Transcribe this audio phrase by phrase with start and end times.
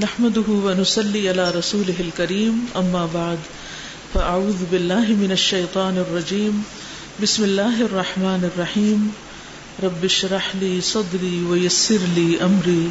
[0.00, 3.36] نحمده ونسلي على رسوله الكريم، أما بعد،
[4.12, 6.60] فأعوذ بالله من الشيطان الرجيم.
[7.22, 9.08] بسم الله الرحمن الرحيم.
[9.82, 12.88] رب اشرح لي صدري ويسر لي أمري،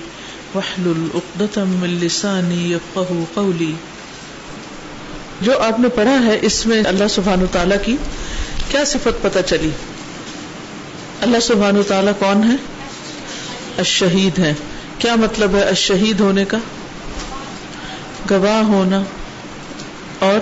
[0.56, 3.74] واحلل عقدة من لساني يفقه قولي.
[5.42, 7.98] جو آپ نے پڑھا ہے اس میں اللہ سبحانہ تعالیٰ کی
[8.72, 9.70] کیا صفت پتہ چلی؟
[11.22, 12.56] اللہ سبحانہ تعالیٰ کون ہے؟
[13.78, 14.54] الشہید ہے
[14.98, 16.58] کیا مطلب ہے الشہید ہونے کا؟
[18.32, 19.04] گواہ ہونا
[20.20, 20.40] اور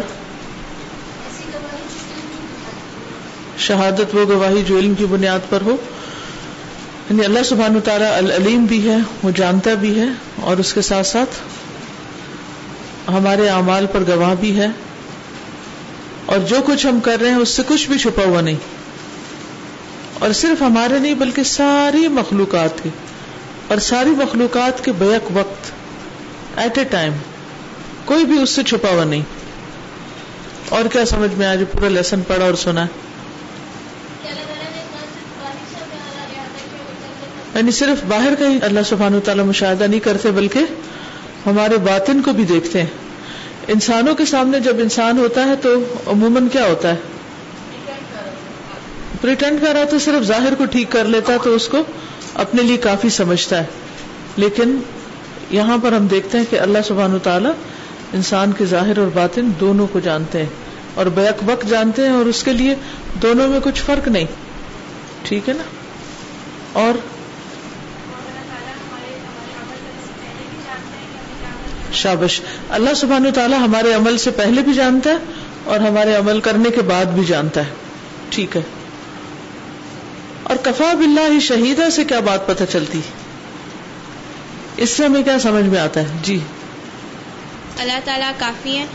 [3.60, 5.76] شہادت وہ گواہی جو علم کی بنیاد پر ہو۔
[7.10, 10.06] یعنی اللہ سبحان تعالیٰ العلیم بھی ہے، وہ جانتا بھی ہے
[10.42, 11.30] اور اس کے ساتھ ساتھ
[13.10, 14.68] ہمارے اعمال پر گواہ بھی ہے۔
[16.26, 18.56] اور جو کچھ ہم کر رہے ہیں، اس سے کچھ بھی چھپا ہوا نہیں۔
[20.20, 22.90] اور صرف ہمارے نہیں، بلکہ ساری مخلوقات کے
[23.68, 25.72] اور ساری مخلوقات کے بیک وقت
[26.60, 27.14] ایٹ اے ٹائم
[28.06, 29.22] کوئی بھی اس سے چھپا ہوا نہیں۔
[30.70, 32.86] اور کیا سمجھ میں آج پورا لیسن پڑھا اور سنا؟
[37.56, 40.60] یعنی صرف باہر کا ہی اللہ سبحان تعالیٰ مشاہدہ نہیں کرتے، بلکہ
[41.46, 42.90] ہمارے باطن کو بھی دیکھتے ہیں۔
[43.68, 45.74] انسانوں کے سامنے جب انسان ہوتا ہے تو
[46.08, 46.96] عموماً کیا ہوتا ہے؟
[49.22, 51.78] پریٹینڈ کر رہا تو صرف ظاہر کو ٹھیک کر لیتا تو اس کو
[52.34, 53.66] اپنے لیے کافی سمجھتا ہے۔
[54.36, 54.78] لیکن
[55.50, 57.52] یہاں پر ہم دیکھتے ہیں کہ اللہ سبحان تعالیٰ
[58.14, 60.50] انسان کے ظاہر اور باطن دونوں کو جانتے ہیں
[60.94, 62.76] اور بیک وقت جانتے ہیں اور اس کے لیے
[63.22, 64.26] دونوں میں کچھ فرق نہیں۔
[65.24, 65.64] ٹھیک ہے نا؟
[66.74, 66.94] اور
[71.94, 75.16] شابش۔ اللہ سبحان تعالیٰ ہمارے عمل سے پہلے بھی جانتا ہے
[75.64, 77.72] اور ہمارے عمل کرنے کے بعد بھی جانتا ہے۔
[78.30, 78.62] ٹھیک ہے۔
[80.44, 83.02] اور کفا بلّہ شہیدہ سے کیا بات پتہ چلتی؟
[84.78, 86.40] اس سے ہمیں کیا سمجھ میں آتا ہے؟ جی۔
[87.80, 88.86] اللہ تعالیٰ کافی ہے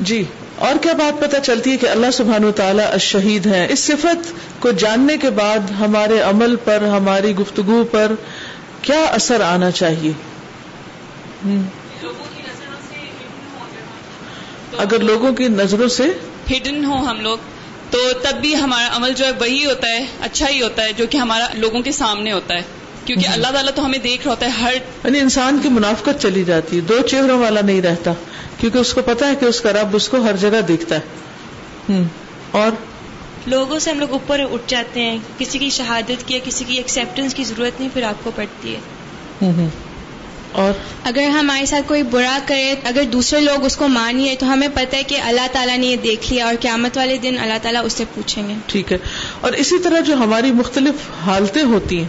[0.00, 0.24] جی
[0.56, 4.70] اور کیا بات پتہ چلتی ہے کہ اللہ سبحان تعالیٰ الشہید ہے اس صفت کو
[4.70, 8.12] جاننے کے بعد ہمارے عمل پر ہماری گفتگو پر
[8.82, 10.12] کیا اثر آنا چاہیے؟
[14.78, 16.04] اگر لوگوں کی نظروں سے۔
[16.50, 17.38] ہڈن ہو ہم لوگ
[17.90, 21.06] تو تب بھی ہمارا عمل جو ہے وہی ہوتا ہے اچھا ہی ہوتا ہے جو
[21.10, 22.62] کہ ہمارا لوگوں کے سامنے ہوتا ہے۔
[23.04, 26.44] کیونکہ اللہ تعالیٰ تو ہمیں دیکھ رہا ہوتا ہے ہر یعنی انسان کی منافقت چلی
[26.44, 28.12] جاتی ہے۔ دو چہروں والا نہیں رہتا
[28.60, 31.00] کیونکہ اس کو پتا ہے کہ اس کا رب اس کو ہر جگہ دیکھتا ہے۔
[32.50, 32.70] اور؟
[33.46, 37.34] لوگوں سے ہم لوگ اوپر اٹھ جاتے ہیں کسی کی شہادت کی کسی کی ایکسپٹینس
[37.34, 38.80] کی ضرورت نہیں پھر آپ کو پڑتی ہے۔
[40.52, 40.72] اور؟
[41.04, 44.96] اگر ہمارے ساتھ کوئی برا کرے اگر دوسرے لوگ اس کو مانیے تو ہمیں پتہ
[44.96, 47.92] ہے کہ اللہ تعالیٰ نے یہ دیکھ لیا اور قیامت والے دن اللہ تعالیٰ اس
[47.92, 48.98] سے پوچھیں گے۔ ٹھیک ہے۔
[49.40, 50.94] اور اسی طرح جو ہماری مختلف
[51.26, 52.08] حالتیں ہوتی ہیں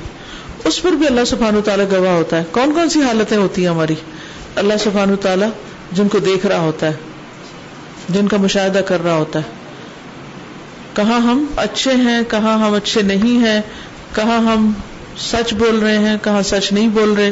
[0.64, 3.70] اس پر بھی اللہ سبحان تعالیٰ گواہ ہوتا ہے۔ کون کون سی حالتیں ہوتی ہیں
[3.70, 3.96] ہماری؟
[4.56, 5.50] اللہ سبحان تعالیٰ
[5.92, 6.94] جن کو دیکھ رہا ہوتا ہے،
[8.10, 9.44] جن کا مشاہدہ کر رہا ہوتا ہے۔
[10.94, 13.62] کہاں ہم اچھے ہیں، کہاں ہم اچھے نہیں ہیں،
[14.16, 14.74] کہاں ہم
[15.18, 17.32] سچ بول رہے ہیں، کہاں سچ نہیں بول رہے۔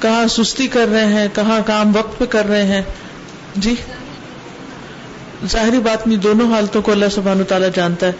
[0.00, 2.82] کہاں سستی کر رہے ہیں، کہاں کام وقت پہ کر رہے ہیں۔
[3.56, 3.74] جی؟
[5.46, 8.12] ظاہری بات نہیں، دونوں حالتوں کو اللہ سبحانہ تعالیٰ جانتا ہے۔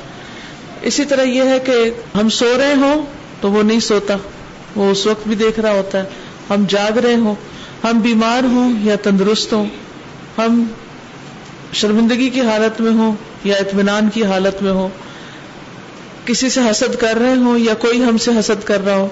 [0.83, 4.15] اسی طرح یہ ہے کہ ہم سو رہے ہوں تو وہ نہیں سوتا۔
[4.77, 6.05] وہ اس وقت بھی دیکھ رہا ہوتا ہے۔
[6.51, 7.35] ہم جاگ رہے ہوں۔
[7.85, 9.67] ہم بیمار ہوں یا تندرست ہوں۔
[10.39, 10.65] ہم
[11.73, 14.89] شرمندگی کی حالت میں ہوں یا اطمینان کی حالت میں ہوں۔
[16.25, 19.09] کسی سے حسد کر رہے ہوں یا کوئی ہم سے حسد کر رہا ہو۔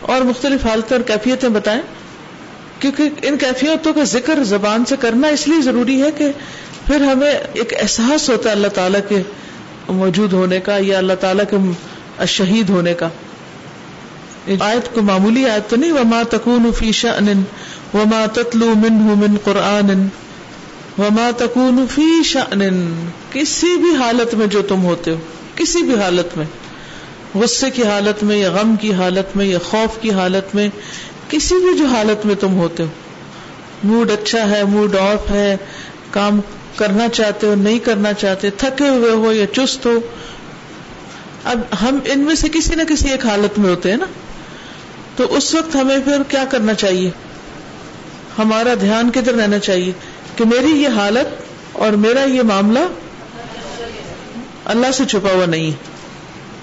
[0.00, 1.82] اور مختلف حالتیں اور کیفیتیں بتائیں۔
[2.78, 6.28] کیونکہ ان کیفیتوں کا ذکر زبان سے کرنا اس لیے ضروری ہے کہ
[6.86, 9.22] پھر ہمیں ایک احساس ہوتا ہے اللہ تعالیٰ کے
[9.88, 11.56] موجود ہونے کا یا اللہ تعالیٰ کے
[12.26, 13.08] شہید ہونے کا۔
[14.60, 17.42] آیت کو معمولی آیت تو نہیں، وما تکون فی شأن
[17.94, 19.90] وما تتلو منہ من قرآن
[20.98, 22.60] وما تکون فی شأن۔
[23.30, 25.16] کسی بھی حالت میں جو تم ہوتے ہو،
[25.54, 26.46] کسی بھی حالت میں،
[27.34, 30.68] غصے کی حالت میں یا غم کی حالت میں یا خوف کی حالت میں،
[31.28, 32.88] کسی بھی جو حالت میں تم ہوتے ہو۔
[33.84, 35.56] موڈ اچھا ہے، موڈ آف ہے،
[36.10, 36.40] کام
[36.76, 40.00] کرنا چاہتے ہو، نہیں کرنا چاہتے، تھکے ہوئے ہو یا چست ہو
[41.44, 44.06] اب ہم ان میں سے کسی نہ کسی ایک حالت میں ہوتے ہیں نا
[45.16, 47.10] تو اس وقت ہمیں پھر کیا کرنا چاہیے
[48.38, 49.92] ہمارا دھیان کدھر رہنا چاہیے
[50.36, 51.42] کہ میری یہ حالت
[51.72, 52.78] اور میرا یہ معاملہ
[54.64, 55.70] اللہ سے چھپا ہوا نہیں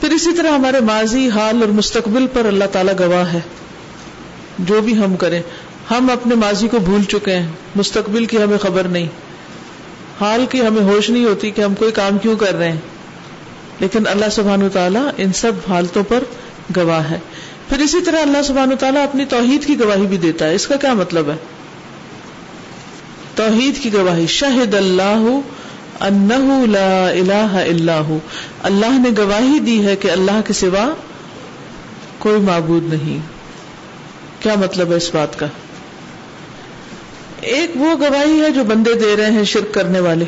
[0.02, 3.40] پھر اسی طرح ہمارے ماضی، حال اور مستقبل پر اللہ تعالی گواہ ہے۔
[4.60, 5.42] جو بھی ہم کریں،
[5.92, 9.08] ہم اپنے ماضی کو بھول چکے ہیں۔ مستقبل کی ہمیں خبر نہیں۔
[10.22, 12.80] حال کی ہمیں ہوش نہیں ہوتی کہ ہم کوئی کام کیوں کر رہے ہیں۔
[13.80, 16.24] لیکن اللہ سبحان تعالیٰ ان سب حالتوں پر
[16.78, 17.20] گواہ ہے۔
[17.70, 20.76] پھر اسی طرح اللہ سبحانہ تعالیٰ اپنی توحید کی گواہی بھی دیتا ہے۔ اس کا
[20.76, 21.36] کیا مطلب ہے؟
[23.36, 25.40] توحید کی گواہی۔ شاہد اللہ
[26.00, 28.20] انہ لا الہ الا ہو۔
[28.64, 30.94] اللہ نے گواہی دی ہے کہ اللہ کے سوا
[32.20, 33.20] کوئی معبود نہیں۔
[34.44, 35.46] کیا مطلب ہے اس بات کا؟
[37.42, 40.26] ایک وہ گواہی ہے جو بندے دے رہے ہیں شرک کرنے والے،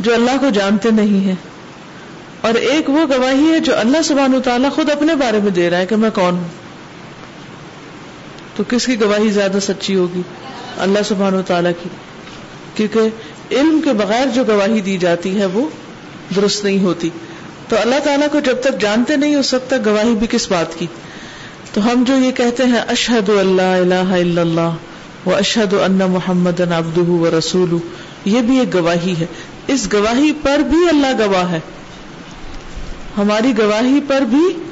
[0.00, 1.34] جو اللہ کو جانتے نہیں ہیں۔
[2.40, 5.70] اور ایک وہ گواہی ہے جو اللہ سبحانہ و تعالیٰ خود اپنے بارے میں دے
[5.70, 6.48] رہا ہے کہ میں کون ہوں۔
[8.56, 10.22] تو کس کی گواہی زیادہ سچی ہوگی؟
[10.78, 11.88] اللہ سبحانہ و تعالیٰ کی۔
[12.74, 13.00] کیونکہ
[13.54, 15.68] علم کے بغیر جو گواہی دی جاتی ہے وہ
[16.36, 17.10] درست نہیں ہوتی۔
[17.68, 20.78] تو اللہ تعالیٰ کو جب تک جانتے نہیں اس وقت تک گواہی بھی کس بات
[20.78, 20.86] کی۔
[21.72, 24.74] تو ہم جو یہ کہتے ہیں اشحد اللہ الہ الا اللہ
[25.26, 27.76] و اشحد اللہ محمد ابد و رسول
[28.24, 29.26] یہ بھی ایک گواہی ہے۔
[29.66, 31.60] اس گواہی پر بھی اللہ گواہ ہے۔
[33.18, 34.62] ہماری گواہی پر بھی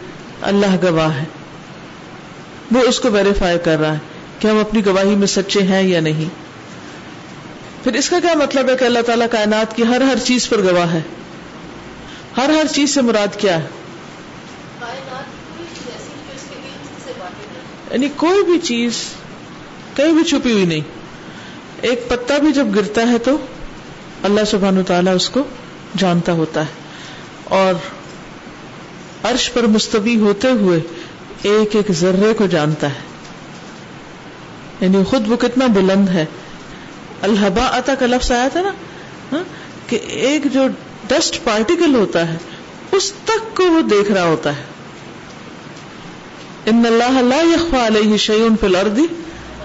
[0.43, 1.25] اللہ گواہ ہے۔
[2.73, 3.99] وہ اس کو ویریفائی کر رہا ہے
[4.39, 6.47] کہ ہم اپنی گواہی میں سچے ہیں یا نہیں۔
[7.85, 10.59] پھر اس کا کیا مطلب ہے کہ اللہ تعالیٰ کائنات کی ہر ہر چیز پر
[10.59, 11.01] گواہ ہے؟
[12.37, 13.67] ہر ہر چیز سے مراد کیا ہے؟
[17.91, 19.05] یعنی کوئی بھی چیز
[19.95, 20.81] کہیں بھی چھپی ہوئی نہیں۔
[21.81, 23.37] ایک پتا بھی جب گرتا ہے تو
[24.23, 25.45] اللہ سبحان تعالیٰ اس کو
[25.97, 26.87] جانتا ہوتا ہے۔
[27.45, 27.96] اور
[29.31, 30.81] عرش پر مستوی ہوتے ہوئے
[31.43, 33.01] ایک ایک ذرے کو جانتا ہے۔
[34.81, 36.25] یعنی خود وہ کتنا بلند ہے۔
[37.23, 38.73] الحبا اتا کا لفظ آیا تھا نا؟
[39.33, 39.45] ہاں؟
[39.87, 40.63] کہ ایک جو
[41.09, 42.37] ڈسٹ پارٹیکل ہوتا ہے،
[42.93, 44.63] اس تک کو وہ دیکھ رہا ہوتا ہے۔
[46.67, 48.99] ان اللہ لا يخفى عليه شيء في الارض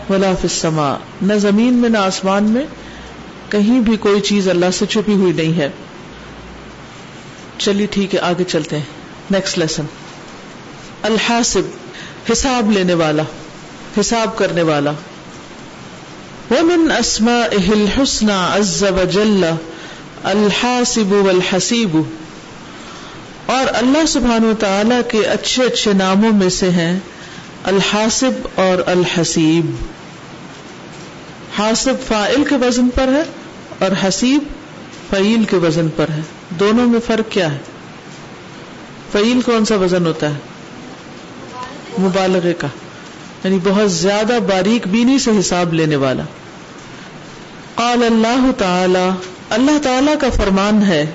[0.10, 2.66] ولا في السماء۔ نہ زمین میں، نہ آسمان میں
[3.50, 5.70] کہیں بھی کوئی چیز اللہ سے چھپی ہوئی نہیں ہے۔
[7.58, 9.86] چلیے ٹھیک ہے، آگے چلتے ہیں۔ نیکسٹ لیسن
[11.04, 13.24] الحاسب حساب لینے والا
[13.98, 14.92] حساب کرنے والا
[16.52, 19.46] ومن اسمائه الحسنى عز وجل
[20.26, 21.96] الحاسب والحسیب
[23.48, 26.94] اور اللہ سبحان و تعالی کے اچھے اچھے ناموں میں سے ہیں
[27.66, 29.72] الحاسب اور الحسیب
[31.58, 33.24] حاسب فائل کے وزن پر ہے
[33.80, 34.44] اور حسیب
[35.10, 36.22] فعیل کے وزن پر ہے
[36.60, 37.71] دونوں میں فرق کیا ہے
[39.12, 40.36] فعیل کون سا وزن ہوتا ہے؟
[42.00, 42.68] مبالغے کا۔
[43.44, 46.24] یعنی بہت زیادہ باریک بینی سے حساب لینے والا۔
[47.76, 49.10] قال اللہ تعالی
[49.50, 51.06] اللہ تعالی کا فرمان ہے،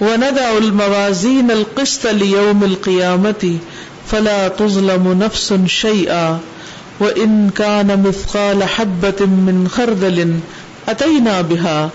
[0.00, 3.56] وَنَدَعُ الْمَوَازِينَ الْقِسْطَ لِيَوْمِ الْقِيَامَةِ
[4.10, 6.38] فَلَا تُظْلَمُ نَفْسٌ شَيْئًا
[7.00, 10.26] وَإِن كَانَ مِثْقَالَ حَبَّةٍ مِّنْ خَرْدَلٍ
[10.88, 11.88] أَتَيْنَا بِهَا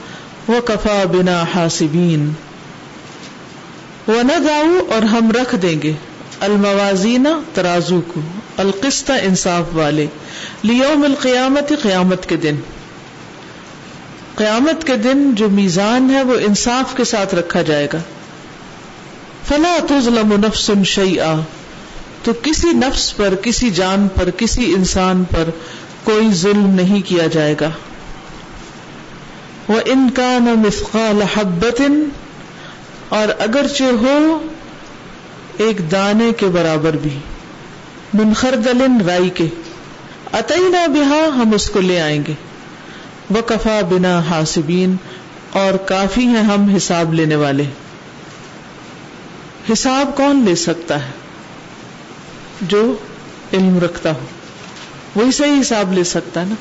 [0.50, 2.45] وَكَفَى بِنَا حَاسِبِينَ۔
[4.08, 5.94] وَنَدَعُ اور ہم رکھ دیں گے۔
[6.40, 8.22] الموازین ترازو کو
[8.58, 10.06] القسط انصاف والے۔
[10.64, 12.56] لیوم القیامت، قیامت کے دن۔
[14.36, 17.98] قیامت کے دن جو میزان ہے وہ انصاف کے ساتھ رکھا جائے گا۔
[19.48, 21.36] فلا تظلم نفس شیئا۔
[22.24, 25.50] تو کسی نفس پر، کسی جان پر، کسی انسان پر
[26.04, 27.70] کوئی ظلم نہیں کیا جائے گا۔
[29.68, 30.68] وہ ان کا نہ
[33.10, 34.48] اور اگرچہ ہو
[35.58, 37.20] ایک دانے کے برابر بھی
[38.14, 39.48] منخر دلن رائی کے۔
[40.34, 42.34] اتئی بہا ہم اس کو لے آئیں گے۔
[43.30, 44.96] وہ کفا بنا حاسبین،
[45.52, 47.64] اور کافی ہیں ہم حساب لینے والے۔
[49.74, 51.12] حساب کون لے سکتا ہے؟
[52.62, 52.96] جو
[53.54, 54.26] علم رکھتا ہو۔
[55.16, 56.56] وہی صحیح حساب لے سکتا ہے نا؟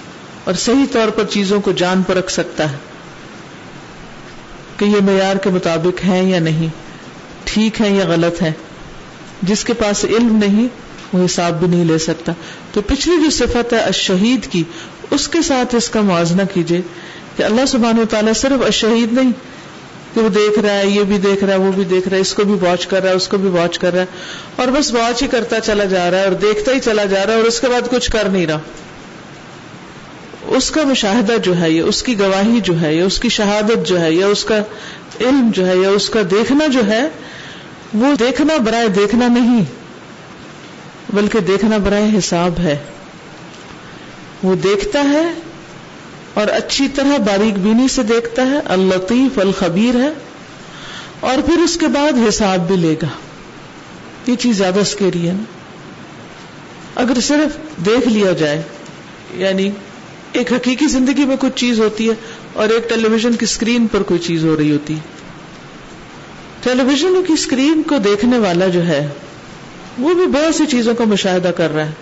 [0.45, 2.77] اور صحیح طور پر چیزوں کو جان پر رکھ سکتا ہے۔
[4.77, 6.69] کہ یہ معیار کے مطابق ہے یا نہیں،
[7.45, 8.53] ٹھیک ہے یا غلط ہے
[9.43, 10.69] جس کے پاس علم نہیں،
[11.13, 12.33] وہ حساب بھی نہیں لے سکتا۔
[12.73, 14.63] تو پچھلی جو صفت ہے اشہید کی،
[15.11, 16.81] اس کے ساتھ اس کا موازنہ کیجیے
[17.37, 19.33] کہ اللہ سبحانہ و تعالیٰ صرف اشہید نہیں،
[20.15, 22.21] کہ وہ دیکھ رہا ہے، یہ بھی دیکھ رہا ہے، وہ بھی دیکھ رہا ہے،
[22.21, 24.07] اس کو بھی واچ کر رہا ہے، اس کو بھی واچ کر رہا ہے۔
[24.57, 27.33] اور بس واچ ہی کرتا چلا جا رہا ہے اور دیکھتا ہی چلا جا رہا
[27.33, 28.59] ہے اور اس کے بعد کچھ کر نہیں رہا۔
[30.47, 33.87] اس کا مشاہدہ جو ہے یہ اس کی گواہی جو ہے یا اس کی شہادت
[33.87, 34.59] جو ہے یا اس کا
[35.21, 37.09] علم جو ہے یا اس کا دیکھنا جو ہے،
[37.95, 39.65] وہ دیکھنا برائے دیکھنا نہیں،
[41.13, 42.77] بلکہ دیکھنا برائے حساب ہے۔
[44.43, 45.25] وہ دیکھتا ہے
[46.35, 50.11] اور اچھی طرح باریک بینی سے دیکھتا ہے الطیف الخبیر ہے،
[51.21, 53.09] اور پھر اس کے بعد حساب بھی لے گا۔
[54.27, 55.43] یہ چیز زیادہ اسکیری ہے نا۔
[56.95, 58.63] اگر صرف دیکھ لیا جائے
[59.35, 59.71] یعنی
[60.35, 62.15] ایک حقیقی زندگی میں کچھ چیز ہوتی ہے
[62.53, 64.99] اور ایک ٹیلی ویژن کی اسکرین پر کوئی چیز ہو رہی ہوتی ہے۔
[66.63, 69.09] ٹیلی ویژن کی اسکرین کو دیکھنے والا جو ہے،
[69.99, 71.93] وہ بھی بہت سی چیزوں کا مشاہدہ کر رہا ہے۔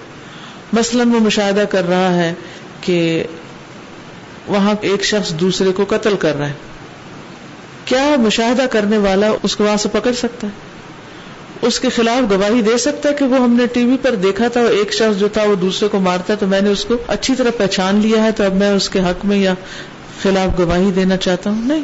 [0.72, 2.34] مثلاً وہ مشاہدہ کر رہا ہے
[2.80, 3.24] کہ
[4.46, 6.52] وہاں ایک شخص دوسرے کو قتل کر رہا ہے۔
[7.84, 10.71] کیا مشاہدہ کرنے والا اس کو وہاں سے پکڑ سکتا ہے؟
[11.62, 14.48] اس کے خلاف گواہی دے سکتا ہے کہ وہ ہم نے ٹی وی پر دیکھا
[14.48, 17.34] تھا ایک شخص جو تھا وہ دوسرے کو مارتا تو میں نے اس کو اچھی
[17.34, 19.54] طرح پہچان لیا ہے، تو اب میں اس کے حق میں یا
[20.22, 21.82] خلاف گواہی دینا چاہتا ہوں؟ نہیں۔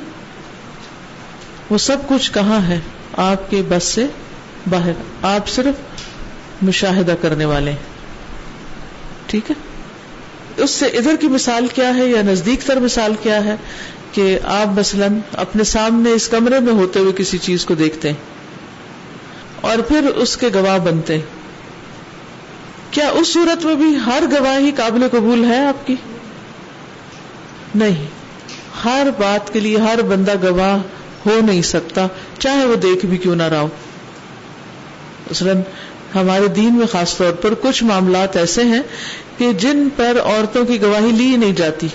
[1.71, 2.81] وہ سب کچھ کہاں ہے؟
[3.17, 4.07] آپ کے بس سے
[4.71, 4.93] باہر۔
[5.23, 5.75] آپ صرف
[6.63, 7.79] مشاہدہ کرنے والے ہیں۔
[9.27, 9.55] ٹھیک ہے؟
[10.63, 13.57] اس سے ادھر کی مثال کیا ہے یا نزدیک تر مثال کیا ہے
[14.13, 18.38] کہ آپ مثلاً اپنے سامنے اس کمرے میں ہوتے ہوئے کسی چیز کو دیکھتے ہیں؟
[19.61, 21.19] اور پھر اس کے گواہ بنتے۔
[22.91, 25.95] کیا اس صورت میں بھی ہر گواہی قابل قبول ہے آپ کی؟
[27.75, 28.07] نہیں۔
[28.85, 30.79] ہر بات کے لیے ہر بندہ گواہ
[31.27, 32.07] ہو نہیں سکتا،
[32.39, 33.69] چاہے وہ دیکھ بھی کیوں نہ رہا ہو۔
[35.31, 35.61] مثلاً
[36.15, 38.83] ہمارے دین میں خاص طور پر کچھ معاملات ایسے ہیں
[39.39, 41.89] کہ جن پر عورتوں کی گواہی لی نہیں جاتی۔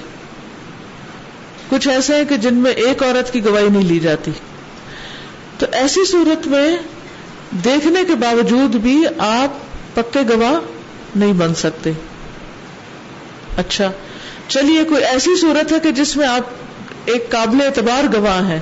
[1.69, 4.31] کچھ ایسے ہیں کہ جن میں ایک عورت کی گواہی نہیں لی جاتی۔
[5.57, 6.77] تو ایسی صورت میں
[7.53, 9.49] دیکھنے کے باوجود بھی آپ
[9.95, 10.53] پکے گواہ
[11.15, 11.91] نہیں بن سکتے۔
[13.57, 13.91] اچھا
[14.47, 16.41] چلیے، کوئی ایسی صورت ہے کہ جس میں آپ
[17.05, 18.59] ایک قابل اعتبار گواہ ہیں۔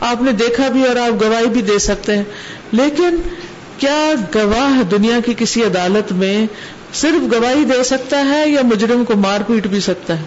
[0.00, 2.24] آپ نے دیکھا بھی اور آپ گواہی بھی دے سکتے ہیں۔
[2.72, 3.16] لیکن
[3.78, 6.46] کیا گواہ دنیا کی کسی عدالت میں
[6.94, 10.24] صرف گواہی دے سکتا ہے یا مجرم کو مار پیٹ بھی سکتا ہے؟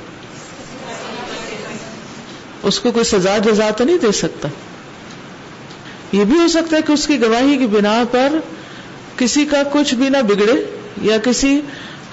[2.64, 4.48] اس کو کوئی سزا جزا تو نہیں دے سکتا؟
[6.12, 8.34] یہ بھی ہو سکتا ہے کہ اس کی گواہی کی بنا پر
[9.18, 11.62] کسی کا کچھ بھی نہ بگڑے یا کسی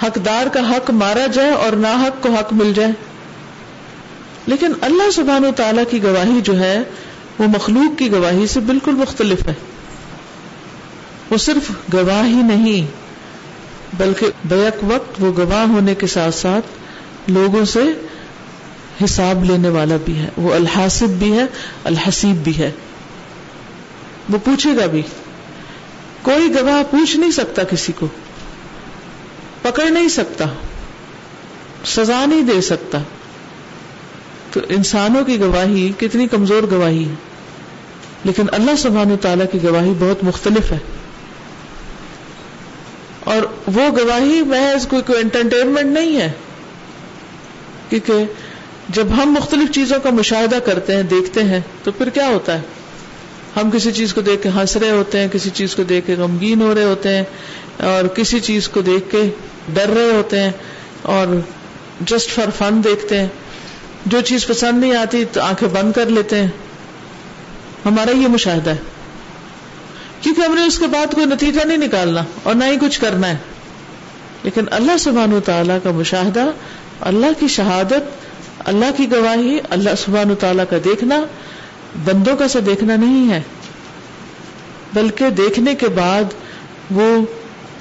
[0.02, 2.93] حقدار کا حق مارا جائے اور نہ حق کو حق مل جائے۔
[4.47, 6.83] لیکن اللہ سبحان و تعالی کی گواہی جو ہے،
[7.38, 9.55] وہ مخلوق کی گواہی سے بالکل مختلف ہے۔
[11.31, 12.87] وہ صرف گواہی نہیں،
[13.97, 16.67] بلکہ بیک وقت وہ گواہ ہونے کے ساتھ ساتھ
[17.31, 17.81] لوگوں سے
[19.05, 21.47] حساب لینے والا بھی ہے۔ وہ الحاسب بھی ہے،
[21.85, 22.71] الحسیب بھی ہے۔
[24.28, 25.02] وہ پوچھے گا بھی۔
[26.23, 28.06] کوئی گواہ پوچھ نہیں سکتا کسی کو۔
[29.62, 30.44] پکڑ نہیں سکتا۔
[31.85, 32.99] سزا نہیں دے سکتا۔
[34.52, 37.14] تو انسانوں کی گواہی کتنی کمزور گواہی ہے۔
[38.25, 40.78] لیکن اللہ سبحانہ تعالی کی گواہی بہت مختلف ہے۔
[43.25, 46.32] اور وہ گواہی محض کوئی کوئی انٹرٹینمنٹ نہیں ہے۔
[47.88, 48.25] کیونکہ
[48.88, 52.62] جب ہم مختلف چیزوں کا مشاہدہ کرتے ہیں، دیکھتے ہیں، تو پھر کیا ہوتا ہے؟
[53.57, 56.14] ہم کسی چیز کو دیکھ کے ہنس رہے ہوتے ہیں، کسی چیز کو دیکھ کے
[56.14, 57.25] غمگین ہو رہے ہوتے ہیں
[57.78, 59.31] اور کسی چیز کو دیکھ کے
[59.75, 60.50] ڈر رہے ہوتے ہیں
[61.02, 61.26] اور
[62.00, 63.28] جسٹ فار فن دیکھتے ہیں۔
[64.07, 66.49] جو چیز پسند نہیں آتی تو آنکھیں بند کر لیتے ہیں۔
[67.85, 68.76] ہمارا یہ مشاہدہ ہے۔
[70.21, 73.28] کیونکہ ہم نے اس کے بعد کوئی نتیجہ نہیں نکالنا اور نہ ہی کچھ کرنا
[73.28, 73.37] ہے۔
[74.43, 76.50] لیکن اللہ سبحان و تعالیٰ کا مشاہدہ،
[77.00, 78.28] اللہ کی شہادت،
[78.64, 81.25] اللہ کی گواہی، اللہ سبحان و تعالیٰ کا دیکھنا
[82.04, 83.40] بندوں کا سے دیکھنا نہیں ہے،
[84.95, 86.25] بلکہ دیکھنے کے بعد
[86.90, 87.18] وہ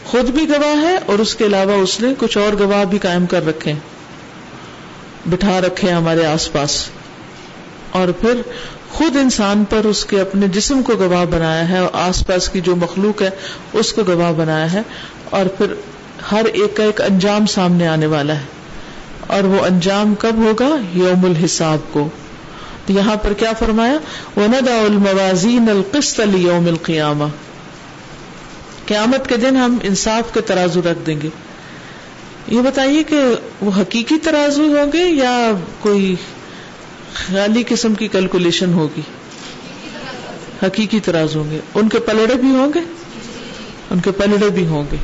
[0.06, 3.26] خود بھی گواہ ہے اور اس کے علاوہ اس نے کچھ اور گواہ بھی قائم
[3.26, 3.74] کر رکھے
[5.26, 6.86] بٹھا رکھے ہمارے آس پاس۔
[7.92, 8.42] اور پھر
[8.92, 12.62] خود انسان پر اس کے اپنے جسم کو گواہ بنایا ہے اور آس پاس کی
[12.62, 13.30] جو مخلوق ہے
[13.74, 14.82] اس کو گواہ بنایا ہے۔
[15.30, 15.74] اور پھر
[16.32, 18.46] ہر ایک کا ایک انجام سامنے آنے والا ہے۔
[19.28, 22.10] اور وہ انجام کب ہوگا؟ یوم الحساب کو۔
[22.88, 23.98] تو یہاں پر کیا فرمایا؟
[24.38, 27.30] وَنَدَعُ الْمَوَازِينَ الْقِسْطَ لِيَوْمِ الْقِيَامَةِ۔
[28.86, 31.30] قیامت کے دن ہم انصاف کے ترازو رکھ دیں گے۔
[32.48, 33.20] یہ بتائیے کہ
[33.62, 36.16] وہ حقیقی ترازو ہوں گے یا کوئی
[37.14, 39.02] خیالی قسم کی کیلکولیشن ہوگی؟
[40.64, 42.80] حقیقی ترازو ہوں گے۔ ان کے پلڑے بھی ہوں گے؟
[43.92, 44.98] ان کے پلڑے بھی ہوں گے۔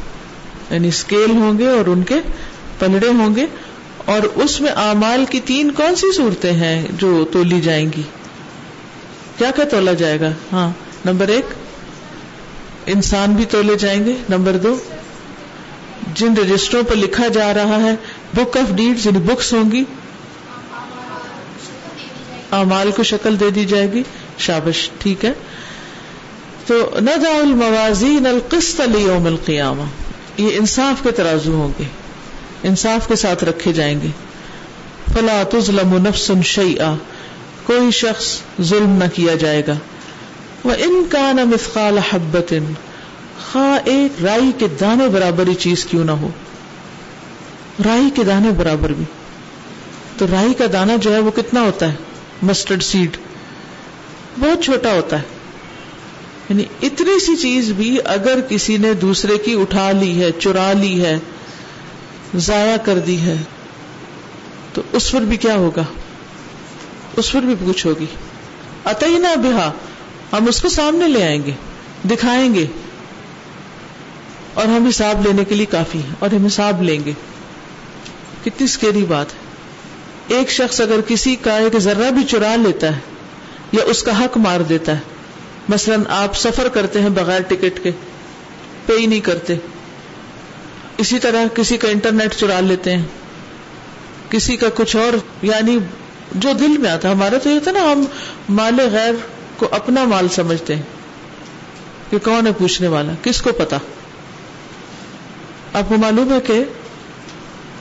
[0.72, 2.16] یعنی اسکیل ہوں گے اور ان کے
[2.80, 3.46] پلڑے ہوں گے۔
[4.06, 8.02] اور اس میں اعمال کی تین کون سی صورتیں ہیں جو تولی جائیں گی؟
[9.38, 10.70] کیا کیا تولا جائے گا؟ ہاں
[11.06, 11.46] نمبر ایک،
[12.86, 14.78] انسان بھی تولے جائیں گے، نمبر دو،
[16.14, 17.96] جن رجسٹروں پر لکھا جا رہا ہے
[18.34, 19.84] بک آف ڈیڈ یعنی بکس ہوں گی،
[22.52, 24.04] اعمال کو شکل دے دی جائے گی،
[24.38, 25.34] شابش، ٹھیک ہے۔
[26.68, 29.84] تو نہ الموازین القسط لیوم القیامہ،
[30.38, 31.84] یہ انصاف کے ترازو ہوں گے۔
[32.64, 34.08] انصاف کے ساتھ رکھے جائیں گے۔
[35.14, 36.94] فلا تظلم نفس شیئا
[37.64, 39.74] کوئی شخص ظلم نہ کیا جائے گا۔
[40.64, 42.54] وہ ان کا نہ مثقال حبت
[43.52, 46.30] خواہ ایک رائی کے دانے برابر ہی چیز کیوں نہ ہو۔
[47.86, 49.06] رائی کے دانے برابر بھی۔
[50.18, 51.96] تو رائی کا دانا جو ہے وہ کتنا ہوتا ہے؟
[52.42, 53.18] Mustard seed.
[54.40, 55.24] بہت چھوٹا ہوتا ہے۔
[56.50, 61.06] یعنی اتنی سی چیز بھی اگر کسی نے دوسرے کی اٹھا لی ہے، چرا لی
[61.06, 61.18] ہے
[62.36, 63.36] ضائع کر دی ہے،
[64.74, 65.84] تو اس پر بھی کیا ہوگا؟
[67.18, 68.06] اس پر بھی کچھ ہوگی۔
[68.86, 69.72] اتئی نہ بہا،
[70.34, 71.52] ہم اس کو سامنے لے آئیں گے،
[72.10, 72.66] دکھائیں گے۔
[74.54, 77.12] اور ہم حساب لینے کے لیے کافی ہیں، اور ہم حساب لیں گے۔
[78.46, 79.44] کتنی سکیری بات ہے۔
[80.36, 83.00] ایک شخص اگر کسی کا ایک ذرہ بھی چرا لیتا ہے،
[83.72, 85.00] یا اس کا حق مار دیتا ہے،
[85.70, 87.92] مثلا آپ سفر کرتے ہیں بغیر ٹکٹ کے،
[88.86, 89.56] پے ہی نہیں کرتے۔
[90.98, 93.04] اسی طرح کسی کا انٹرنیٹ چرا لیتے ہیں،
[94.30, 95.78] کسی کا کچھ اور یعنی
[96.36, 98.04] جو دل میں آتا ہمارا تو یہ تھا نا، ہم
[98.50, 99.14] مال غیر
[99.58, 100.82] کو اپنا مال سمجھتے ہیں،
[102.10, 103.78] کہ کون ہے پوچھنے والا، کس کو پتا؟
[105.74, 106.64] آپ کو معلوم ہے کہ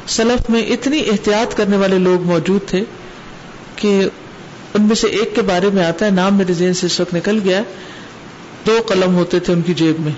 [0.09, 2.83] سلف میں اتنی احتیاط کرنے والے لوگ موجود تھے
[3.77, 4.09] کہ
[4.75, 7.15] ان میں سے ایک کے بارے میں آتا ہے، نام میرے ذہن سے اس وقت
[7.15, 7.63] نکل گیا،
[8.67, 10.13] دو قلم ہوتے تھے ان کی جیب میں۔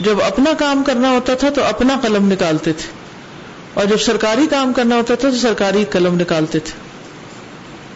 [0.00, 2.88] جب اپنا کام کرنا ہوتا تھا تو اپنا قلم نکالتے تھے
[3.74, 6.74] اور جب سرکاری کام کرنا ہوتا تھا تو سرکاری قلم نکالتے تھے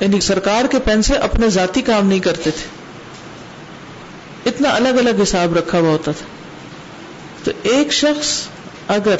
[0.00, 2.70] یعنی سرکار کے پین سے اپنے ذاتی کام نہیں کرتے تھے
[4.46, 6.26] اتنا الگ الگ حساب رکھا ہوا ہوتا تھا
[7.44, 8.30] تو ایک شخص
[8.88, 9.16] اگر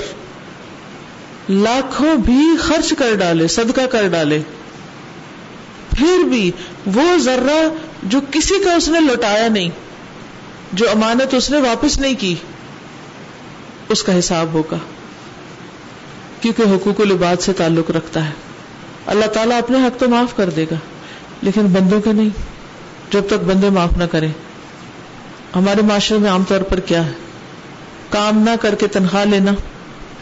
[1.48, 4.38] لاکھوں بھی خرچ کر ڈالے، صدقہ کر ڈالے،
[5.90, 6.50] پھر بھی
[6.94, 7.58] وہ ذرہ
[8.02, 9.70] جو کسی کا اس نے لوٹایا نہیں،
[10.72, 12.34] جو امانت اس نے واپس نہیں کی
[13.92, 14.76] اس کا حساب ہوگا۔
[16.40, 18.32] کیونکہ حقوق العباد سے تعلق رکھتا ہے۔
[19.06, 20.74] اللہ تعالیٰ اپنے حق تو معاف کر دے گا،
[21.42, 22.28] لیکن بندوں کے نہیں۔
[23.10, 24.32] جب تک بندے معاف نہ کریں۔
[25.56, 27.12] ہمارے معاشرے میں عام طور پر کیا ہے؟
[28.10, 29.52] کام نہ کر کے تنخواہ لینا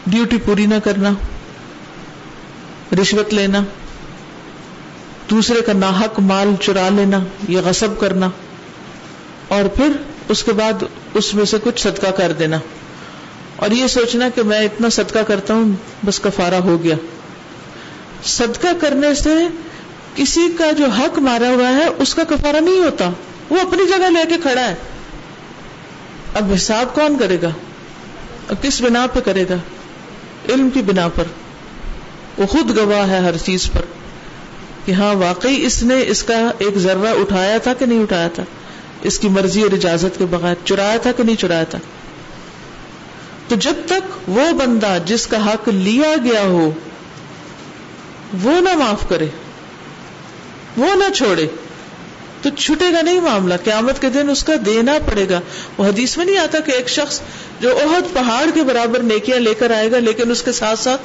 [0.07, 1.09] ڈیوٹی پوری نہ کرنا،
[3.01, 3.59] رشوت لینا،
[5.29, 8.29] دوسرے کا ناحق مال چرا لینا یا غصب کرنا،
[9.47, 9.87] اور پھر
[10.29, 12.57] اس کے بعد اس میں سے کچھ صدقہ کر دینا۔
[13.61, 15.71] اور یہ سوچنا کہ میں اتنا صدقہ کرتا ہوں،
[16.05, 16.95] بس کفارہ ہو گیا۔
[18.23, 19.29] صدقہ کرنے سے
[20.15, 23.09] کسی کا جو حق مارا ہوا ہے، اس کا کفارہ نہیں ہوتا۔
[23.49, 24.75] وہ اپنی جگہ لے کے کھڑا ہے۔
[26.33, 27.49] اب حساب کون کرے گا؟
[28.61, 29.55] کس بنا پہ کرے گا؟
[30.49, 31.23] علم کی بنا پر۔
[32.37, 33.81] وہ خود گواہ ہے ہر چیز پر
[34.85, 38.43] کہ ہاں واقعی اس نے اس کا ایک ذرہ اٹھایا تھا کہ نہیں اٹھایا تھا؟
[39.01, 41.77] اس کی مرضی اور اجازت کے بغیر چرایا تھا کہ نہیں چرایا تھا؟
[43.51, 46.71] تو جب تک وہ بندہ جس کا حق لیا گیا ہو،
[48.43, 49.27] وہ نہ معاف کرے،
[50.77, 51.47] وہ نہ چھوڑے،
[52.41, 55.39] تو چھٹے گا نہیں معاملہ، قیامت کے دن اس کا دینا پڑے گا۔
[55.77, 57.21] وہ حدیث میں نہیں آتا کہ ایک شخص
[57.59, 61.01] جو عہد پہاڑ کے برابر نیکیاں لے کر آئے گا، لیکن اس کے ساتھ ساتھ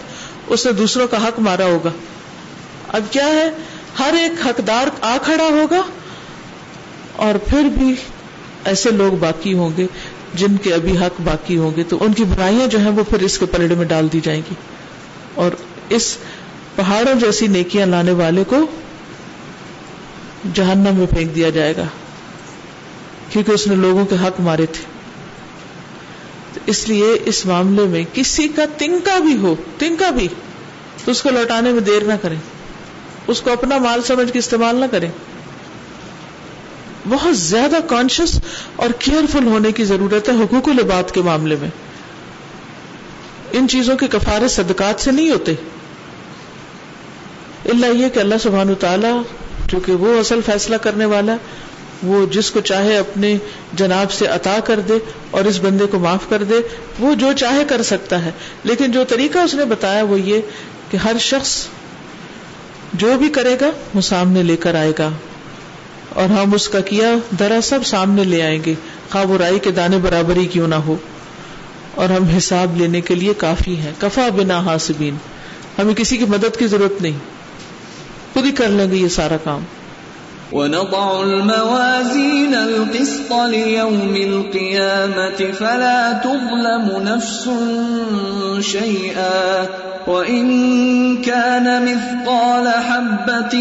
[0.47, 1.91] اس نے دوسروں کا حق مارا ہوگا۔
[2.89, 3.51] اب کیا ہے؟
[3.99, 5.83] ہر ایک حقدار آ کھڑا ہوگا
[7.17, 7.95] اور پھر بھی
[8.65, 9.87] ایسے لوگ باقی ہوں گے۔
[10.35, 13.23] جن کے ابھی حق باقی ہوں گے تو ان کی برائیاں جو ہیں وہ پھر
[13.23, 14.55] اس کے پلڑے میں ڈال دی جائیں گی۔
[15.35, 15.51] اور
[15.89, 16.17] اس
[16.75, 18.57] پہاڑوں جیسی نیکیاں لانے والے کو
[20.55, 21.85] جہنم میں پھینک دیا جائے گا،
[23.31, 24.85] کیونکہ اس نے لوگوں کے حق مارے تھے۔
[26.55, 30.29] تو اس لیے اس معاملے میں کسی کا تنکا بھی ہو، تنکا بھی،
[31.05, 32.37] تو اس کو لوٹانے میں دیر نہ کریں۔
[33.27, 35.11] اس کو اپنا مال سمجھ کے استعمال نہ کریں۔
[37.09, 38.41] بہت زیادہ کانشیس
[38.77, 41.69] اور کیئرفل ہونے کی ضرورت ہے حقوق العباد کے معاملے میں۔
[43.53, 45.53] ان چیزوں کے کفارے صدقات سے نہیں ہوتے۔
[47.65, 49.09] اللہ یہ کہ اللہ سبحان تعالی
[49.71, 51.37] چونکہ وہ اصل فیصلہ کرنے والا
[52.03, 53.37] وہ جس کو چاہے اپنے
[53.73, 54.95] جناب سے عطا کر دے
[55.31, 56.55] اور اس بندے کو معاف کر دے،
[56.99, 58.31] وہ جو چاہے کر سکتا ہے۔
[58.65, 60.41] لیکن جو طریقہ اس نے بتایا وہ یہ
[60.91, 61.67] کہ ہر شخص
[62.95, 65.11] جو بھی کرے گا وہ سامنے لے کر آئے گا۔
[66.17, 68.75] اور ہم اس کا کیا درا سب سامنے لے آئیں گے۔
[69.13, 70.97] خواب رائی کے دانے برابری کیوں نہ ہو؟
[71.95, 75.17] اور ہم حساب لینے کے لیے کافی ہیں۔ کفا بنا حاسبین۔
[75.79, 77.19] ہمیں کسی کی مدد کی ضرورت نہیں۔
[78.35, 79.63] خود ہی کر لیں گے یہ سارا کام۔
[80.53, 87.49] ونضع الموازين القسط ليوم القيامة فلا تظلم نفس
[88.73, 89.67] شيئا
[90.07, 90.47] وإن
[91.17, 93.59] كان مثقال حبة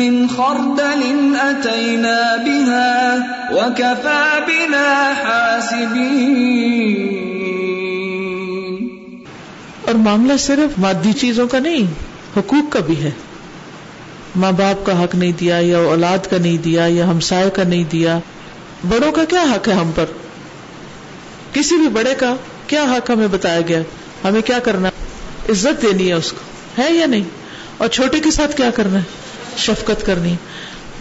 [0.00, 1.02] من خردل
[1.42, 3.18] أتينا بها
[3.50, 6.16] وكفى بنا حاسبين.
[9.86, 11.92] اور معاملہ صرف مادی چیزوں کا نہیں،
[12.36, 13.10] حقوق کا بھی ہے۔
[14.36, 17.84] ماں باپ کا حق نہیں دیا یا اولاد کا نہیں دیا یا ہمسائے کا نہیں
[17.84, 18.18] دیا،
[18.88, 20.04] بڑوں کا کیا حق ہے ہم پر؟
[21.52, 22.34] کسی بھی بڑے کا
[22.66, 23.80] کیا حق ہمیں بتایا گیا؟
[24.24, 24.88] ہمیں کیا کرنا
[25.48, 27.24] عزت دینی ہے اس کو، ہے یا نہیں؟
[27.76, 29.04] اور چھوٹے کے ساتھ کیا کرنا ہے؟
[29.56, 30.36] شفقت کرنی۔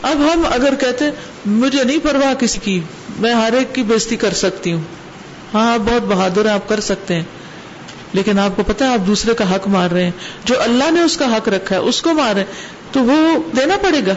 [0.02, 1.06] اب ہم اگر کہتے
[1.46, 2.80] مجھے نہیں پرواہ کسی کی،
[3.20, 4.82] میں ہر ایک کی بےزتی کر سکتی ہوں۔
[5.54, 7.24] ہاں آپ بہت بہادر ہیں، آپ کر سکتے ہیں۔
[8.14, 10.12] لیکن آپ کو پتا ہے، آپ دوسرے کا حق مار رہے ہیں۔
[10.46, 12.48] جو اللہ نے اس کا حق رکھا ہے، اس کو مار رہے ہیں۔
[12.92, 14.14] تو وہ دینا پڑے گا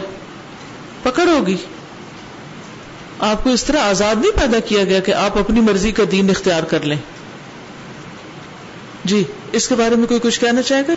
[1.03, 1.55] پکڑ ہوگی
[3.19, 6.29] آپ کو اس طرح آزاد نہیں پیدا کیا گیا کہ آپ اپنی مرضی کا دین
[6.29, 6.97] اختیار کر لیں۔
[9.05, 10.93] جی اس کے بارے میں کوئی کچھ کہنا چاہے گا؟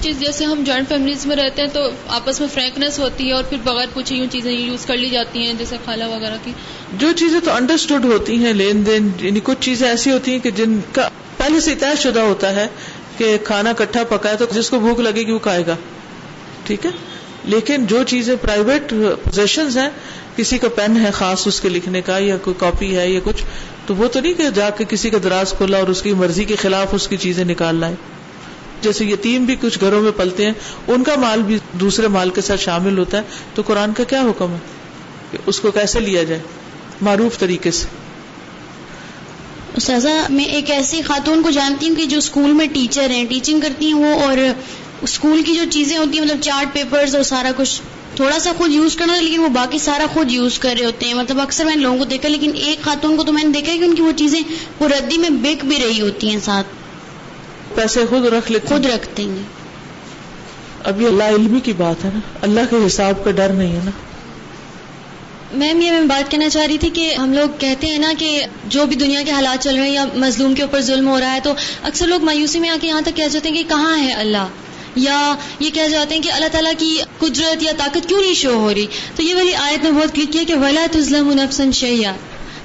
[0.00, 3.42] چیز جیسے ہم جوائنٹ فیملیز میں رہتے ہیں تو آپس میں فرینکنیس ہوتی ہے اور
[3.42, 6.52] پھر بغیر پوچھے یوں چیزیں یوز کر لی جاتی ہیں جیسے خالہ وغیرہ کی۔
[6.98, 10.50] جو چیزیں تو انڈرسٹوڈ ہوتی ہیں لین دین یعنی کچھ چیزیں ایسی ہوتی ہیں کہ
[10.50, 12.66] جن کا پہلے سے طے شدہ ہوتا ہے
[13.18, 15.76] کہ کھانا کٹھا پکا ہے تو جس کو بھوک لگے گی وہ کھائے گا۔
[16.70, 16.90] ٹھیک ہے؟
[17.44, 19.90] لیکن جو چیزیں پرائیویٹ پوزیشن ہیں،
[20.36, 23.44] کسی کا پین ہے خاص اس کے لکھنے کا، یا کوئی کاپی ہے یا کچھ،
[23.86, 26.44] تو وہ تو نہیں کہ جا کے کسی کا دراز کھولا اور اس کی مرضی
[26.44, 27.94] کے خلاف اس کی چیزیں نکال لائے۔
[28.82, 30.52] جیسے یتیم بھی کچھ گھروں میں پلتے ہیں،
[30.88, 33.22] ان کا مال بھی دوسرے مال کے ساتھ شامل ہوتا ہے،
[33.54, 34.58] تو قرآن کا کیا حکم ہے؟
[35.30, 36.40] کہ اس کو کیسے لیا جائے؟
[37.02, 37.86] معروف طریقے سے۔
[39.80, 43.60] سزا میں ایک ایسی خاتون کو جانتی ہوں کہ جو اسکول میں ٹیچر ہیں ٹیچنگ
[43.60, 44.36] کرتی ہیں وہ اور
[45.02, 47.82] اسکول کی جو چیزیں ہوتی ہیں مطلب چارٹ پیپرز اور سارا کچھ
[48.16, 51.14] تھوڑا سا خود یوز کرنا لیکن وہ باقی سارا خود یوز کر رہے ہوتے ہیں۔
[51.14, 53.72] مطلب اکثر میں نے لوگوں کو دیکھا لیکن ایک خاتون کو تو میں نے دیکھا
[53.72, 54.42] کہ ان کی وہ چیزیں
[54.80, 56.66] وہ ردی میں بک بھی رہی ہوتی ہیں ساتھ۔
[57.74, 59.42] پیسے خود رکھ لیتے خود رکھتے ہیں۔
[60.84, 63.80] اب یہ اللہ علمی کی بات ہے نا۔ اللہ کے حساب کا ڈر نہیں ہے
[63.84, 63.90] نا۔
[65.52, 68.44] میم یہ میں بات کہنا چاہ رہی تھی کہ ہم لوگ کہتے ہیں نا کہ
[68.66, 71.34] جو بھی دنیا کے حالات چل رہے ہیں یا مظلوم کے اوپر ظلم ہو رہا
[71.34, 73.98] ہے تو اکثر لوگ مایوسی میں آ کے یہاں تک کہہ جاتے ہیں کہ کہاں
[73.98, 74.46] ہے اللہ؟
[74.96, 78.54] یا یہ کہہ جاتے ہیں کہ اللہ تعالیٰ کی قدرت یا طاقت کیوں نہیں شو
[78.54, 82.12] ہو رہی؟ تو یہ والی آیت میں بہت کلک کیا کہ ولا تزلم نفسن شیا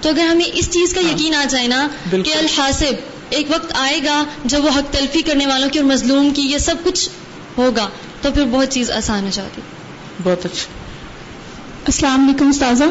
[0.01, 2.93] تو اگر ہمیں اس چیز کا یقین آ جائے نا کہ الحاصب
[3.29, 6.57] ایک وقت آئے گا جب وہ حق تلفی کرنے والوں کی اور مظلوم کی یہ
[6.57, 7.09] سب کچھ
[7.57, 7.89] ہوگا
[8.21, 9.61] تو پھر بہت چیز آسان ہو جاتی۔
[10.23, 10.84] بہت اچھا۔
[11.85, 12.83] السلام علیکم استاذہ۔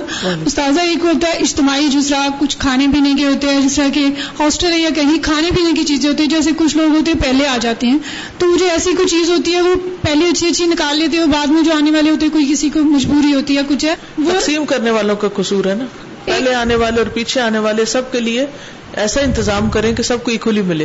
[0.47, 4.07] استاذہ ایک ہوتا ہے اجتماعی دوسرا کچھ کھانے پینے کے ہوتے ہیں جس طرح کہ
[4.41, 7.47] ہاسٹل یا کہیں کھانے پینے کی چیزیں ہوتی ہیں جیسے کچھ لوگ ہوتے ہیں پہلے
[7.47, 7.99] آ جاتے ہیں۔
[8.39, 11.47] تو مجھے ایسی کوئی چیز ہوتی ہے وہ پہلے اچھی اچھی نکال لیتے ہیں بعد
[11.47, 14.31] میں جو آنے والے ہوتے ہیں کوئی کسی کو مجبوری ہوتی ہے کچھ ہے وہ
[14.39, 15.85] تقسیم کرنے والوں کا قصور ہے نا۔
[16.25, 18.47] پہلے آنے والے اور پیچھے آنے والے سب کے لیے
[18.93, 20.85] ایسا انتظام کریں کہ سب کو اکولی ملے۔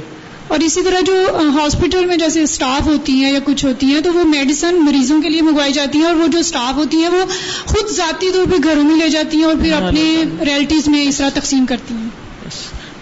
[0.50, 1.14] اور اسی طرح جو
[1.56, 5.30] ہاسپٹل میں جیسے اسٹاف ہوتی ہیں یا کچھ ہوتی ہیں تو وہ میڈیسن مریضوں کے
[5.30, 7.26] لیے منگوائی جاتی ہیں اور وہ جو اسٹاف ہوتی ہیں وہ
[7.66, 11.18] خود ذاتی طور پہ گھروں میں لے جاتی ہیں اور پھر اپنے ریلٹیز میں اس
[11.18, 12.10] طرح تقسیم کرتی ہیں۔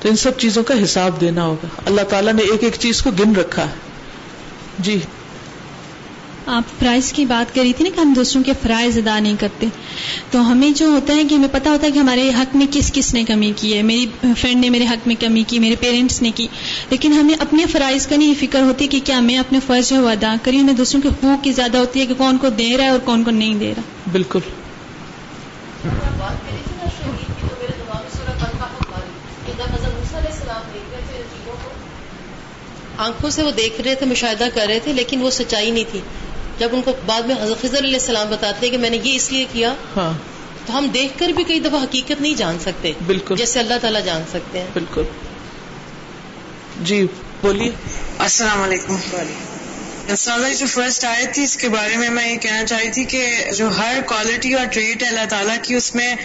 [0.01, 3.11] تو ان سب چیزوں کا حساب دینا ہوگا۔ اللہ تعالیٰ نے ایک ایک چیز کو
[3.11, 3.73] گن رکھا ہے۔
[4.79, 4.99] جی۔
[6.47, 9.67] آپ فرائض کی بات کری تھی نا کہ ہم دوسروں کے فرائض ادا نہیں کرتے
[10.31, 12.91] تو ہمیں جو ہوتا ہے کہ ہمیں پتا ہوتا ہے کہ ہمارے حق میں کس
[12.93, 14.05] کس نے کمی کی ہے میری
[14.37, 16.47] فرینڈ نے میرے حق میں کمی کی میرے پیرنٹس نے کی
[16.89, 20.35] لیکن ہمیں اپنے فرائض کا نہیں فکر ہوتی کہ کیا میں اپنے فرض جو ادا
[20.43, 22.89] کری ہمیں دوسروں کے حقوق کی زیادہ ہوتی ہے کہ کون کو دے رہا ہے
[22.89, 23.81] اور کون کو نہیں دے رہا۔
[24.11, 24.39] بالکل۔
[32.97, 35.99] آنکھوں سے وہ دیکھ رہے تھے مشاہدہ کر رہے تھے لیکن وہ سچائی نہیں تھی۔
[36.59, 39.31] جب ان کو بعد میں خضر علیہ السلام بتاتے ہیں کہ میں نے یہ اس
[39.31, 40.13] لیے کیا ہاں۔
[40.65, 44.03] تو ہم دیکھ کر بھی کئی دفعہ حقیقت نہیں جان سکتے بالکل۔ جیسے اللہ تعالیٰ
[44.05, 45.03] جان سکتے ہیں۔ بالکل۔
[46.81, 47.07] جی
[47.41, 47.71] بولیے۔
[48.19, 48.97] السلام علیکم۔
[50.17, 53.05] سادہ جو فرسٹ آئے تھی اس کے بارے میں میں یہ کہنا چاہ رہی تھی
[53.05, 56.15] کہ جو ہر کوالٹی اور ٹریٹ ہے اللہ تعالیٰ کی اس میں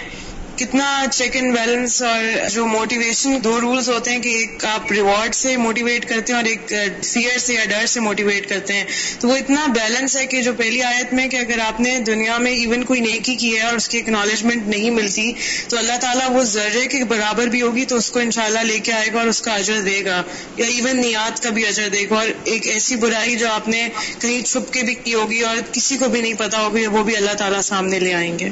[0.63, 5.35] کتنا چیک اینڈ بیلنس اور جو موٹیویشن دو رولز ہوتے ہیں کہ ایک آپ ریوارڈ
[5.35, 8.85] سے موٹیویٹ کرتے ہیں اور ایک uh, فیئر سے یا ڈر سے موٹیویٹ کرتے ہیں۔
[9.21, 12.39] تو وہ اتنا بیلنس ہے کہ جو پہلی آیت میں کہ اگر آپ نے دنیا
[12.39, 15.33] میں ایون کوئی نیکی کی ہے اور اس کی اکنالجمنٹ نہیں ملتی،
[15.69, 18.93] تو اللہ تعالیٰ وہ ذرے کے برابر بھی ہوگی تو اس کو انشاءاللہ لے کے
[18.93, 20.23] آئے گا اور اس کا اجر دے گا۔
[20.57, 23.89] یا ایون نیات کا بھی اجر دے گا۔ اور ایک ایسی برائی جو آپ نے
[24.19, 27.17] کہیں چھپ کے بھی کی ہوگی اور کسی کو بھی نہیں پتا ہوگی، وہ بھی
[27.17, 28.49] اللہ تعالیٰ سامنے لے آئیں گے۔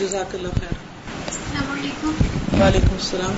[0.00, 0.77] جزاک اللہ خیر۔
[1.78, 3.34] وعلیکم السلام۔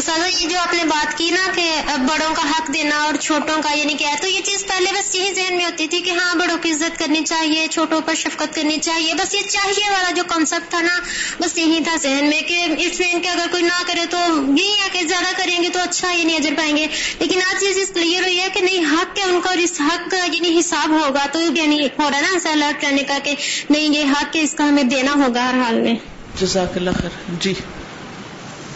[0.00, 1.70] سادہ یہ جو آپ نے بات کی نا کہ
[2.08, 5.14] بڑوں کا حق دینا اور چھوٹوں کا یہ نہیں کیا تو یہ چیز پہلے بس
[5.14, 8.54] یہی ذہن میں ہوتی تھی کہ ہاں بڑوں کی عزت کرنی چاہیے چھوٹوں پر شفقت
[8.54, 10.98] کرنی چاہیے۔ بس یہ چاہیے والا جو کانسیپٹ تھا نا
[11.40, 14.18] بس یہی تھا ذہن میں کہ اس میں اگر کوئی نہ کرے تو
[14.56, 16.86] یہی ہے کہ زیادہ کریں گے تو اچھا یہ نہیں اجر پائیں گے۔
[17.18, 19.80] لیکن آج یہ چیز کلیئر ہوئی ہے کہ نہیں حق ہے ان کا اور اس
[19.80, 23.18] حق کا یعنی حساب ہوگا تو یعنی ہو رہا ہے نا ایسا الرٹ رہنے کا
[23.24, 23.34] کہ
[23.70, 25.94] نہیں یہ حق ہے اس کا ہمیں دینا ہوگا ہر حال میں۔
[26.40, 27.10] جزاک اللہ خیر.
[27.40, 27.54] جی.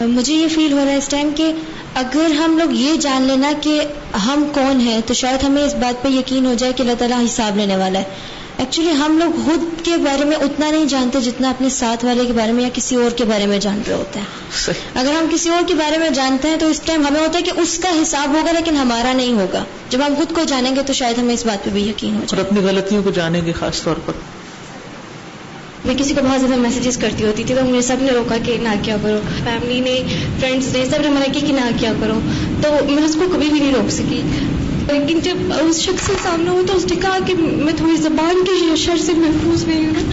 [0.01, 1.51] مجھے یہ فیل ہو رہا ہے اس ٹائم کہ
[1.93, 3.81] اگر ہم لوگ یہ جان لینا کہ
[4.25, 7.25] ہم کون ہیں تو شاید ہمیں اس بات پہ یقین ہو جائے کہ اللہ تعالیٰ
[7.25, 8.03] حساب لینے والا ہے۔
[8.57, 12.33] ایکچولی ہم لوگ خود کے بارے میں اتنا نہیں جانتے جتنا اپنے ساتھ والے کے
[12.33, 14.25] بارے میں یا کسی اور کے بارے میں جان رہے ہوتے ہیں۔
[14.95, 17.43] اگر ہم کسی اور کے بارے میں جانتے ہیں تو اس ٹائم ہمیں ہوتا ہے
[17.43, 20.81] کہ اس کا حساب ہوگا لیکن ہمارا نہیں ہوگا۔ جب ہم خود کو جانیں گے
[20.83, 23.45] تو شاید ہمیں اس بات پہ بھی یقین ہو جائے۔ اور اپنی غلطیوں کو جانیں
[23.45, 24.13] گے خاص طور پر۔
[25.85, 28.57] میں کسی کو بہت زیادہ میسیجز کرتی ہوتی تھی تو مجھے سب نے روکا کہ
[28.61, 30.03] نہ کیا کرو۔ فیملی نے
[30.39, 32.19] فرینڈس نے سب نے منع کی کہ نہ کیا کرو۔
[32.61, 34.21] تو میں اس کو کبھی بھی نہیں روک سکی۔
[34.91, 38.43] لیکن جب اس شخص سے سامنا ہوا تو اس نے کہا کہ میں تھوڑی زبان
[38.45, 40.11] کی شر سے محفوظ ہوئی ہوں۔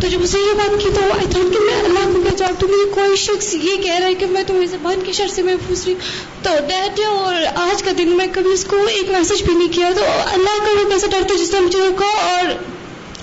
[0.00, 2.66] تو جب اسے یہ بات کی تو آئی تھاٹ کہ میں اللہ کو کیا چاہتی
[2.66, 5.42] ہوں مجھے کوئی شخص یہ کہہ رہا ہے کہ میں تمہیں زبان کی شر سے
[5.42, 5.94] محفوظ رہی
[6.42, 9.90] تو ڈیٹ اور آج کا دن میں کبھی اس کو ایک میسج بھی نہیں کیا۔
[9.96, 12.44] تو اللہ کا وہ کیسے ڈرتا جس نے مجھے روکا اور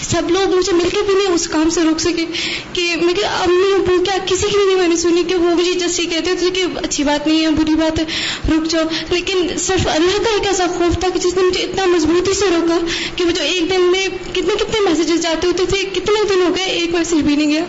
[0.02, 2.26] سب لوگ مجھے مل کے بھی نہیں اس کام سے روک سکے
[2.74, 5.56] کہ میں کہ امی ابو کیا کسی کی بھی نہیں میں نے سنی کہ وہ
[5.56, 8.04] مجھے جی جس یہ کہتے تھے کہ اچھی بات نہیں ہے، بری بات ہے،
[8.50, 11.86] رک جاؤ۔ لیکن صرف اللہ کا ایک ایسا خوف تھا کہ جس نے مجھے اتنا
[11.86, 12.78] مضبوطی سے روکا
[13.16, 16.56] کہ وہ جو ایک دن میں کتنے کتنے میسیجز جاتے ہوتے تھے، کتنے دن ہو
[16.56, 17.64] گئے ایک میسج بھی نہیں گیا۔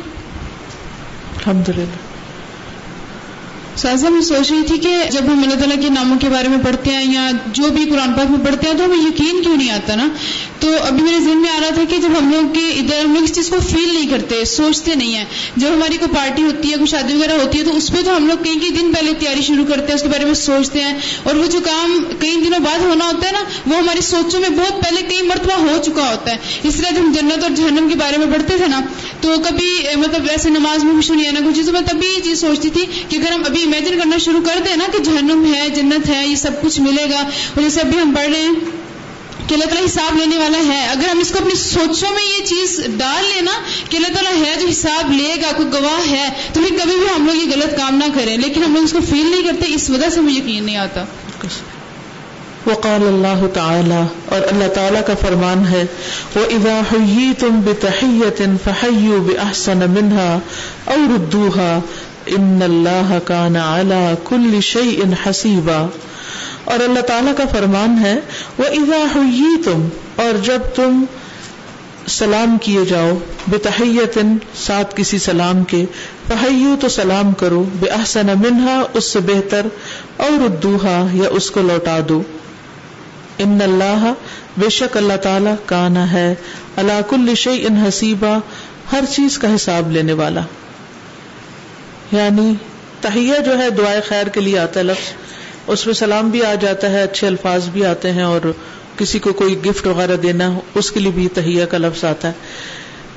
[1.37, 2.06] الحمد للہ
[3.77, 6.59] سازا میں سوچ رہی تھی کہ جب ہم اللہ تعالیٰ کے ناموں کے بارے میں
[6.65, 9.71] پڑھتے ہیں یا جو بھی قرآن پاک میں پڑھتے ہیں تو ہمیں یقین کیوں نہیں
[9.71, 10.09] آتا نا؟
[10.61, 13.15] تو ابھی میرے ذہن میں آ رہا تھا کہ جب ہم لوگ کے ادھر ہم
[13.15, 15.25] لوگ اس چیز کو فیل نہیں کرتے، سوچتے نہیں ہیں۔
[15.57, 18.17] جب ہماری کوئی پارٹی ہوتی ہے، کوئی شادی وغیرہ ہوتی ہے، تو اس پہ تو
[18.17, 20.81] ہم لوگ کئی کئی دن پہلے تیاری شروع کرتے ہیں، اس کے بارے میں سوچتے
[20.81, 24.41] ہیں۔ اور وہ جو کام کئی دنوں بعد ہونا ہوتا ہے نا، وہ ہماری سوچوں
[24.41, 27.51] میں بہت پہلے کئی مرتبہ ہو چکا ہوتا ہے۔ اس طرح جب ہم جنت اور
[27.51, 28.81] جہنم کے بارے میں پڑھتے تھے نا،
[29.21, 32.21] تو کبھی مطلب ایسے نماز میں خوش نہیں ہے نا کچھ چیزوں میں تبھی یہ
[32.23, 35.55] چیز سوچتی تھی کہ اگر ہم ابھی امیجن کرنا شروع کر دیں نا کہ جہنم
[35.55, 38.55] ہے، جنت ہے، یہ سب کچھ ملے گا۔ اور جیسے ابھی ہم پڑھ رہے ہیں
[39.47, 42.45] کہ اللہ تعالیٰ حساب لینے والا ہے۔ اگر ہم اس کو اپنی سوچوں میں یہ
[42.45, 43.53] چیز ڈال لیں نا
[43.91, 47.07] کہ اللہ تعالیٰ ہے جو حساب لے گا، کوئی گواہ ہے، تو پھر کبھی بھی
[47.17, 49.75] ہم لوگ یہ غلط کام نہ کریں۔ لیکن ہم لوگ اس کو فیل نہیں کرتے،
[49.75, 51.05] اس وجہ سے مجھے یقین نہیں آتا۔
[52.67, 55.85] وقال اللہ تعالی، اور اللہ تعالیٰ کا فرمان ہے
[56.35, 60.39] وہ ادا اذا حییتم بتحیت فحیوا باحسن منها
[60.85, 61.81] او ردوها
[62.27, 65.87] ان اللہ کان علی کل شیء حسیبا۔
[66.65, 68.15] اور اللہ تعالیٰ کا فرمان ہے
[68.59, 69.87] وہ اذا حییتم،
[70.17, 71.05] اور جب تم
[72.07, 73.13] سلام کیے جاؤ،
[73.47, 74.19] بتحیت،
[74.55, 75.85] ساتھ کسی سلام کے
[76.29, 79.67] فحیو تو سلام کرو بے احسن منہا اس سے بہتر،
[80.17, 82.23] اور ردوہا یا اس کو لوٹا دو۔
[83.39, 84.13] ان اللہ،
[84.57, 86.35] بے شک اللہ تعالی کانا ہے
[86.77, 88.39] اللہ کل شیء ان حسیبا،
[88.93, 90.41] ہر چیز کا حساب لینے والا۔
[92.13, 92.55] یعنی
[93.01, 95.13] تہیا جو ہے دعائے خیر کے لیے آتا ہے لفظ،
[95.67, 98.53] اس میں سلام بھی آ جاتا ہے، اچھے الفاظ بھی آتے ہیں اور
[98.97, 102.29] کسی کو کوئی گفٹ وغیرہ دینا ہو، اس کے لیے بھی تہیا کا لفظ آتا
[102.29, 102.33] ہے۔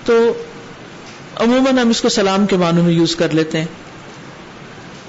[0.06, 0.34] تو
[1.36, 3.66] عموماً ہم اس کو سلام کے معنوں میں یوز کر لیتے ہیں۔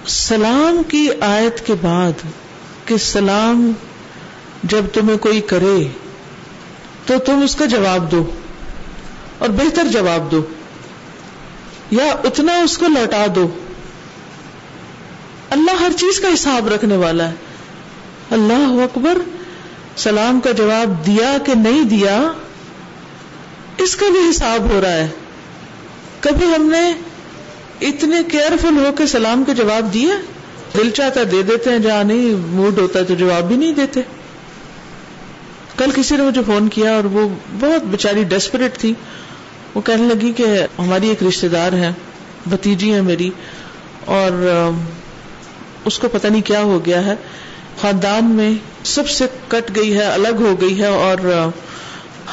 [0.07, 2.23] سلام کی آیت کے بعد
[2.85, 3.73] کہ سلام
[4.63, 5.77] جب تمہیں کوئی کرے
[7.07, 8.31] تو تم اس کا جواب دو
[9.39, 10.45] اور بہتر جواب دو،
[11.91, 13.49] یا اتنا اس کو لوٹا دو۔
[15.51, 17.35] اللہ ہر چیز کا حساب رکھنے والا ہے۔
[18.31, 19.19] اللہ اکبر،
[19.97, 22.33] سلام کا جواب دیا کہ نہیں دیا،
[23.79, 25.09] اس کا بھی حساب ہو رہا ہے۔
[26.21, 26.93] کبھی ہم نے
[27.81, 30.15] اتنے کیئرفل ہو کے سلام کے جواب دیا
[30.77, 34.01] دل چاہتا دے دیتے ہیں، جہاں نہیں موڈ ہوتا ہے تو جواب بھی نہیں دیتے۔
[35.77, 37.29] کل کسی نے مجھے فون کیا اور وہ
[37.61, 38.95] بہت بےچاری ڈیسپریٹ تھی۔
[39.75, 41.93] وہ کہنے لگی کہ ہماری ایک رشتے دار ہے
[42.51, 43.31] بتیجی ہے میری۔
[44.05, 44.33] اور
[45.85, 47.15] اس کو پتہ نہیں کیا ہو گیا ہے۔
[47.81, 48.51] خاندان میں
[48.85, 51.49] سب سے کٹ گئی ہے، الگ ہو گئی ہے اور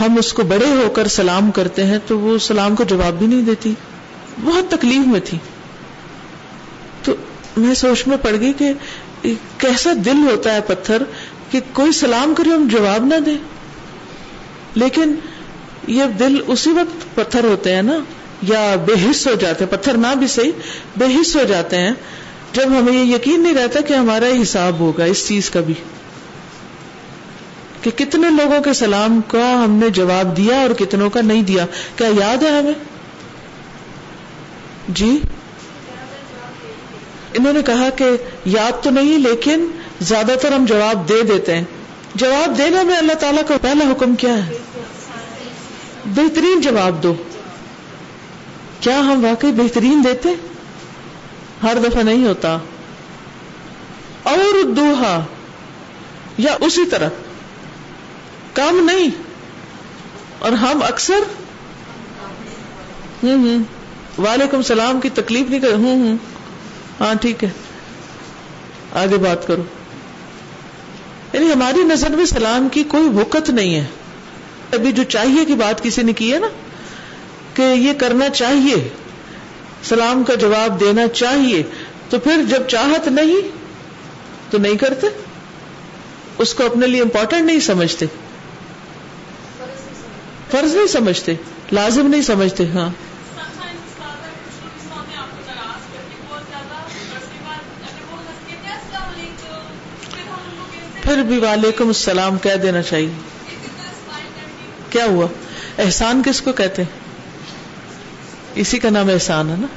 [0.01, 3.27] ہم اس کو بڑے ہو کر سلام کرتے ہیں تو وہ سلام کو جواب بھی
[3.27, 3.73] نہیں دیتی۔
[4.43, 5.37] بہت تکلیف میں تھی۔
[7.03, 7.15] تو
[7.57, 8.73] میں سوچ میں پڑ گئی کہ
[9.57, 11.03] کیسا دل ہوتا ہے پتھر
[11.51, 13.37] کہ کوئی سلام کرے ہم جواب نہ دیں
[14.75, 15.15] لیکن
[15.87, 17.99] یہ دل اسی وقت پتھر ہوتے ہیں نا،
[18.41, 20.51] یا بے حص ہو جاتے ہیں۔ پتھر نہ بھی صحیح،
[20.97, 21.91] بے حص ہو جاتے ہیں۔
[22.57, 25.73] جب ہمیں یہ یقین نہیں رہتا کہ ہمارا حساب ہوگا اس چیز کا بھی،
[27.81, 31.65] کہ کتنے لوگوں کے سلام کا ہم نے جواب دیا اور کتنوں کا نہیں دیا،
[31.95, 32.73] کیا یاد ہے ہمیں؟
[34.87, 35.19] جی؟
[37.33, 38.05] انہوں نے کہا کہ
[38.45, 39.67] یاد تو نہیں، لیکن
[40.01, 41.63] زیادہ تر ہم جواب دے دیتے ہیں۔
[42.15, 44.57] جواب دینے میں اللہ تعالیٰ کا پہلا حکم کیا ہے؟
[46.05, 47.13] بہترین جواب دو۔
[48.79, 50.29] کیا ہم واقعی بہترین دیتے؟
[51.63, 52.57] ہر دفعہ نہیں ہوتا۔
[54.23, 55.25] اور دوہا
[56.37, 57.09] یا اسی طرح۔
[58.53, 59.09] کم نہیں۔
[60.39, 61.19] اور ہم اکثر۔
[63.23, 63.63] ہوں ہوں۔
[64.21, 66.17] وعلیکم السلام کی تکلیف نہیں کر ہوں ہوں۔
[67.01, 67.49] ہاں ٹھیک ہے۔
[68.93, 69.63] آگے بات کرو۔
[71.33, 73.85] یعنی ہماری نظر میں سلام کی کوئی وقت نہیں ہے۔
[74.73, 76.47] ابھی جو چاہیے کی بات کسی نے کی ہے نا،
[77.53, 78.89] کہ یہ کرنا چاہیے۔
[79.83, 81.63] سلام کا جواب دینا چاہیے
[82.09, 83.47] تو پھر جب چاہت نہیں
[84.51, 85.07] تو نہیں کرتے؟
[86.37, 88.05] اس کو اپنے لیے امپورٹنٹ نہیں سمجھتے۔
[90.51, 91.33] فرض نہیں سمجھتے،
[91.71, 92.89] لازم نہیں سمجھتے ہاں۔
[101.01, 103.13] پھر بھی وعلیکم السلام کہہ دینا چاہیے۔
[104.89, 105.27] کیا ہوا؟
[105.77, 107.06] احسان کس کو کہتے ہیں؟
[108.57, 109.67] اسی کا نام احسان ہے نا؟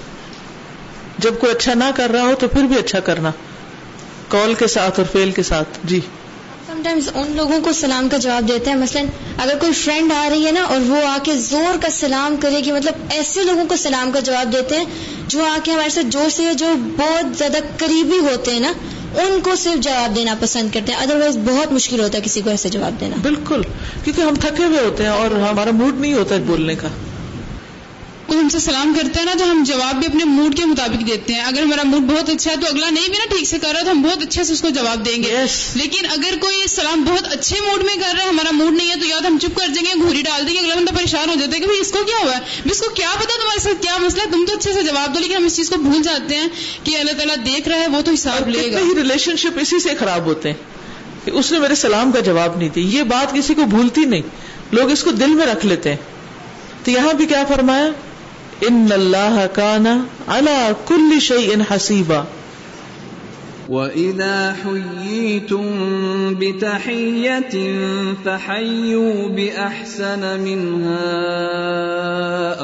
[1.19, 3.31] جب کوئی اچھا نہ کر رہا ہو تو پھر بھی اچھا کرنا۔
[4.29, 6.01] کال کے ساتھ اور فیل کے ساتھ جی۔
[6.66, 9.03] سمٹائمز ان لوگوں کو سلام کا جواب دیتے ہیں۔ مثلا
[9.43, 12.61] اگر کوئی فرینڈ آ رہی ہے نا اور وہ آ کے زور کا سلام کرے
[12.64, 14.85] گی مطلب ایسے لوگوں کو سلام کا جواب دیتے ہیں
[15.29, 16.66] جو آ کے ہمارے ساتھ جوش سے جو
[16.97, 18.73] بہت زیادہ قریبی ہوتے ہیں نا
[19.16, 22.51] ان کو صرف جواب دینا پسند کرتے ہیں۔ ادروائز بہت مشکل ہوتا ہے کسی کو
[22.51, 23.62] ایسے جواب دینا۔ بالکل
[24.05, 26.88] کیونکہ ہم تھکے ہوئے ہوتے ہیں اور ہمارا موڈ نہیں ہوتا ہے بولنے کا۔
[28.31, 31.07] کوئی ہم سے سلام کرتا ہے نا تو ہم جواب بھی اپنے موڈ کے مطابق
[31.07, 33.59] دیتے ہیں۔ اگر ہمارا موڈ بہت اچھا ہے تو اگلا نہیں بھی نا ٹھیک سے
[33.59, 35.47] کر رہا تو ہم بہت اچھے سے اس کو جواب دیں گے۔ Yes.
[35.75, 38.95] لیکن اگر کوئی سلام بہت اچھے موڈ میں کر رہا ہے ہمارا موڈ نہیں ہے
[39.01, 41.29] تو یا تو ہم چپ کر جائیں گے گھوری ڈال دیں گے اگلا بندہ پریشان
[41.29, 43.61] ہو جاتا ہے کہ بھائی اس کو کیا ہوا ہے؟ اس کو کیا پتا تمہارے
[43.61, 45.77] ساتھ کیا مسئلہ ہے؟ تم تو اچھے سے جواب دو لیکن ہم اس چیز کو
[45.77, 46.49] بھول جاتے ہیں
[46.85, 49.88] کہ اللہ تعالیٰ دیکھ رہا ہے وہ تو حساب لے گا۔ ریلیشن شپ اسی سے
[49.99, 50.57] خراب ہوتے ہیں۔
[51.25, 54.23] کہ اس نے میرے سلام کا جواب نہیں دیا۔ یہ بات کسی کو بھولتی نہیں۔
[54.73, 55.97] لوگ اس کو دل میں رکھ لیتے ہیں۔
[56.85, 57.88] تو یہاں بھی کیا فرمایا؟
[58.61, 62.23] ان اللہ کانا اللہ کل شعی ان حسیبہ
[63.68, 65.64] وَإِذَا حُيِّيتُم
[66.38, 67.57] بِتَحِيَّةٍ
[68.23, 71.11] فَحَيُّوا بِأَحْسَنَ مِنْهَا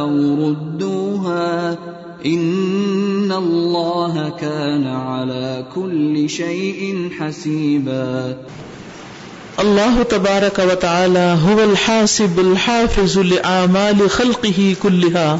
[0.01, 1.75] أَوْ رُدُّوهَا
[2.25, 8.33] إِنَّ اللَّهَ كَانَ عَلَى كُلِّ شَيْءٍ حَسِيبًا۔
[9.57, 15.37] اللہ تبارک و تعالی هو الحاسب الحافظ لأعمال خلقه كلها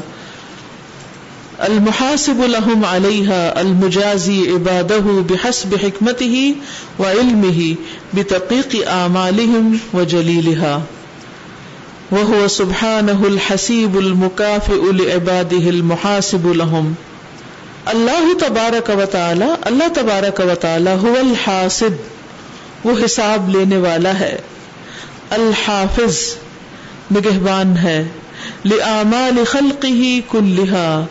[1.63, 6.55] المحاسب لهم عليها المجازي عباده بحسب حكمته
[6.99, 7.75] وعلمه
[8.13, 10.81] بتقيق أعمالهم وجليلها
[12.11, 16.93] وهو سبحانه الحسيب المكافئ لعباده المحاسب لهم.
[17.85, 21.93] اللہ تبارک و تعالی اللہ تبارک و تعالی هو الحاسب.
[22.83, 24.37] وہ حساب لینے والا ہے.
[25.29, 26.17] الحافظ،
[27.11, 28.03] نگہبان ہے.
[28.65, 31.05] لآمال خلقه كلها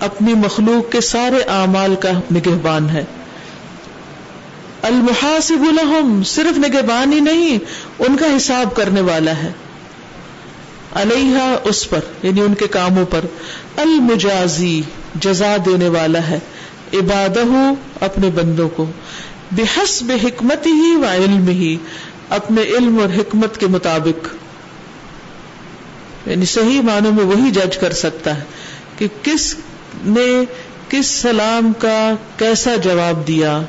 [0.00, 3.04] اپنی مخلوق کے سارے اعمال کا نگہبان ہے۔
[4.82, 7.58] المحاسب لهم صرف نگہبان ہی نہیں،
[7.98, 9.52] ان کا حساب کرنے والا ہے۔
[10.94, 13.20] علیہ اس پر یعنی ان کے کاموں پر،
[13.76, 14.82] المجازی،
[15.14, 16.38] جزا دینے والا ہے۔
[16.94, 18.86] عبادہ اپنے بندوں کو۔
[19.52, 21.76] بحسب حکمت ہی و علم ہی
[22.30, 24.28] اپنے علم اور حکمت کے مطابق۔
[26.28, 28.42] یعنی صحیح معنوں میں وہی جج کر سکتا ہے
[28.98, 29.54] کہ کس
[30.04, 30.44] نے
[30.88, 33.60] کس سلام کا کیسا جواب دیا،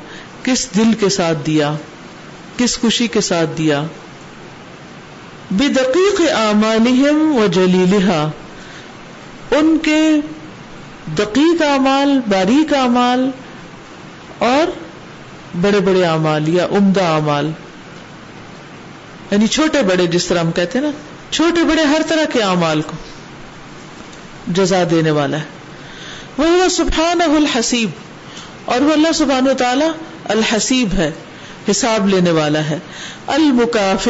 [0.42, 1.74] کس دل کے ساتھ دیا،
[2.56, 3.82] کس خوشی کے ساتھ دیا؟
[5.50, 8.30] بدقیق اعمالہم و جلیلہا،
[9.50, 10.10] ان کے
[11.18, 13.30] دقیق اعمال، باریک اعمال
[14.38, 14.70] اور
[15.60, 17.50] بڑے بڑے اعمال یا عمدہ اعمال۔
[19.30, 20.90] یعنی چھوٹے بڑے جس طرح ہم کہتے ہیں نا،
[21.30, 22.92] چھوٹے بڑے ہر طرح کے اعمال کو
[24.48, 25.57] جزا دینے والا ہے۔
[26.38, 27.90] وہ سبحان الحسیب،
[28.64, 29.84] اور وہ اللہ سبحان و تعالی
[30.24, 31.10] الحسیب ہے،
[31.70, 32.78] حساب لینے والا ہے
[33.26, 34.08] المکاف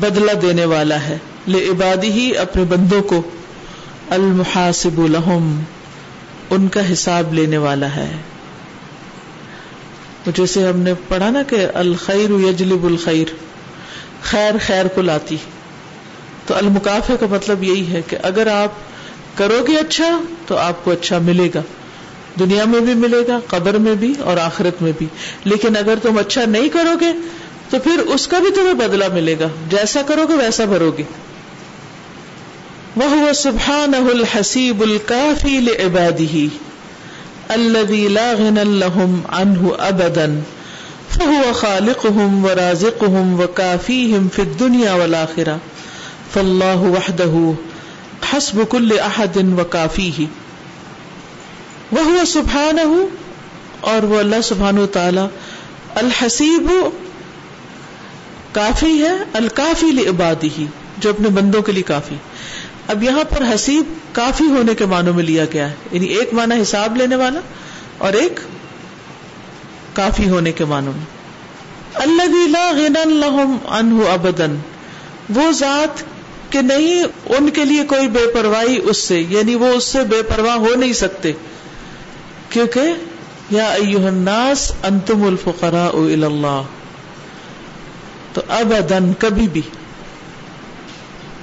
[0.00, 1.16] بدلہ دینے والا ہے
[1.46, 3.22] لے عبادی ہی اپنے بندوں کو،
[4.10, 5.62] المحاسب لہم،
[6.50, 8.10] ان کا حساب لینے والا ہے۔
[10.26, 13.32] جیسے ہم نے پڑھا نا کہ الخیر یجلب الخیر،
[14.22, 15.36] خیر خیر کو لاتی۔
[16.46, 18.72] تو المکافے کا مطلب یہی ہے کہ اگر آپ
[19.34, 21.62] کرو گے اچھا تو آپ کو اچھا ملے گا۔
[22.38, 25.06] دنیا میں بھی ملے گا، قبر میں بھی اور آخرت میں بھی۔
[25.44, 27.12] لیکن اگر تم اچھا نہیں کرو گے
[27.70, 31.02] تو پھر اس کا بھی تمہیں بدلہ ملے گا۔ جیسا کرو گے ویسا بھرو گے۔
[32.96, 36.46] وہ سبحان الحسیب الکافی لعباده
[37.48, 40.26] الذي لا غنى لهم عنه ابدا
[41.10, 45.56] فهو خالقهم ورازقهم وكافيهم في الدنيا والاخره
[46.34, 47.54] فالله وحده
[48.32, 50.24] حسب كل احد وكافيه
[51.92, 52.98] وهو سبحانه
[53.80, 55.20] اور وہ اللہ سبحانہ تعالی
[55.94, 56.72] الحسیب
[58.52, 60.64] کافی ہے، الکافی لعباده
[60.98, 62.14] جو اپنے بندوں کے لیے کافی۔
[62.88, 66.62] اب یہاں پر حسیب کافی ہونے کے معنوں میں لیا گیا ہے۔ یعنی ایک معنی
[66.62, 67.40] حساب لینے والا
[67.98, 68.40] اور ایک
[69.92, 71.04] کافی ہونے کے معنوں میں۔
[71.94, 74.46] اللہ لا غنى لهم عنه ابدا،
[75.34, 76.02] وہ ذات
[76.50, 80.22] کہ نہیں، ان کے لیے کوئی بے پرواہی اس سے یعنی وہ اس سے بے
[80.22, 81.32] پرواہ ہو نہیں سکتے۔
[82.50, 82.80] کیونکہ،
[83.50, 86.62] یا ایوہ الناس انتم الفقراء اللہ۔
[88.32, 89.62] تو ابدن کبھی بھی۔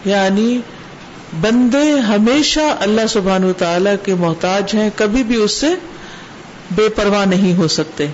[0.05, 0.59] یعنی
[1.41, 5.67] بندے ہمیشہ اللہ سبحان تعالی کے محتاج ہیں، کبھی بھی اس سے
[6.71, 8.07] بے پرواہ نہیں ہو سکتے۔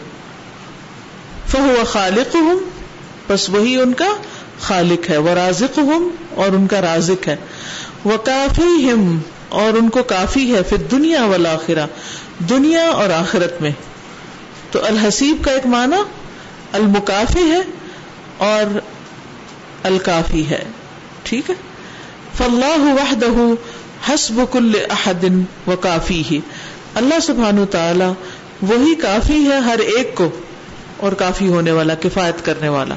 [1.48, 2.60] فہو خالق ہوں
[3.28, 4.10] بس وہی ان کا
[4.60, 7.36] خالق ہے۔ وہ رازق ہم اور ان کا رازق ہے۔
[8.04, 9.20] وہ کافی ہم
[9.50, 11.56] اور ان کو کافی ہے پھر دنیا والا
[12.50, 13.72] دنیا اور آخرت میں۔
[14.72, 16.02] تو الحسیب کا ایک معنی،
[16.72, 17.62] المکافی ہے
[18.38, 18.80] اور
[19.84, 20.64] الکافی ہے۔
[21.24, 21.56] ٹھیک ہے؟
[22.38, 23.42] فلاح وحدہ
[24.10, 25.26] حسب کل احد
[25.68, 26.40] و کافی ہی
[26.96, 28.06] اللہ سبحان تعالی
[28.62, 30.30] وہی کافی ہے ہر ایک کو
[30.98, 32.96] اور کافی ہونے والا، کفایت کرنے والا۔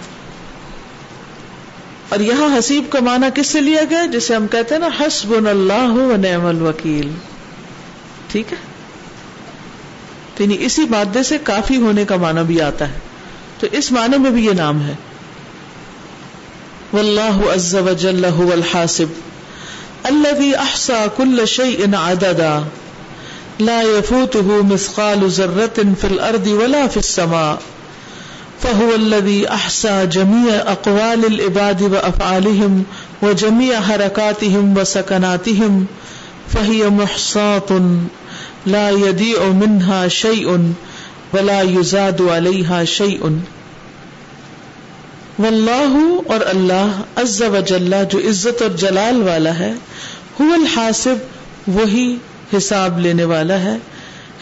[2.09, 5.49] اور یہاں حسیب کا معنی کس سے لیا گیا؟ جسے ہم کہتے ہیں نا حسب
[5.49, 7.11] اللہ و نعم الوکیل۔
[8.29, 8.57] ٹھیک ہے؟
[10.35, 12.99] تو یعنی اسی مادے سے کافی ہونے کا معنی بھی آتا ہے۔
[13.61, 14.95] تو اس معنی میں بھی یہ نام ہے۔
[16.93, 19.07] واللہ عز وجل هو الحاسب۔
[20.03, 22.63] الذي احصى كل شيء عددا۔
[23.61, 27.55] لا يفوته مثقال ذرة في الارض ولا في السماء۔
[28.63, 32.83] فهو الذي احصى جميع اقوال العباد وافعالهم
[33.23, 35.85] وجميع حركاتهم وسكناتهم،
[36.53, 37.97] فهي محصاة
[38.67, 40.49] لا يضيع منها شيء
[41.33, 43.21] ولا يزاد عليها شيء.
[45.39, 49.73] واللہ اور اللہ عز و جل جو عزت اور جلال والا ہے،
[50.41, 51.17] هو الحاسب،
[51.67, 52.17] وہی
[52.57, 53.77] حساب لینے والا ہے،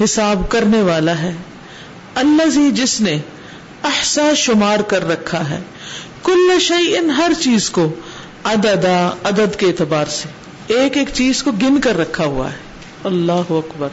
[0.04, 1.32] حساب کرنے والا ہے۔
[2.14, 3.18] اللہ جس نے
[3.84, 5.60] احسا شمار کر رکھا ہے۔
[6.22, 7.92] کل شعی ان ہر چیز کو
[8.44, 10.28] اددا عدد کے اعتبار سے۔
[10.74, 12.56] ایک ایک چیز کو گن کر رکھا ہوا ہے۔
[13.04, 13.88] اللہ اکبر۔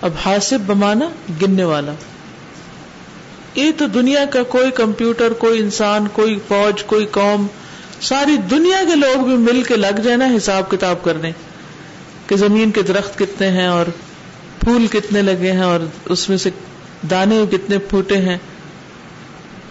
[0.00, 1.08] اب حاصب بمانا
[1.42, 1.92] گننے والا۔
[3.54, 7.46] یہ تو دنیا کا کوئی کمپیوٹر، کوئی انسان، کوئی فوج، کوئی قوم،
[8.00, 11.32] ساری دنیا کے لوگ بھی مل کے لگ جائے نا حساب کتاب کرنے۔
[12.26, 13.86] کہ زمین کے درخت کتنے ہیں اور
[14.60, 16.50] پھول کتنے لگے ہیں اور اس میں سے
[17.10, 18.38] دانے کتنے پھوٹے ہیں۔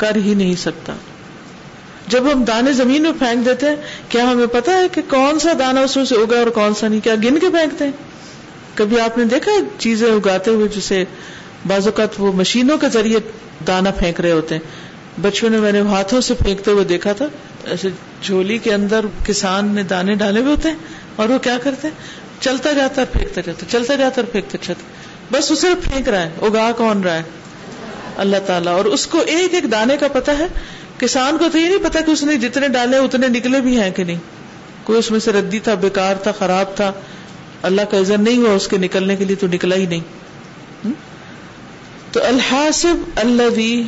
[0.02, 0.94] کر ہی نہیں سکتا۔
[2.08, 3.76] جب ہم دانے زمین میں پھینک دیتے ہیں،
[4.10, 6.88] کیا ہمیں پتا ہے کہ کون سا دانا اس میں سے اگا اور کون سا
[6.88, 7.92] نہیں؟ کیا گن کے پھینکتے ہیں؟
[8.76, 11.04] کبھی آپ نے دیکھا چیزیں اگاتے ہوئے جسے
[11.68, 13.20] بعض اوقات وہ مشینوں کے ذریعے
[13.68, 14.62] دانا پھینک رہے ہوتے ہیں؟
[15.22, 17.26] بچپن میں میں نے ہاتھوں سے پھینکتے ہوئے دیکھا تھا،
[17.66, 17.90] ایسے
[18.24, 20.76] جھولی کے اندر کسان نے دانے ڈالے ہوئے ہوتے ہیں
[21.16, 21.96] اور وہ کیا کرتے ہیں؟
[22.42, 24.84] چلتا جاتا ہے پھینکتا جاتا، چلتا جاتا اور پھینکتے چلتا
[25.32, 27.24] بس اسے پھینک رہا ہے، اگا کون رہا ہے؟
[28.18, 30.46] اللہ تعالیٰ۔ اور اس کو ایک ایک دانے کا پتا ہے۔
[30.98, 33.92] کسان کو تو یہ نہیں پتا کہ اس نے جتنے ڈالے اتنے نکلے بھی ہیں
[33.92, 34.20] کہ نہیں۔
[34.84, 36.92] کوئی اس میں سے ردی تھا، بیکار تھا، خراب تھا۔
[37.62, 40.00] اللہ کا عزت نہیں ہوا اس کے نکلنے کے لیے، تو نکلا ہی نہیں۔
[42.12, 43.82] تو الحاصب اللہ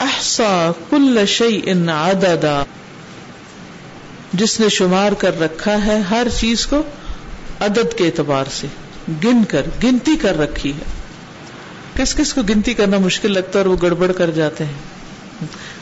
[0.00, 2.64] احسا کل شعی ان عددا۔
[4.32, 6.82] جس نے شمار کر رکھا ہے ہر چیز کو
[7.60, 8.66] عدد کے اعتبار سے۔
[9.24, 11.03] گن کر، گنتی کر رکھی ہے۔
[11.96, 14.72] کس کس کو گنتی کرنا مشکل لگتا ہے اور وہ گڑبڑ کر جاتے ہیں؟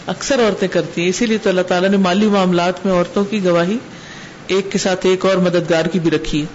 [0.07, 3.45] اکثر عورتیں کرتی ہیں، اسی لیے تو اللہ تعالیٰ نے مالی معاملات میں عورتوں کی
[3.45, 3.79] گواہی
[4.47, 6.47] ایک کے ساتھ ایک اور مددگار کی بھی رکھی ہے۔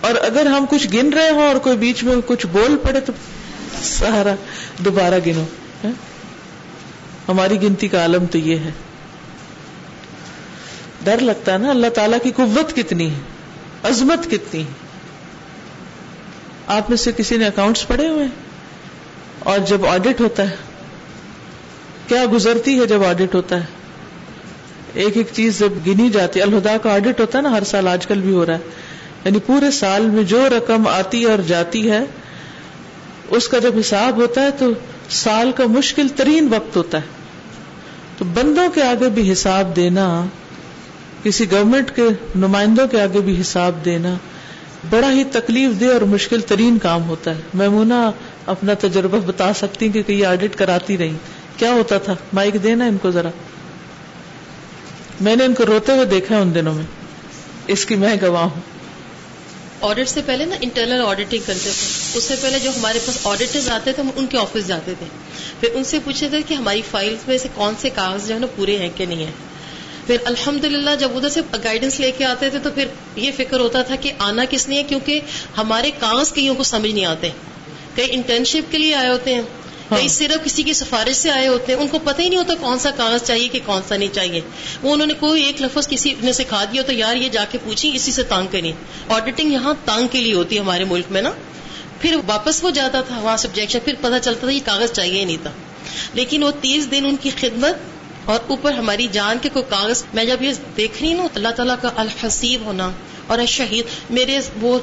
[0.00, 3.12] اور اگر ہم کچھ گن رہے ہوں اور کوئی بیچ میں کچھ بول پڑے تو
[3.82, 4.34] سہارا
[4.78, 5.44] دوبارہ گنو۔
[5.84, 5.92] ہاں؟
[7.28, 8.70] ہماری گنتی کا عالم تو یہ ہے۔
[11.04, 13.18] ڈر لگتا ہے نا اللہ تعالیٰ کی قوت کتنی ہے،
[13.82, 14.87] عظمت کتنی ہے۔
[16.68, 18.26] آپ میں سے کسی نے اکاؤنٹس پڑے ہوئے
[19.38, 20.56] اور جب آڈٹ ہوتا ہے،
[22.08, 23.64] کیا گزرتی ہے جب آڈٹ ہوتا ہے؟
[24.94, 27.88] ایک ایک چیز جب گنی جاتی ہے، الہدا کا آڈٹ ہوتا ہے نا، ہر سال
[27.88, 28.58] آج کل بھی ہو رہا ہے۔
[29.24, 32.00] یعنی پورے سال میں جو رقم آتی اور جاتی ہے،
[33.28, 34.70] اس کا جب حساب ہوتا ہے تو
[35.10, 37.06] سال کا مشکل ترین وقت ہوتا ہے۔
[38.18, 40.24] تو بندوں کے آگے بھی حساب دینا،
[41.22, 44.14] کسی گورنمنٹ کے نمائندوں کے آگے بھی حساب دینا
[44.90, 48.10] بڑا ہی تکلیف دہ اور مشکل ترین کام ہوتا ہے۔ میمونا
[48.46, 51.16] اپنا تجربہ بتا سکتی کہ یہ آڈٹ کراتی رہی
[51.56, 53.28] کیا ہوتا تھا؟ مائک دینا ان کو ذرا۔
[55.20, 56.84] میں نے ان کو روتے ہوئے دیکھا ہے ان دنوں میں۔
[57.66, 58.60] اس کی میں گواہ ہوں۔
[59.80, 63.70] آڈٹ سے پہلے نا انٹرنل آڈیٹنگ کرتے تھے۔ اس سے پہلے جو ہمارے پاس آڈیٹر
[63.70, 65.06] آتے تھے، ہم ان کے آفس جاتے تھے۔
[65.60, 68.38] پھر ان سے پوچھتے تھے کہ ہماری فائلز میں سے کون سے کاغذ جو ہے
[68.38, 69.30] نا پورے ہیں کہ نہیں ہے
[70.08, 72.86] پھر الحمد للہ جب ادھر سے گائیڈنس لے کے آتے تھے تو پھر
[73.16, 75.20] یہ فکر ہوتا تھا کہ آنا کس لیے کیونکہ
[75.56, 77.30] ہمارے کاغذ کئیوں کو سمجھ نہیں آتے
[77.94, 79.42] کئی انٹرنشپ کے لیے آئے ہوتے ہیں
[79.90, 82.38] ہاں۔ کئی صرف کسی کی سفارش سے آئے ہوتے ہیں ان کو پتہ ہی نہیں
[82.38, 84.40] ہوتا کون سا کاغذ چاہیے کہ کون سا نہیں چاہیے۔
[84.82, 87.58] وہ انہوں نے کوئی ایک لفظ کسی نے سکھا دیا تو یار یہ جا کے
[87.64, 88.72] پوچھی اسی سے تانگ کریں۔
[89.08, 91.30] آڈیٹنگ یہاں تانگ کے لیے ہوتی ہے ہمارے ملک میں نا۔
[92.00, 95.24] پھر واپس وہ جاتا تھا وہاں سبجیکشن پھر پتہ چلتا تھا یہ کاغذ چاہیے ہی
[95.24, 95.50] نہیں تھا۔
[96.14, 97.76] لیکن وہ تیس دن ان کی خدمت
[98.28, 101.74] اور اوپر ہماری جان کے کوئی کاغذ میں جب یہ دیکھ رہی ہوں اللہ تعالیٰ
[101.82, 102.90] کا الحسیب ہونا
[103.26, 104.78] اور شہید میرے وہ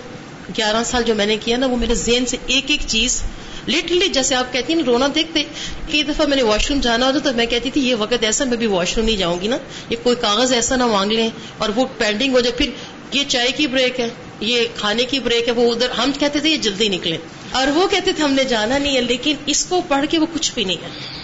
[0.57, 3.21] گیارہ سال جو میں نے کیا نا، وہ میرے ذہن سے ایک ایک چیز
[3.67, 5.43] لٹرلی جیسے آپ کہتی ہیں نا، رونا دیکھتے
[5.91, 8.45] کئی دفعہ میں نے واش روم جانا ہوتا تو میں کہتی تھی، یہ وقت ایسا
[8.45, 9.57] میں بھی واش روم نہیں جاؤں گی نا۔
[9.89, 12.69] یہ کوئی کاغذ ایسا نہ مانگ لیں اور وہ پینڈنگ ہو جائے۔ پھر
[13.11, 16.49] یہ چائے کی بریک ہے، یہ کھانے کی بریک ہے، وہ ادھر، ہم کہتے تھے
[16.49, 17.17] یہ جلدی نکلے۔
[17.51, 20.25] اور وہ کہتے تھے ہم نے جانا نہیں ہے، لیکن اس کو پڑھ کے وہ
[20.33, 21.14] کچھ بھی نہیں ہے۔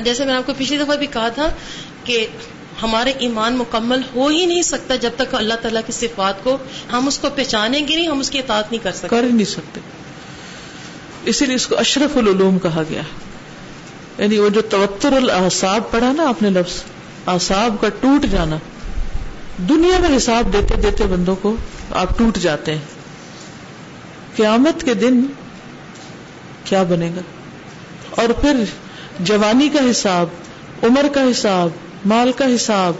[0.00, 1.48] جیسے میں نے آپ کو پچھلی دفعہ بھی کہا تھا
[2.04, 2.26] کہ
[2.82, 6.58] ہمارے ایمان مکمل ہو ہی نہیں سکتا جب تک اللہ تعالیٰ کی صفات کو
[6.92, 9.28] ہم اس کو پہچانیں گے نہیں، ہم اس کی اطاعت نہیں کر سکتے۔ کر ہی
[9.28, 9.80] نہیں سکتے۔
[11.24, 13.02] اسی لیے اس کو اشرف العلوم کہا گیا۔
[14.18, 16.82] یعنی وہ جو توتر الحساب پڑھا نا آپ نے لفظ
[17.26, 18.56] احساب کا ٹوٹ جانا۔
[19.58, 21.56] دنیا میں حساب دیتے دیتے بندوں کو
[21.90, 22.84] آپ ٹوٹ جاتے ہیں۔
[24.36, 25.26] قیامت کے دن
[26.64, 27.20] کیا بنے گا؟
[28.10, 28.56] اور پھر
[29.20, 30.26] جوانی کا حساب
[30.82, 31.68] عمر کا حساب
[32.04, 32.92] مال کا حساب۔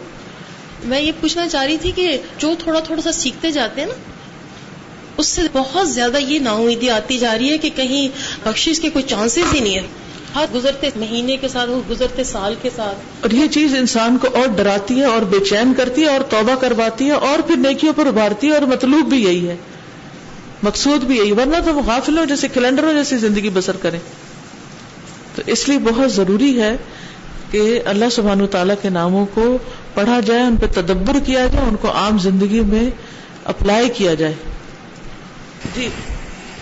[0.84, 3.94] میں یہ پوچھنا چاہ رہی تھی کہ جو تھوڑا تھوڑا سا سیکھتے جاتے ہیں نا
[5.16, 8.08] اس سے بہت زیادہ یہ نا امیدی آتی جا رہی ہے کہ کہیں
[8.44, 9.82] بخش کے کوئی چانسز ہی نہیں ہے۔
[10.34, 14.46] ہر گزرتے مہینے کے ساتھ گزرتے سال کے ساتھ۔ اور یہ چیز انسان کو اور
[14.46, 18.06] ڈراتی ہے اور بے چین کرتی ہے اور توبہ کرواتی ہے اور پھر نیکیوں پر
[18.06, 19.56] ابھارتی ہے اور مطلوب بھی یہی ہے۔
[20.62, 23.98] مقصود بھی یہی ورنہ تو وہ غافل ہو جیسے کیلنڈر ہو جیسی زندگی بسر کریں۔
[25.34, 26.76] تو اس لیے بہت ضروری ہے
[27.50, 29.58] کہ اللہ سبحان و تعالیٰ کے ناموں کو
[29.94, 32.90] پڑھا جائے، ان پہ تدبر کیا جائے، ان کو عام زندگی میں
[33.44, 34.34] اپلائی کیا جائے۔
[35.74, 35.88] جی۔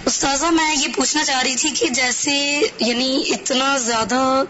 [0.07, 4.43] استاذہ، میں یہ پوچھنا چاہ رہی تھی کہ جیسے یعنی اتنا زیادہ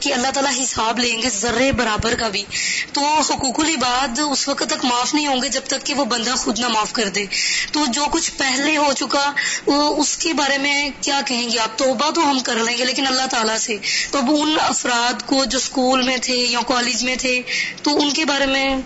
[0.00, 2.44] کہ اللہ تعالیٰ حساب لیں گے ذرے برابر کا بھی،
[2.92, 6.30] تو حقوق العباد اس وقت تک معاف نہیں ہوں گے جب تک کہ وہ بندہ
[6.30, 7.24] خود نہ معاف کر دے۔
[7.72, 9.32] تو جو کچھ پہلے ہو چکا،
[9.66, 12.84] وہ اس کے بارے میں کیا کہیں گے؟ آپ توبہ تو ہم کر لیں گے،
[12.84, 13.76] لیکن اللہ تعالیٰ سے۔
[14.10, 17.42] تو اب ان افراد کو جو اسکول میں تھے یا کالج میں تھے،
[17.82, 18.76] تو ان کے بارے میں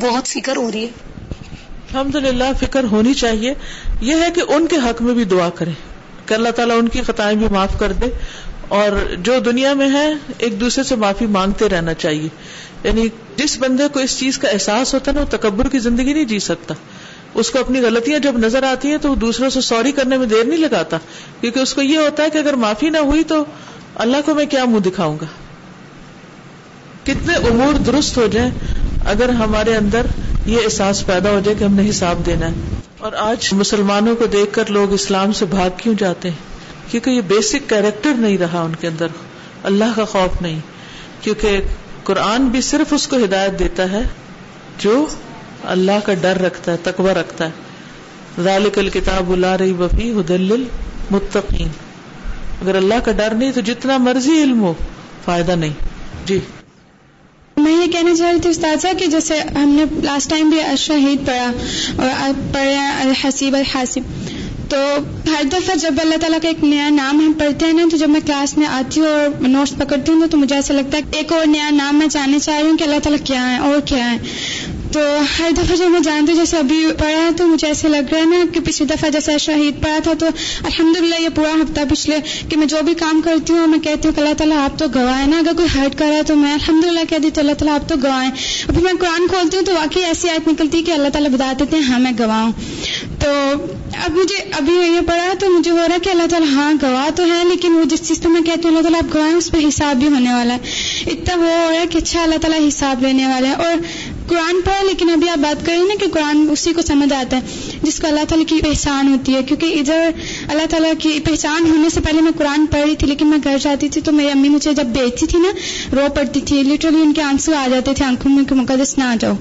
[0.00, 1.14] بہت فکر ہو رہی ہے۔
[1.92, 3.54] الحمد للہ فکر ہونی چاہیے۔
[4.04, 5.72] یہ ہے کہ ان کے حق میں بھی دعا کریں۔
[6.26, 8.06] کہ اللہ تعالیٰ ان کی خطائیں بھی معاف کر دے
[8.68, 12.28] اور جو دنیا میں ہے ایک دوسرے سے معافی مانگتے رہنا چاہیے۔
[12.84, 16.12] یعنی جس بندے کو اس چیز کا احساس ہوتا ہے نا، وہ تکبر کی زندگی
[16.12, 16.74] نہیں جی سکتا۔
[17.34, 20.26] اس کو اپنی غلطیاں جب نظر آتی ہیں تو وہ دوسروں سے سوری کرنے میں
[20.26, 20.98] دیر نہیں لگاتا۔
[21.40, 23.44] کیونکہ اس کو یہ ہوتا ہے کہ اگر معافی نہ ہوئی تو
[23.94, 25.26] اللہ کو میں کیا منہ دکھاؤں گا؟
[27.04, 28.50] کتنے امور درست ہو جائیں۔
[29.04, 30.06] اگر ہمارے اندر
[30.46, 32.52] یہ احساس پیدا ہو جائے کہ ہم نے حساب دینا ہے۔
[32.98, 36.36] اور آج مسلمانوں کو دیکھ کر لوگ اسلام سے بھاگ کیوں جاتے ہیں؟
[36.90, 39.06] کیونکہ یہ بیسک کیریکٹر نہیں رہا ان کے اندر۔
[39.62, 40.60] اللہ کا خوف نہیں۔
[41.20, 41.60] کیونکہ
[42.04, 44.02] قرآن بھی صرف اس کو ہدایت دیتا ہے
[44.78, 45.06] جو
[45.64, 47.50] اللہ کا ڈر رکھتا ہے، تقوی رکھتا ہے۔
[48.42, 51.68] ذالک الکتاب لا ریب فی ہدل للمتقین۔
[52.62, 54.74] اگر اللہ کا ڈر نہیں تو جتنا مرضی علم ہو،
[55.24, 55.72] فائدہ نہیں۔
[56.26, 56.40] جی۔
[57.64, 61.26] میں یہ کہنا چاہ رہی تھی استاذہ کہ جیسے ہم نے لاسٹ ٹائم بھی شہید
[61.26, 61.50] پڑھا
[61.96, 64.12] اور پڑھا الحسیب الحاسب۔
[64.68, 64.76] تو
[65.26, 68.08] ہر دفعہ جب اللہ تعالیٰ کا ایک نیا نام ہم پڑھتے ہیں نا، تو جب
[68.08, 71.32] میں کلاس میں آتی ہوں اور نوٹس پکڑتی ہوں، تو مجھے ایسا لگتا ہے ایک
[71.32, 74.10] اور نیا نام میں جاننا چاہ رہی ہوں کہ اللہ تعالیٰ کیا ہے اور کیا
[74.12, 74.16] ہے
[74.94, 75.00] تو
[75.38, 78.24] ہر دفعہ جب میں جانتی ہوں، جیسے ابھی پڑھا تو مجھے ایسے لگ رہا ہے
[78.24, 80.26] نا کہ پچھلی دفعہ جیسے شہید پڑھا تھا، تو
[80.62, 82.18] الحمد للہ یہ پورا ہفتہ پچھلے
[82.48, 84.86] کہ میں جو بھی کام کرتی ہوں، میں کہتی ہوں کہ اللہ تعالیٰ آپ تو
[84.94, 87.52] گواہ نا، اگر کوئی ہرٹ کر رہا ہے تو میں الحمد للہ کہتی ہوں، اللہ
[87.52, 90.78] تعالیٰ آپ تو گواہ اور پھر میں قرآن کھولتی ہوں تو واقعی ایسی آیت نکلتی
[90.78, 92.52] ہے کہ اللہ تعالیٰ بتا دیتے ہیں ہاں میں گواہ ہوں۔
[93.20, 93.30] تو
[94.04, 97.10] اب مجھے ابھی یہ پڑھا تو مجھے ہو رہا ہے کہ اللہ تعالیٰ ہاں گواہ
[97.16, 99.50] تو ہے لیکن وہ جس چیز پہ میں کہتی ہوں، اللہ تعالیٰ آپ گواہ اس
[99.50, 100.58] پہ حساب بھی ہونے والا ہے۔
[101.06, 103.76] اتنا وہ ہو رہا ہے کہ اچھا اللہ تعالیٰ حساب لینے والا ہے اور
[104.28, 107.42] قرآن پڑھا لیکن ابھی آپ بات کریں نا کہ قرآن اسی کو سمجھ آتا ہے،
[107.82, 110.10] جس کو اللہ تعالیٰ کی پہچان ہوتی ہے۔ کیونکہ ادھر
[110.48, 113.56] اللہ تعالیٰ کی پہچان ہونے سے پہلے میں قرآن پڑھ رہی تھی، لیکن میں گھر
[113.62, 115.48] جاتی تھی تو میری امی مجھے جب بیچتی تھی نا،
[115.92, 119.04] رو پڑتی تھی۔ لٹرلی ان کے آنسو آ جاتے تھے، آنکھوں میں کہ مقدس نہ
[119.04, 119.34] آ جاؤ۔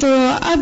[0.00, 0.06] تو
[0.40, 0.58] اب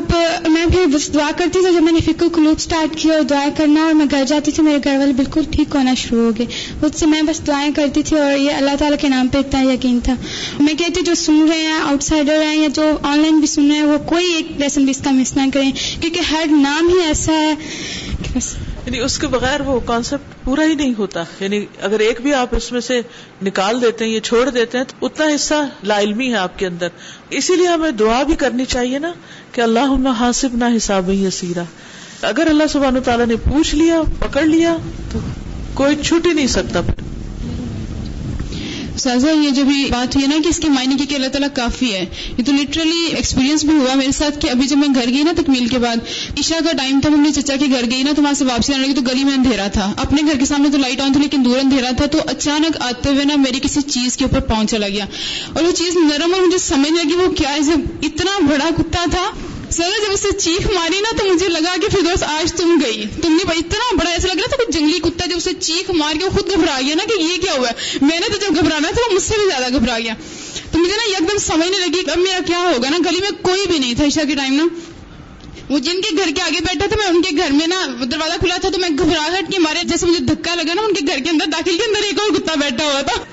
[0.49, 3.51] میں پھر بس دعا کرتی تھی، جب میں نے فکر کلوب اسٹارٹ کیا اور دعائیں
[3.57, 6.47] کرنا اور میں گھر جاتی تھی، میرے گھر والے بالکل ٹھیک ہونا شروع ہو گئے۔
[6.83, 9.63] اس سے میں بس دعائیں کرتی تھی اور یہ اللہ تعالیٰ کے نام پہ اتنا
[9.73, 10.15] یقین تھا۔
[10.61, 13.69] میں کہتی جو سن رہے ہیں آؤٹ سائڈر ہیں یا جو آن لائن بھی سن
[13.69, 16.89] رہے ہیں، وہ کوئی ایک لیسن بھی اس کا مس نہ کریں۔ کیونکہ ہر نام
[16.89, 17.55] ہی ایسا ہے
[18.89, 22.49] یعنی اس کے بغیر وہ کانسیپٹ پورا ہی نہیں ہوتا۔ یعنی اگر ایک بھی آپ
[22.57, 23.01] اس میں سے
[23.43, 26.67] نکال دیتے ہیں یا چھوڑ دیتے ہیں تو اتنا حصہ لا علمی ہے آپ کے
[26.67, 26.89] اندر۔
[27.31, 29.13] اسی لیے ہمیں دعا بھی کرنی چاہیے نا
[29.53, 31.63] کہ اللہ حاصب نہ حساب ہی سیرا
[32.23, 34.77] اگر اللہ سبحانہ تعالیٰ نے پوچھ لیا، پکڑ لیا
[35.13, 35.19] تو
[35.75, 37.18] کوئی چھٹ ہی نہیں سکتا۔ پھر
[38.99, 41.27] سازا یہ جو بھی بات ہوئی ہے نا کہ اس کے معنی کی کہ اللہ
[41.27, 42.05] تعالیٰ کافی ہے،
[42.39, 45.33] یہ تو لٹرلی ایکسپیرینس بھی ہوا میرے ساتھ کہ ابھی جب میں گھر گئی نا
[45.37, 45.97] تکمیل کے بعد،
[46.39, 48.75] عشاء کا ٹائم تھا میں اپنے چچا کے گھر گئی نا، تو وہاں سے واپسی
[48.75, 51.21] آنے لگی، تو گلی میں اندھیرا تھا۔ اپنے گھر کے سامنے تو لائٹ آن تھی،
[51.21, 54.71] لیکن دور اندھیرا تھا، تو اچانک آتے ہوئے نا میری کسی چیز کے اوپر پہنچ
[54.71, 55.05] چلا گیا۔
[55.53, 57.73] اور وہ چیز نرم اور مجھے سمجھ لگی وہ کیا ہے
[58.03, 59.31] اتنا بڑا کتا تھا۔
[59.71, 63.05] سر جب اسے چیخ ماری نا تو مجھے لگا کہ پھر دوست آج تم گئی۔
[63.23, 66.15] تم نے اتنا بڑا ایسا لگ رہا تھا کہ جنگلی کتا جب اسے چیخ مار
[66.19, 68.61] کے وہ خود گھبرا گیا نا کہ یہ کیا ہوا ہے؟ میں نے تو جب
[68.61, 70.15] گھبرانا تھا وہ مجھ سے بھی زیادہ گھبرا گیا۔
[70.73, 73.67] تو مجھے نا ایک دم سمجھنے لگی اب میرا کیا ہوگا نا؟ گلی میں کوئی
[73.67, 74.65] بھی نہیں تھا عشا کے ٹائم نا۔
[75.69, 78.39] وہ جن کے گھر کے آگے بیٹھا تھا، میں ان کے گھر میں نا دروازہ
[78.39, 81.19] کھلا تھا تو میں گھبراہٹ کے مارے۔ جیسے مجھے دھکا لگا نا، ان کے گھر
[81.19, 83.25] کے اندر، داخل کے اندر ایک اور کتا بیٹھا ہوا تھا۔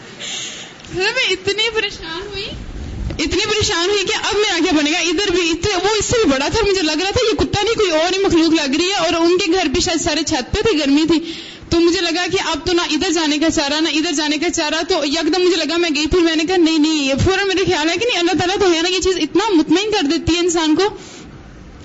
[0.94, 2.46] میں اتنی پریشان ہوئی۔
[3.20, 5.51] اتنی پریشان ہوئی کہ اب میرا کیا بنے گا ادھر بھی
[5.84, 8.13] وہ اس سے بھی بڑا تھا، مجھے لگ رہا تھا یہ کتا نہیں، کوئی اور
[8.13, 10.78] ہی مخلوق لگ رہی ہے اور ان کے گھر بھی شاید سارے چھت پہ تھے،
[10.80, 11.34] گرمی تھی۔
[11.70, 14.49] تو مجھے لگا کہ اب تو نہ ادھر جانے کا چارہ، نہ ادھر جانے کا
[14.49, 17.47] چارہ۔ تو یکدم مجھے لگا میں گئی پھر میں نے کہا، نہیں نہیں، یہ فوراً
[17.47, 20.05] میرے خیال ہے کہ نہیں، اللہ تعالیٰ تو ہے نا، یہ چیز اتنا مطمئن کر
[20.05, 20.84] دیتی ہے انسان کو۔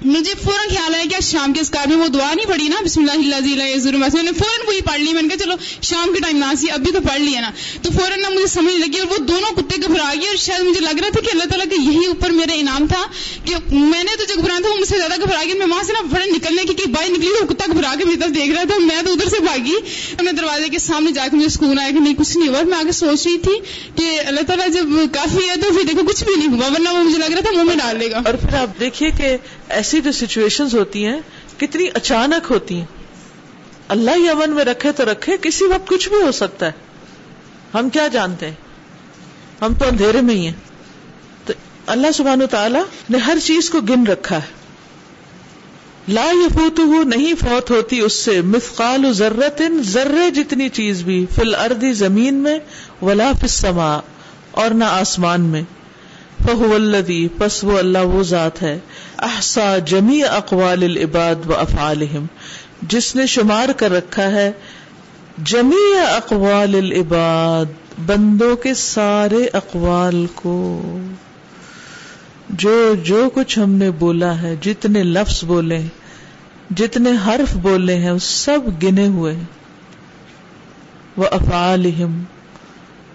[0.04, 3.00] مجھے فوراً خیال ہے کہ شام کے اسکار میں وہ دعا نہیں پڑی نا، بسم
[3.00, 6.36] اللہ اللہ میں نے فوراً وہی پڑھ لی، میں نے کہا چلو شام کے ٹائم
[6.36, 7.50] نہ سی ابھی تو پڑھ لیا نا۔
[7.82, 10.80] تو فوراً نہ مجھے سمجھ لگی اور وہ دونوں کتے گھبرا گئے اور شاید مجھے
[10.80, 13.06] لگ رہا تھا کہ اللہ تعالیٰ کا یہی اوپر میرا انعام تھا
[13.44, 15.82] کہ میں نے تو جو گھبرانا تھا وہ مجھ سے زیادہ گھبرا گیا۔ میں وہاں
[15.82, 18.50] سے نا فوراً نکلنے کی کہ بائی نکلی وہ کتا گھبرا کے میری طرف دیکھ
[18.50, 19.76] رہا تھا، میں تو ادھر سے بھاگی۔
[20.12, 22.78] اپنے دروازے کے سامنے جا کے مجھے سکون آیا کہ نہیں، کچھ نہیں ہوا۔ میں
[22.78, 23.58] آگے سوچ رہی تھی
[23.96, 27.02] کہ اللہ تعالیٰ جب کافی ہے تو پھر دیکھو کچھ بھی نہیں ہوا، ورنہ وہ
[27.04, 29.36] مجھے لگ رہا تھا منہ میں ڈال دے گا۔ اور پھر آپ دیکھیے کہ
[29.70, 31.20] ایسی جو سچویشن ہوتی ہیں،
[31.56, 32.84] کتنی اچانک ہوتی ہیں۔
[33.88, 36.72] اللہ ہی امن میں رکھے تو رکھے، کسی وقت کچھ بھی ہو سکتا ہے۔
[37.74, 38.54] ہم کیا جانتے ہیں؟
[39.62, 40.52] ہم تو اندھیرے میں ہی ہیں۔
[41.44, 41.52] تو
[41.86, 42.78] اللہ سبحانہ تعالی
[43.10, 44.60] نے ہر چیز کو گن رکھا ہے۔
[46.08, 51.54] لا یفوت ہو نہیں فوت ہوتی اس سے۔ مثقال ذرت ذرے جتنی چیز بھی فل
[51.54, 52.58] اردی زمین میں،
[53.02, 54.00] ولا فما
[54.50, 55.62] اور نہ آسمان میں۔
[56.46, 58.78] فہو الدی پس وہ اللہ وہ ذات ہے
[59.18, 62.26] احسا جمی اقوال العباد و افعالہم،
[62.82, 64.52] جس نے شمار کر رکھا ہے
[65.44, 67.64] جمی اقوال العباد،
[68.06, 70.82] بندوں کے سارے اقوال کو۔
[72.48, 75.80] جو جو کچھ ہم نے بولا ہے، جتنے لفظ بولے،
[76.76, 79.34] جتنے حرف بولے ہیں سب گنے ہوئے۔
[81.16, 82.22] وہ افعالہم،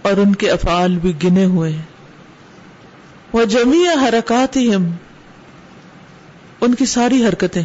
[0.01, 1.94] اور ان کے افعال بھی گنے ہوئے۔ ہیں
[3.35, 4.57] وہ جمی حرکات
[6.61, 7.63] ان کی ساری حرکتیں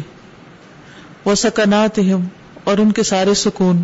[1.25, 1.99] وہ سکنات
[2.63, 3.83] اور ان کے سارے سکون۔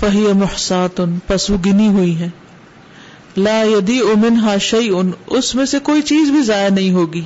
[0.00, 2.28] فہی محسات ان پسو گنی ہوئی ہے
[3.36, 7.24] لا یدی امن ہا شعی ان اس میں سے کوئی چیز بھی ضائع نہیں ہوگی۔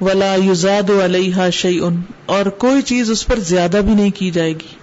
[0.00, 4.52] ولا یوزاد علیہ شعی ان اور کوئی چیز اس پر زیادہ بھی نہیں کی جائے
[4.52, 4.74] گی۔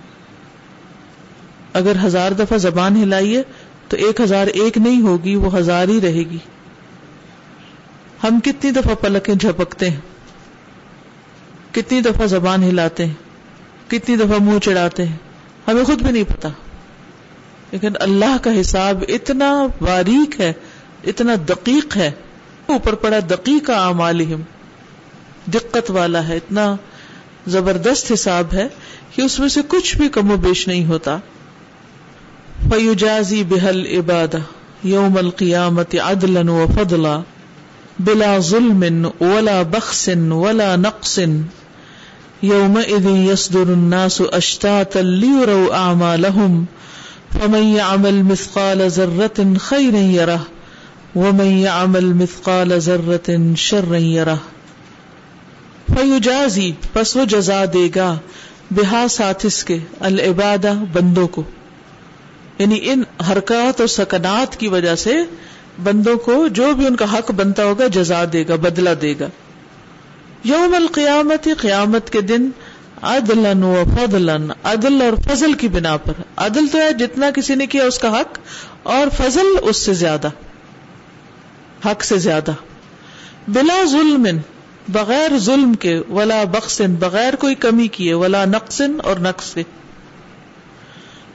[1.73, 3.43] اگر ہزار دفعہ زبان ہلائیے،
[3.87, 6.37] تو ایک ہزار ایک نہیں ہوگی، وہ ہزار ہی رہے گی۔
[8.23, 9.99] ہم کتنی دفعہ پلکیں جھپکتے ہیں؟
[11.71, 13.13] کتنی دفعہ زبان ہلاتے ہیں؟
[13.87, 15.15] کتنی دفعہ منہ چڑھاتے ہیں؟
[15.67, 16.49] ہمیں خود بھی نہیں پتا۔
[17.71, 20.53] لیکن اللہ کا حساب اتنا باریک ہے،
[21.03, 22.11] اتنا دقیق ہے۔
[22.65, 24.41] اوپر پڑا دقیق عمالہم
[25.45, 26.75] دقت والا ہے، اتنا
[27.47, 28.67] زبردست حساب ہے
[29.15, 31.17] کہ اس میں سے کچھ بھی کم و بیش نہیں ہوتا۔
[32.69, 34.35] فیوجازی بحل عباد
[34.83, 37.21] یوم القیامت عدلا و فضلا۔
[37.99, 41.19] بلا ظلم ولا بخس ولا نقص
[42.43, 46.65] يومئذ يصدر الناس اشتاتا ليروا اعمالهم
[47.33, 50.39] فمن يعمل مثقال ذرة خيرا يره
[51.15, 54.37] ومن يعمل مثقال ذرة شرا يره
[55.95, 58.17] فیجازی پس وہ جزا دے گا
[58.71, 61.43] بہا ساتھ اس کے، العبادہ بندوں کو۔
[62.57, 65.13] یعنی ان حرکات اور سکنات کی وجہ سے
[65.83, 69.27] بندوں کو جو بھی ان کا حق بنتا ہوگا جزا دے گا بدلا دے گا۔
[70.43, 72.49] یوم القیامت، قیامت کے دن
[73.01, 74.29] عدل و فضل
[74.63, 78.21] عدل اور فضل کی بنا پر۔ عدل تو ہے جتنا کسی نے کیا اس کا
[78.21, 78.39] حق،
[78.83, 80.29] اور فضل اس سے زیادہ،
[81.85, 82.51] حق سے زیادہ۔
[83.47, 84.27] بلا ظلم،
[84.87, 89.63] بغیر ظلم کے، ولا بخشن بغیر کوئی کمی کیے، ولا نقصن اور نقص۔ سے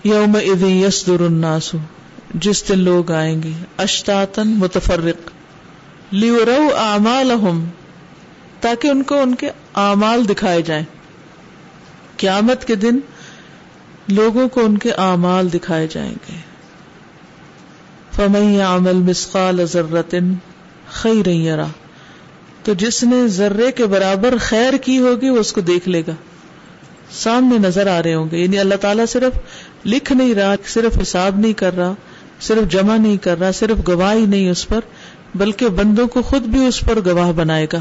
[0.05, 0.36] یوم
[0.66, 1.74] یسدر الناس۔
[2.35, 5.30] جس دن لوگ آئیں گے۔ اشتاتن متفرق۔
[6.11, 7.64] لیورو اعمالہم
[8.61, 10.85] تاکہ ان کو ان کے اعمال دکھائے جائیں۔
[12.16, 12.99] قیامت کے دن
[14.09, 16.37] لوگوں کو ان کے اعمال دکھائے جائیں گے۔
[18.16, 20.14] فمن عمل مسقال ذرت
[20.89, 21.66] خیر یرا
[22.62, 26.14] تو جس نے ذرے کے برابر خیر کی ہوگی، وہ اس کو دیکھ لے گا۔
[27.11, 29.39] سامنے نظر آ رہے ہوں گے۔ یعنی اللہ تعالیٰ صرف
[29.87, 31.95] لکھ نہیں رہا، صرف حساب نہیں کر رہا۔
[32.47, 34.80] صرف جمع نہیں کر رہا، صرف گواہی نہیں اس پر،
[35.34, 37.80] بلکہ بندوں کو خود بھی اس پر گواہ بنائے گا۔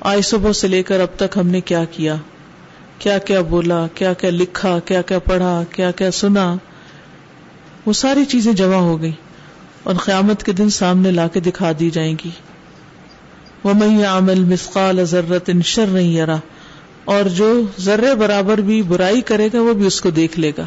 [0.00, 2.16] آئے صبح سے لے کر اب تک ہم نے کیا کیا؟
[2.98, 6.56] کیا کیا بولا، کیا کیا لکھا، کیا کیا پڑھا، کیا کیا سنا؟
[7.86, 9.12] وہ ساری چیزیں جمع ہو گئی
[9.82, 12.30] اور قیامت کے دن سامنے لا کے دکھا دی جائیں گی۔
[13.64, 16.38] ومن يعمل مثقال ذرة شرا يره،
[17.04, 20.66] اور جو ذرے برابر بھی برائی کرے گا، وہ بھی اس کو دیکھ لے گا۔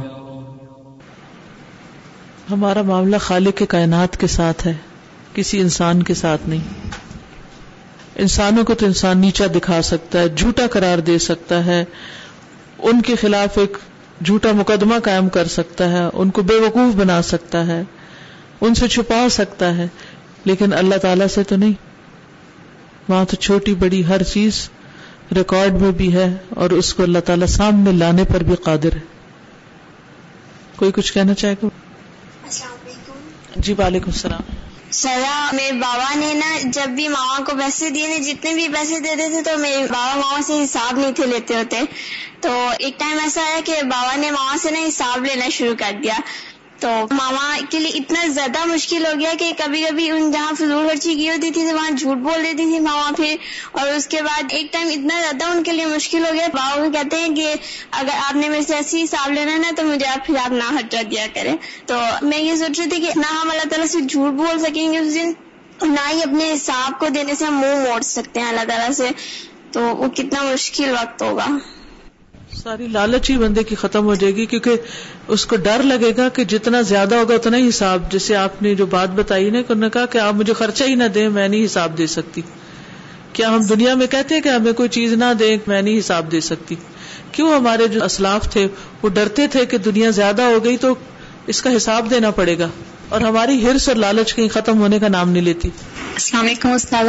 [2.51, 4.73] ہمارا معاملہ خالق کے کائنات کے ساتھ ہے،
[5.33, 6.89] کسی انسان کے ساتھ نہیں۔
[8.15, 11.85] انسانوں کو تو انسان نیچا دکھا سکتا ہے، جھوٹا قرار دے سکتا ہے۔
[12.79, 13.77] ان کے خلاف ایک
[14.25, 17.83] جھوٹا مقدمہ قائم کر سکتا ہے، ان کو بے وقوف بنا سکتا ہے،
[18.61, 19.87] ان سے چھپا سکتا ہے۔
[20.45, 21.73] لیکن اللہ تعالی سے تو نہیں۔
[23.07, 24.69] وہاں تو چھوٹی بڑی ہر چیز
[25.35, 28.99] ریکارڈ میں بھی ہے اور اس کو اللہ تعالیٰ سامنے لانے پر بھی قادر ہے۔
[30.75, 31.67] کوئی کچھ کہنا چاہے گا؟
[33.55, 34.41] جی وعلیکم السلام.
[34.91, 38.99] سزا میرے بابا نے نا جب بھی ماما کو پیسے دیے نا جتنے بھی پیسے
[38.99, 41.81] دیتے تھے تو میرے بابا ماما سے حساب نہیں تھے لیتے ہوتے۔
[42.41, 45.91] تو ایک ٹائم ایسا ہے کہ بابا نے ماما سے نا حساب لینا شروع کر
[46.03, 46.13] دیا۔
[46.81, 50.87] تو ماما کے لیے اتنا زیادہ مشکل ہو گیا کہ کبھی کبھی ان جہاں فضول
[50.89, 53.35] خرچی کی ہوتی تھی تو وہاں جھوٹ بول دیتی تھی ماما پھر
[53.71, 56.81] اور اس کے بعد ایک ٹائم اتنا زیادہ ان کے لیے مشکل ہو گیا بابا
[56.81, 57.53] بھی کہتے ہیں کہ
[57.91, 60.51] اگر آپ نے میرے سے ایسی حساب لینا ہے نا تو مجھے آپ پھر آپ
[60.51, 63.87] نہ ہٹا دیا کریں۔ تو میں یہ سوچ رہی تھی کہ نہ ہم اللہ تعالیٰ
[63.87, 65.33] سے جھوٹ بول سکیں گے اس دن،
[65.81, 69.09] نہ ہی اپنے حساب کو دینے سے ہم منہ موڑ سکتے ہیں اللہ تعالیٰ سے۔
[69.71, 71.47] تو وہ کتنا مشکل وقت ہوگا۔
[72.55, 74.71] ساری لالچ ہی بندے کی ختم ہو جائے گی، کیونکہ
[75.27, 78.75] اس کو ڈر لگے گا کہ جتنا زیادہ ہوگا اتنا ہی حساب، جیسے آپ نے
[78.75, 81.47] جو بات بتائی نا انہوں نے کہا کہ آپ مجھے خرچہ ہی نہ دیں، میں
[81.47, 82.41] نہیں حساب دے سکتی۔
[83.33, 86.31] کیا ہم دنیا میں کہتے ہیں کہ ہمیں کوئی چیز نہ دیں، میں نہیں حساب
[86.31, 86.75] دے سکتی؟
[87.31, 88.67] کیوں ہمارے جو اسلاف تھے،
[89.01, 90.95] وہ ڈرتے تھے کہ دنیا زیادہ ہو گئی تو
[91.47, 92.67] اس کا حساب دینا پڑے گا۔
[93.09, 95.69] اور ہماری ہرس اور لالچ کہیں ختم ہونے کا نام نہیں لیتی۔
[96.13, 97.05] السلام علیکم استاد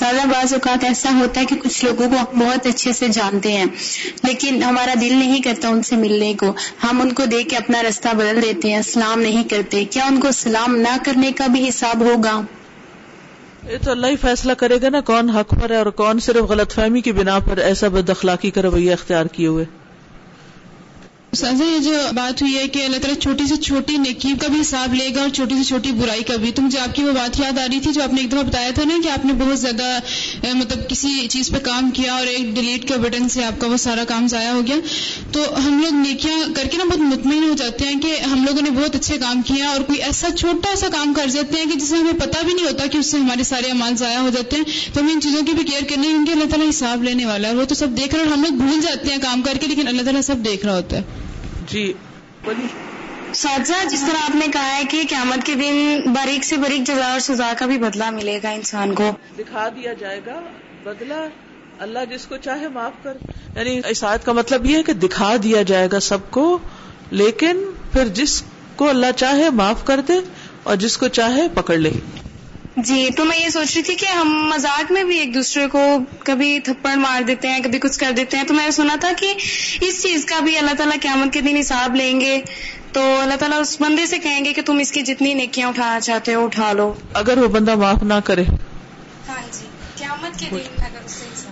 [0.00, 3.52] زیادہ بعض اوقات ایسا ہوتا ہے کہ کچھ لوگوں کو ہم بہت اچھے سے جانتے
[3.52, 3.66] ہیں،
[4.22, 6.52] لیکن ہمارا دل نہیں کرتا ان سے ملنے کو۔
[6.84, 10.20] ہم ان کو دیکھ کے اپنا رستہ بدل دیتے ہیں، سلام نہیں کرتے۔ کیا ان
[10.20, 12.40] کو سلام نہ کرنے کا بھی حساب ہوگا؟
[13.68, 16.42] یہ تو اللہ ہی فیصلہ کرے گا نا کون حق پر ہے اور کون صرف
[16.42, 19.64] غلط فہمی کی بنا پر ایسا بد اخلاقی کا رویہ اختیار کیے ہوئے۔
[21.32, 24.60] سازا یہ جو بات ہوئی ہے کہ اللہ تعالیٰ چھوٹی سے چھوٹی نیکی کا بھی
[24.60, 27.12] حساب لے گا اور چھوٹی سے چھوٹی برائی کا بھی۔ تو مجھے آپ کی وہ
[27.12, 29.24] بات یاد آ رہی تھی جو آپ نے ایک دفعہ بتایا تھا نا کہ آپ
[29.24, 29.98] نے بہت زیادہ
[30.54, 33.76] مطلب کسی چیز پہ کام کیا اور ایک ڈیلیٹ کے بٹن سے آپ کا وہ
[33.76, 34.76] سارا کام ضائع ہو گیا۔
[35.32, 38.62] تو ہم لوگ نیکیاں کر کے نا بہت مطمئن ہو جاتے ہیں کہ ہم لوگوں
[38.62, 41.78] نے بہت اچھے کام کیا اور کوئی ایسا چھوٹا سا کام کر جاتے ہیں کہ
[41.80, 44.56] جسے ہمیں پتہ بھی نہیں ہوتا کہ اس سے ہمارے سارے امال ضائع ہو جاتے
[44.56, 44.64] ہیں۔
[44.94, 47.54] تو ہمیں ان چیزوں کی بھی کیئر کرنی ہے اللہ تعالیٰ حساب لینے والا ہے۔
[47.54, 49.88] وہ تو سب دیکھ رہے اور ہم لوگ بھول جاتے ہیں کام کر کے، لیکن
[49.88, 51.19] اللہ تعالیٰ سب دیکھ رہا ہوتا ہے۔
[51.72, 51.92] جی۔
[53.34, 57.10] ساتھ جس طرح آپ نے کہا ہے کہ قیامت کے دن باریک سے باریک جزا
[57.10, 60.40] اور سزا کا بھی بدلہ ملے گا انسان کو۔ دکھا دیا جائے گا۔
[60.84, 61.28] بدلہ
[61.78, 63.16] اللہ جس کو چاہے معاف کر۔
[63.56, 66.58] یعنی اس آیت کا مطلب یہ ہے کہ دکھا دیا جائے گا سب کو
[67.10, 68.42] لیکن پھر جس
[68.76, 70.14] کو اللہ چاہے معاف کر دے
[70.62, 71.92] اور جس کو چاہے پکڑ لے۔
[72.76, 75.98] جی تو میں یہ سوچ رہی تھی کہ ہم مزاق میں بھی ایک دوسرے کو
[76.18, 79.10] کبھی تھپڑ مار دیتے ہیں کبھی کچھ کر دیتے ہیں۔ تو میں نے سنا تھا
[79.18, 79.34] کہ
[79.80, 82.40] اس چیز کا بھی اللہ تعالیٰ قیامت کے دن حساب لیں گے۔
[82.92, 86.00] تو اللہ تعالیٰ اس بندے سے کہیں گے کہ تم اس کی جتنی نیکیاں اٹھانا
[86.00, 88.44] چاہتے ہو اٹھا لو۔ اگر وہ بندہ معاف نہ کرے۔
[89.28, 89.66] ہاں جی
[89.96, 91.48] قیامت کے دن اگر اس سے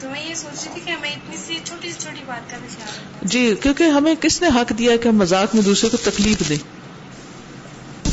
[0.00, 2.56] تو میں یہ سوچ رہی تھی کہ ہمیں اتنی سی چھوٹی سی چھوٹی بات کا
[2.60, 5.96] بھی خیال جی کیونکہ ہمیں کس نے حق دیا کہ ہم مذاق میں دوسرے کو
[5.96, 6.81] تکلیف دیں؟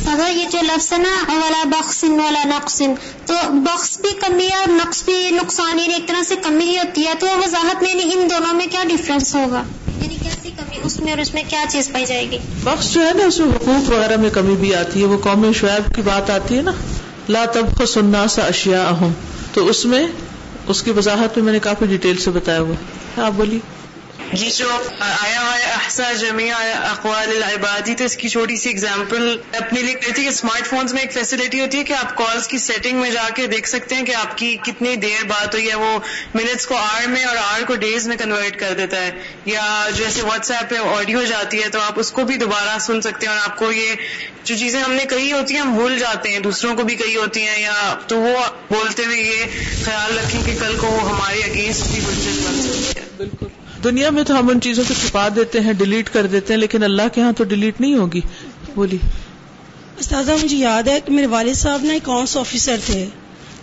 [0.08, 2.94] اگر یہ جو لفظ ہے نا والا بخشن والا نقصن
[3.26, 7.08] تو بخش بھی کمی ہے اور نقص بھی نقصان ایک طرح سے کمی ہی ہوتی
[7.08, 9.64] ہے، تو وضاحت میں ان دونوں میں کیا ڈفرنس ہوگا؟
[10.02, 13.08] یعنی کیسی کمی، اس میں اور اس میں کیا چیز پائی جائے گی؟ بخش جو
[13.08, 16.02] ہے نا، اس میں حقوق وغیرہ میں کمی بھی آتی ہے، وہ قوم شعیب کی
[16.02, 16.72] بات آتی ہے نا،
[17.30, 19.12] لا تب کو سننا سا اشیا اہم
[19.54, 20.08] تو اس میں،
[20.68, 23.60] اس کی وضاحت میں میں نے کافی ڈیٹیل سے بتایا ہوا آپ بولیے۔
[24.34, 24.70] جی جو
[25.00, 26.44] آیا ہوا ہے احسا جمع
[26.90, 31.02] اقوال العبادی، تو اس کی چھوٹی سی اگزامپل اپنے لیے کہتی کہ اسمارٹ فونز میں
[31.02, 34.06] ایک فیسلٹی ہوتی ہے کہ آپ کالز کی سیٹنگ میں جا کے دیکھ سکتے ہیں
[34.06, 36.00] کہ آپ کی کتنی دیر بات ہوئی ہے، وہ
[36.36, 39.12] منٹس کو آر میں اور آر کو ڈیز میں کنورٹ کر دیتا ہے۔
[39.46, 43.02] یا جیسے واٹس ایپ پہ آڈیو جاتی ہے، تو آپ اس کو بھی دوبارہ سن
[43.02, 43.96] سکتے ہیں اور آپ کو یہ
[44.44, 47.16] جو چیزیں ہم نے کہی ہوتی ہیں، ہم بھول جاتے ہیں۔ دوسروں کو بھی کہی
[47.16, 49.46] ہوتی ہیں، یا تو وہ بولتے ہوئے یہ
[49.86, 53.46] خیال رکھیں کہ کل کو وہ ہمارے اگینسٹ بھی بن سکتی ہے۔ بالکل۔
[53.84, 56.84] دنیا میں تو ہم ان چیزوں کو چھپا دیتے ہیں، ڈیلیٹ کر دیتے ہیں، لیکن
[56.84, 58.22] اللہ کے ہاں تو ڈیلیٹ نہیں ہوگی۔
[58.76, 58.98] بولی
[60.00, 63.06] استاذہ، مجھے یاد ہے کہ میرے والد صاحب نا اکاؤنٹس آفیسر تھے۔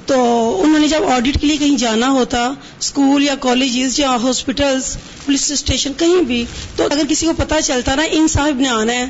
[0.06, 0.16] تو
[0.62, 4.96] انہوں نے جب آڈٹ کے لیے کہیں جانا ہوتا اسکول یا کالجز یا ہاسپٹلس
[5.26, 6.44] پولیس اسٹیشن کہیں بھی،
[6.76, 9.04] تو اگر کسی کو پتا چلتا نا، ان صاحب نے آنا ہے،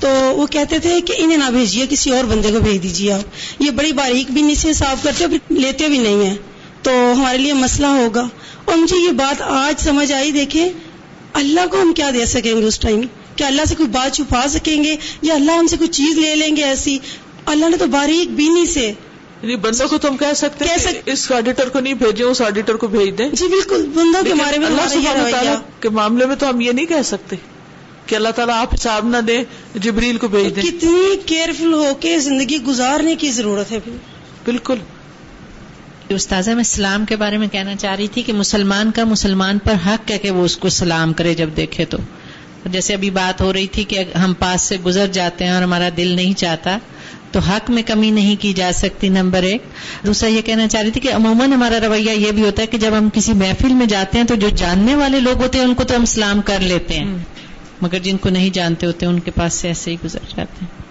[0.00, 3.62] تو وہ کہتے تھے کہ انہیں نہ بھیجیے، کسی اور بندے کو بھیج دیجیے آپ۔
[3.62, 6.36] یہ بڑی باریک بھی نہیں سے صاف کرتے لیتے بھی نہیں ہیں۔
[6.82, 8.28] تو ہمارے لیے مسئلہ ہوگا۔
[8.68, 10.68] اور مجھے یہ بات آج سمجھ آئی دیکھیں
[11.32, 13.00] اللہ کو ہم کیا دے سکیں گے اس ٹائم؟
[13.36, 16.34] کیا اللہ سے کوئی بات چھپا سکیں گے؟ یا اللہ ہم سے کوئی چیز لے
[16.34, 16.98] لیں گے ایسی؟
[17.46, 18.92] اللہ نے تو باریک بینی سے
[19.42, 22.74] یعنی بندوں کو تم کہہ سکتے ہیں کہ اس آڈیٹر کو نہیں بھیجے اس آڈیٹر
[22.74, 26.36] کو بھیج دیں۔ جی بالکل بندوں کے بارے میں اللہ سبحانہ تعالیٰ کے معاملے میں
[26.36, 27.36] تو ہم یہ نہیں کہہ سکتے
[28.06, 29.44] کہ اللہ تعالیٰ آپ حساب نہ دیں
[29.74, 33.78] جبریل کو بھیج دیں۔ کتنی کیئرفل ہو کے زندگی گزارنے کی ضرورت ہے
[34.44, 34.74] بالکل۔
[36.14, 39.72] استاذہ میں سلام کے بارے میں کہنا چاہ رہی تھی کہ مسلمان کا مسلمان پر
[39.86, 41.98] حق ہے کہ وہ اس کو سلام کرے جب دیکھے تو۔
[42.66, 45.88] جیسے ابھی بات ہو رہی تھی کہ ہم پاس سے گزر جاتے ہیں اور ہمارا
[45.96, 46.78] دل نہیں چاہتا،
[47.32, 49.62] تو حق میں کمی نہیں کی جا سکتی، نمبر ایک۔
[50.06, 52.78] دوسرا یہ کہنا چاہ رہی تھی کہ عموماً ہمارا رویہ یہ بھی ہوتا ہے کہ
[52.78, 55.74] جب ہم کسی محفل میں جاتے ہیں تو جو جاننے والے لوگ ہوتے ہیں، ان
[55.74, 57.16] کو تو ہم سلام کر لیتے ہیں۔
[57.82, 60.88] مگر جن کو نہیں جانتے ہوتے، ان کے پاس سے ایسے ہی گزر جاتے ہیں۔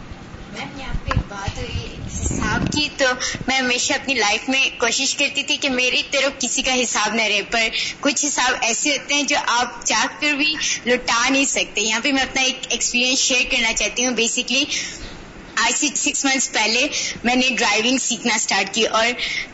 [2.28, 3.06] حساب کی، تو
[3.48, 7.22] میں ہمیشہ اپنی لائف میں کوشش کرتی تھی کہ میری طرف کسی کا حساب نہ
[7.22, 7.68] رہے، پر
[8.00, 10.54] کچھ حساب ایسے ہوتے ہیں جو آپ چاہ کر بھی
[10.86, 14.64] لوٹا نہیں سکتے۔ یہاں پہ میں اپنا ایک ایکسپیرینس شیئر کرنا چاہتی ہوں بیسکلی
[15.66, 16.88] آج سکس منتھس پہلے
[17.24, 19.08] میں نے ڈرائیونگ سیکھنا اسٹارٹ کی اور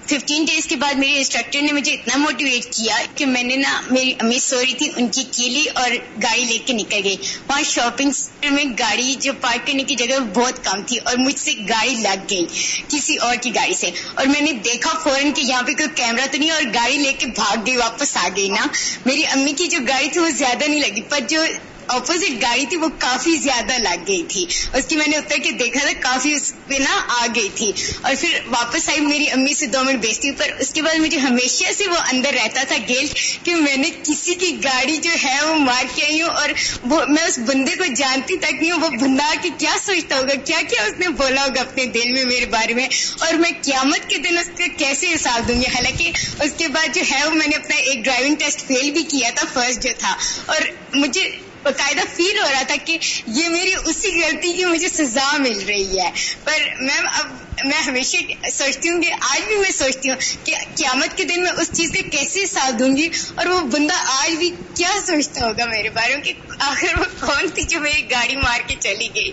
[0.06, 3.82] ففٹین ڈیز کے بعد میرے انسٹرکٹر نے مجھے اتنا موٹیویٹ کیا کہ میں نے نا
[3.92, 5.92] میری امی سو رہی تھی، ان کی کیلی اور
[6.24, 7.16] گاڑی لے کے نکل گئی۔
[7.50, 11.40] وہاں شاپنگ سینٹر میں گاڑی جو پارک کرنے کی جگہ بہت کم تھی اور مجھ
[11.40, 12.46] سے گاڑی لگ گئی
[12.88, 16.26] کسی اور کی گاڑی سے۔ اور میں نے دیکھا فوراً کہ یہاں پہ کوئی کیمرہ
[16.32, 18.68] تو نہیں اور گاڑی لے کے بھاگ گئی، واپس آ گئی نا۔
[19.06, 21.44] میری امی کی جو گاڑی تھی وہ زیادہ نہیں لگی، پر جو
[21.88, 25.52] اپوزٹ گاڑی تھی، وہ کافی زیادہ لگ گئی تھی۔ اس کی میں نے اتر کے
[25.52, 27.72] دیکھا تھا، کافی اس پہ نا آ گئی تھی۔
[28.02, 30.96] اور پھر واپس آئی، میری امی سے دو منٹ بیچتی ہوں، پر اس کے بعد
[30.96, 35.12] مجھے ہمیشہ سے وہ اندر رہتا تھا گیلٹ کہ میں نے کسی کی گاڑی جو
[35.24, 36.50] ہے وہ مار کے آئی ہوں، اور
[36.84, 40.34] وہ میں اس بندے کو جانتی تک نہیں ہوں، وہ بندہ کہ کیا سوچتا ہوگا؟
[40.46, 42.88] کیا کیا اس نے بولا ہوگا اپنے دل میں، میرے بارے میں؟
[43.20, 46.12] اور میں قیامت کے دن اس کا کیسے حساب دوں گی؟ حالانکہ
[46.44, 49.30] اس کے بعد جو ہے وہ میں نے اپنا ایک ڈرائیونگ ٹیسٹ فیل بھی کیا
[49.36, 50.16] تھا فرسٹ جو تھا۔
[50.46, 50.62] اور
[50.94, 51.30] مجھے
[51.64, 52.98] باقاعدہ فیل ہو رہا تھا کہ
[53.28, 56.12] یہ میری اسی غلطی کی مجھے سزا مل رہی ہے۔
[56.44, 57.32] پر میم اب
[57.66, 58.18] میں ہمیشہ
[58.52, 61.92] سوچتی ہوں کہ آج بھی میں سوچتی ہوں کہ قیامت کے دن میں اس چیز
[61.92, 66.16] کا کیسے ساتھ دوں گی اور وہ بندہ آج بھی کیا سوچتا ہوگا میرے بارے
[66.16, 69.32] میں کہ آخر وہ کون تھی جو میری گاڑی مار کے چلی گئی۔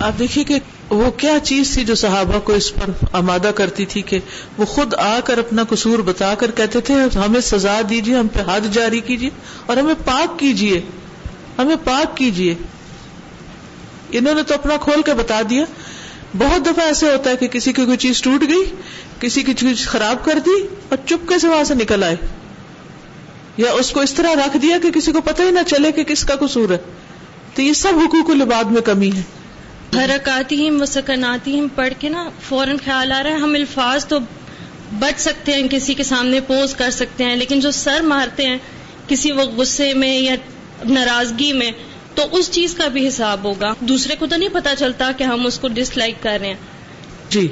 [0.00, 0.58] آپ دیکھیے کہ
[0.90, 4.18] وہ کیا چیز تھی جو صحابہ کو اس پر آمادہ کرتی تھی کہ
[4.58, 8.40] وہ خود آ کر اپنا قصور بتا کر کہتے تھے، ہمیں سزا دیجیے ہم پہ
[8.46, 9.30] حد جاری کیجیے
[9.66, 10.80] اور ہمیں پاک کیجیے
[11.58, 12.54] ہمیں پاک کیجیے
[14.10, 15.64] انہوں نے تو اپنا کھول کے بتا دیا۔
[16.38, 18.64] بہت دفعہ ایسے ہوتا ہے کہ کسی کی کوئی چیز ٹوٹ گئی،
[19.20, 22.16] کسی کی چیز خراب کر دی اور چپکے سے وہاں سے نکل آئے۔
[23.56, 26.04] یا اس کو اس طرح رکھ دیا کہ کسی کو پتہ ہی نہ چلے کہ
[26.04, 26.78] کس کا قصور ہے۔
[27.54, 29.22] تو یہ سب حقوق العباد میں کمی ہے۔
[29.96, 34.18] حرکاتی ہم سکناتی ہم پڑھ کے نا فوراً خیال آ رہا ہے۔ ہم الفاظ تو
[34.98, 38.56] بچ سکتے ہیں، کسی کے سامنے پوز کر سکتے ہیں، لیکن جو سر مارتے ہیں،
[39.08, 40.36] کسی وقت غصے میں یا
[40.84, 41.70] ناراضگی میں
[42.14, 45.46] تو اس چیز کا بھی حساب ہوگا۔ دوسرے کو تو نہیں پتا چلتا کہ ہم
[45.46, 46.54] اس کو ڈس لائک کر رہے ہیں۔
[47.28, 47.48] جی۔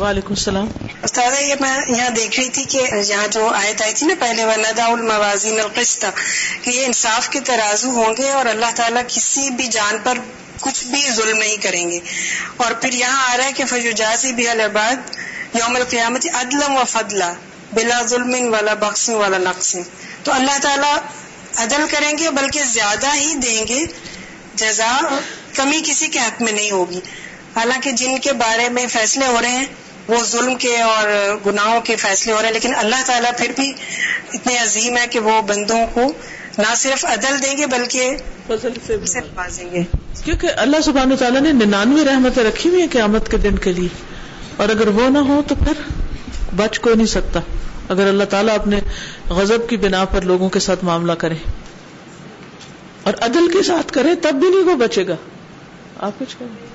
[0.00, 0.68] وعلیکم السلام۔
[1.02, 4.44] استاد یہ میں یہاں دیکھ رہی تھی کہ یہاں جو آیت آئی تھی نا پہلے
[4.44, 6.04] وندا الموازین القسط
[6.62, 10.18] کہ یہ انصاف کے ترازو ہوں گے اور اللہ تعالیٰ کسی بھی جان پر
[10.60, 11.98] کچھ بھی ظلم نہیں کریں گے۔
[12.56, 14.96] اور پھر یہاں آ رہا ہے کہ فجوجازی بھی الباد
[15.54, 17.34] یوم القیامت عدلم و فضلہ
[17.72, 19.76] بلا ظلم والا بخشن والا نقص
[20.22, 20.96] تو اللہ تعالیٰ
[21.56, 23.84] عدل کریں گے بلکہ زیادہ ہی دیں گے۔
[24.54, 25.00] جزا
[25.54, 27.00] کمی کسی کے حق میں نہیں ہوگی۔
[27.56, 29.66] حالانکہ جن کے بارے میں فیصلے ہو رہے ہیں
[30.08, 31.08] وہ ظلم کے اور
[31.46, 33.72] گناہوں کے فیصلے ہو رہے ہیں لیکن اللہ تعالیٰ پھر بھی
[34.32, 36.12] اتنے عظیم ہے کہ وہ بندوں کو
[36.58, 38.16] نہ صرف عدل دیں گے بلکہ
[38.48, 39.82] دیں گے۔
[40.24, 43.88] کیونکہ اللہ سبحانہ تعالیٰ نے ننانوے رحمتیں رکھی ہوئی ہیں قیامت کے دن کے لیے۔
[44.56, 45.72] اور اگر وہ نہ ہو تو پھر
[46.56, 47.40] بچ کو نہیں سکتا۔
[47.90, 48.80] اگر اللہ تعالیٰ اپنے
[49.28, 51.34] غضب کی بنا پر لوگوں کے ساتھ معاملہ کرے
[53.02, 55.16] اور عدل کے ساتھ کرے، تب بھی نہیں وہ بچے گا۔
[55.98, 56.66] آپ کچھ کریں۔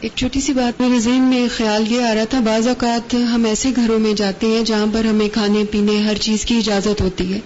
[0.00, 3.44] ایک چھوٹی سی بات میرے ذہن میں خیال یہ آ رہا تھا، بعض اوقات ہم
[3.44, 7.34] ایسے گھروں میں جاتے ہیں جہاں پر ہمیں کھانے پینے ہر چیز کی اجازت ہوتی
[7.34, 7.40] ہے،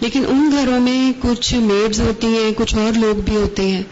[0.00, 3.82] لیکن ان گھروں میں کچھ میڈز ہوتی ہیں، کچھ اور لوگ بھی ہوتے ہیں۔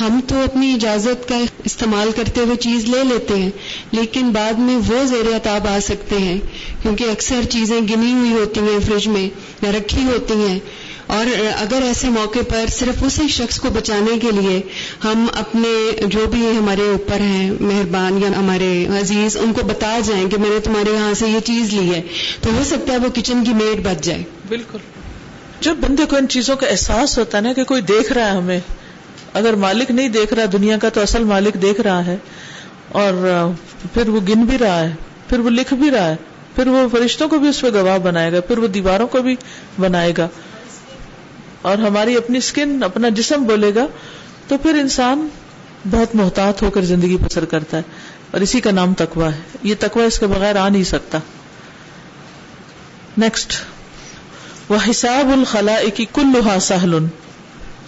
[0.00, 3.50] ہم تو اپنی اجازت کا استعمال کرتے ہوئے چیز لے لیتے ہیں
[3.92, 6.38] لیکن بعد میں وہ زیر اتاب آ سکتے ہیں
[6.82, 9.30] کیونکہ اکثر چیزیں گنی ہوئی ہوتی ہیں فریج میں
[9.62, 10.58] یا رکھی ہوتی ہیں۔
[11.06, 11.26] اور
[11.60, 14.60] اگر ایسے موقع پر صرف اسی شخص کو بچانے کے لیے
[15.04, 20.30] ہم اپنے جو بھی ہمارے اوپر ہیں مہربان یا ہمارے عزیز ان کو بتا جائیں
[20.30, 22.02] کہ میں نے تمہارے یہاں سے یہ چیز لی ہے
[22.40, 24.78] تو ہو سکتا ہے وہ کچن کی میڈ بچ جائے۔ بالکل۔
[25.60, 28.36] جب بندے کو ان چیزوں کا احساس ہوتا ہے نا کہ کوئی دیکھ رہا ہے
[28.36, 28.60] ہمیں
[29.34, 32.16] اگر مالک نہیں دیکھ رہا دنیا کا تو اصل مالک دیکھ رہا ہے
[32.88, 33.12] اور
[33.94, 34.94] پھر وہ گن بھی رہا ہے،
[35.28, 36.16] پھر وہ لکھ بھی رہا ہے،
[36.54, 39.36] پھر وہ فرشتوں کو بھی اس پہ گواہ بنائے گا، پھر وہ دیواروں کو بھی
[39.78, 40.28] بنائے گا۔
[41.62, 43.86] اور ہماری اپنی اسکن اپنا جسم بولے گا
[44.48, 45.28] تو پھر انسان
[45.90, 47.82] بہت محتاط ہو کر زندگی بسر کرتا ہے۔
[48.30, 51.18] اور اسی کا نام تکوا ہے۔ یہ تکوا اس کے بغیر آ نہیں سکتا۔
[53.18, 53.52] نیکسٹ
[54.68, 56.58] وہ حساب الخلا کی کل لوہا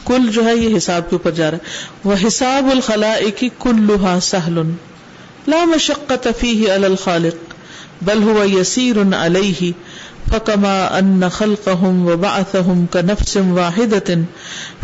[0.04, 3.82] کل جو ہے یہ حساب کے اوپر جا رہا ہے۔ وہ حساب الخلا کی کل
[3.82, 4.62] لوہا سہل
[5.48, 7.52] لا مشقت فيه على الخالق
[8.02, 9.72] بل هو يسير عليه
[10.32, 14.18] فكما ان خلقهم وبعثهم كنفس واحدة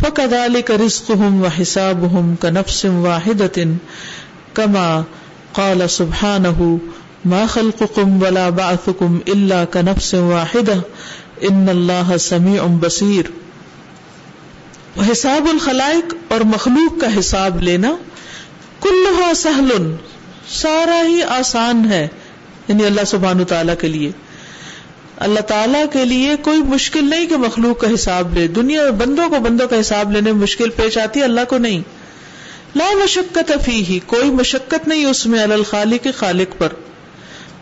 [0.03, 3.67] فكذلك رزقهم وحسابهم كنفس واحدة
[4.55, 5.05] كما
[5.55, 6.79] قال سبحانه
[7.25, 10.81] ما خلقكم ولا بعثكم الا كنفس واحدة
[11.51, 13.31] ان الله سميع بصير
[15.13, 17.97] حساب الخلائق اور مخلوق کا حساب لینا
[18.81, 19.95] کلها سهل
[20.49, 22.09] سارا ہی آسان ہے
[22.69, 24.11] یعنی اللہ سبحان تعالیٰ کے لیے۔
[25.17, 29.29] اللہ تعالیٰ کے لیے کوئی مشکل نہیں کہ مخلوق کا حساب لے۔ دنیا میں بندوں
[29.29, 31.83] کو بندوں کا حساب لینے میں مشکل پیش آتی ہے، اللہ کو نہیں۔
[32.77, 36.69] لا مشقت افی ہی کوئی مشقت نہیں اس میں الخالق کے خالق پر۔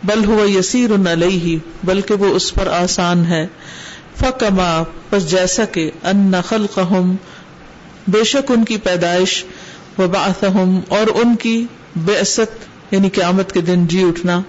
[0.03, 3.47] بل ہوا یسیر علیہ، بلکہ وہ اس پر آسان ہے۔
[4.19, 6.65] فکما بس جیسا کہ ان نقل
[8.07, 9.43] بے شک ان کی پیدائش
[9.97, 10.07] و
[10.87, 11.65] اور ان کی
[11.95, 12.21] بے
[12.91, 14.41] یعنی قیامت کے دن جی اٹھنا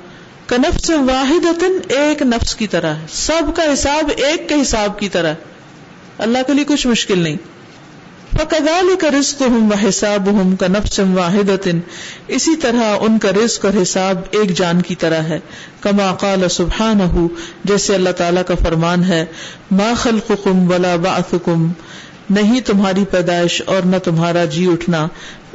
[0.46, 5.08] کنف سے واحد ایک نفس کی طرح ہے۔ سب کا حساب ایک کے حساب کی
[5.08, 5.34] طرح
[6.18, 7.36] اللہ کے لیے کچھ مشکل نہیں۔
[8.37, 11.68] فکدال کا رزق ہوں و حساب ہوں کا نفس واحد
[12.29, 15.39] اسی طرح ان کا رزق اور حساب ایک جان کی طرح ہے۔
[15.81, 17.01] کما قال سبحان
[17.64, 19.24] جیسے اللہ تعالیٰ کا فرمان ہے،
[19.70, 21.68] ما خلقکم ولا بعثکم
[22.31, 25.07] نہیں تمہاری پیدائش اور نہ تمہارا جی اٹھنا۔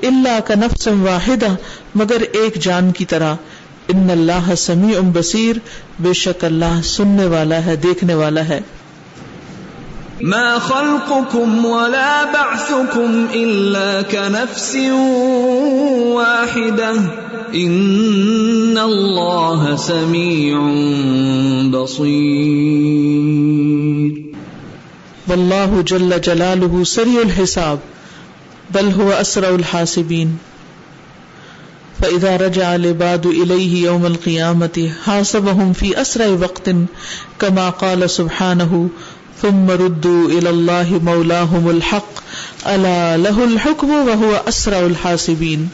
[0.03, 1.55] اللہ کا نفس واحدہ
[1.95, 3.35] مگر ایک جان کی طرح۔
[3.87, 5.55] ان اللہ سمیع بصیر
[5.99, 8.59] بے شک اللہ سننے والا ہے، دیکھنے والا ہے۔
[10.21, 14.75] ما خلقكم ولا بعثكم الا كنفس
[16.15, 16.95] واحده
[17.55, 20.59] ان الله سميع
[21.71, 22.13] بصير
[25.27, 27.77] واللہ جل جلالہ سریع الحساب
[28.71, 30.35] بل هو اسرع الحاسبین
[32.01, 36.69] فاذا رجع العباد اليه يوم القيامه حاسبهم في اسرع وقت
[37.39, 38.89] كما قال سبحانه
[39.41, 42.21] ثم ردوا الى الله مولاهم الحق.
[42.65, 45.65] الا له الحكم وهو اسرع الحاسبین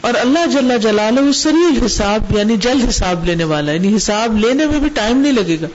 [0.00, 4.78] اور اللہ جل جلالہ سریع الحساب یعنی جلد حساب لینے والا یعنی حساب لینے میں
[4.78, 5.66] بھی ٹائم نہیں لگے گا.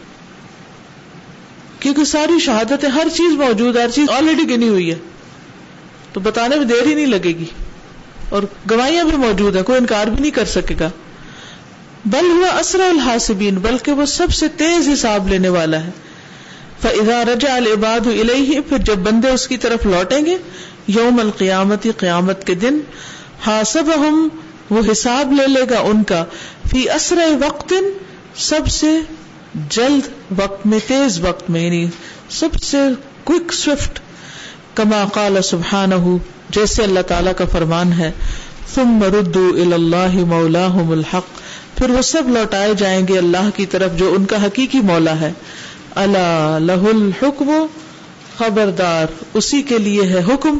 [1.80, 4.96] کیونکہ ساری شہادت ہر چیز موجود ہے، ہر چیز آلریڈی گنی ہوئی ہے.
[6.14, 7.46] تو بتانے میں دیر ہی نہیں لگے گی.
[8.30, 10.90] اور گواہیاں بھی موجود ہیں، کوئی انکار بھی نہیں کر سکے گا.
[12.06, 15.90] بل ہوا اسرا الحاسبین، بلکہ وہ سب سے تیز حساب لینے والا ہے.
[16.82, 20.38] فضا رجا العباد الہی پھر جب بندے اس کی طرف لوٹیں گے
[20.88, 22.80] یوم القیامت قیامت کے دن
[23.46, 24.30] حاسب ہم
[24.70, 26.26] وہ حساب لے لے گا ان کا۔
[26.70, 27.74] فی اسر وقت،
[28.36, 28.88] سب سے
[29.70, 30.08] جلد
[30.40, 31.88] وقت میں، تیز وقت میں یعنی
[32.30, 32.78] سب سے
[33.24, 34.00] کوک سوفٹ
[34.74, 36.18] کما قال سبحان
[36.50, 38.12] جیسے اللہ تعالیٰ کا فرمان ہے
[38.74, 41.26] تم مردو اللہ مولا الحق۔
[41.78, 45.34] پھر وہ سب لوٹائے جائیں گے اللہ کی طرف، جو ان کا حقیقی مولا ہے۔
[45.96, 47.66] اللہ لہ الحکم،
[48.38, 50.58] خبردار، اسی کے لیے ہے حکم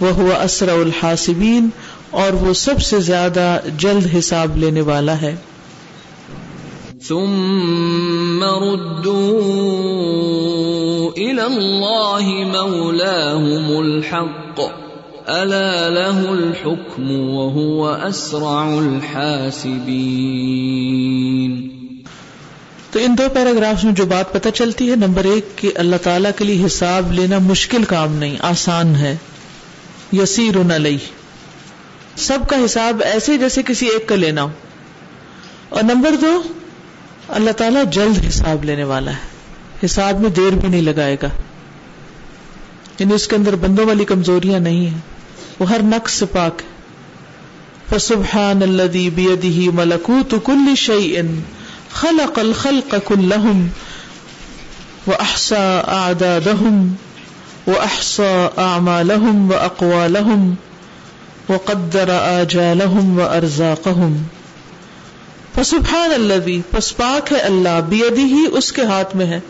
[0.00, 1.68] وہ ہوا اسرا الحاسبین،
[2.10, 5.36] اور وہ سب سے زیادہ جلد حساب لینے والا ہے۔
[7.08, 14.60] ثم ردوا الى الله مولاهم الحق،
[15.26, 21.59] الا له الحكم وهو اسرع الحاسبين
[22.90, 26.30] تو ان دو پیراگرافس میں جو بات پتہ چلتی ہے، نمبر ایک کہ اللہ تعالیٰ
[26.36, 29.16] کے لیے حساب لینا مشکل کام نہیں، آسان ہے
[30.12, 30.98] یسیر علیہ۔
[32.16, 34.48] سب کا حساب ایسے جیسے کسی ایک کا لینا ہو۔
[35.68, 36.42] اور نمبر دو،
[37.28, 39.30] اللہ تعالیٰ جلد حساب لینے والا ہے۔
[39.84, 41.28] حساب میں دیر بھی نہیں لگائے گا۔
[42.98, 44.98] یعنی اس کے اندر بندوں والی کمزوریاں نہیں ہیں۔
[45.58, 46.70] وہ ہر نقص سے پاک ہے۔
[47.90, 51.22] فسبحان الذي بيده ملكوت كل شيء۔
[51.92, 53.66] خلق الخلق كلهم
[55.06, 56.92] وأحصى أعدادهم
[57.66, 60.54] وأحصى أعمالهم وأقوالهم
[61.48, 64.16] وقدر آجالهم وأرزاقهم
[65.54, 69.40] فسبحان الذي، پس پاک ہے اللہ بیدی ہی اس کے ہاتھ میں ہے۔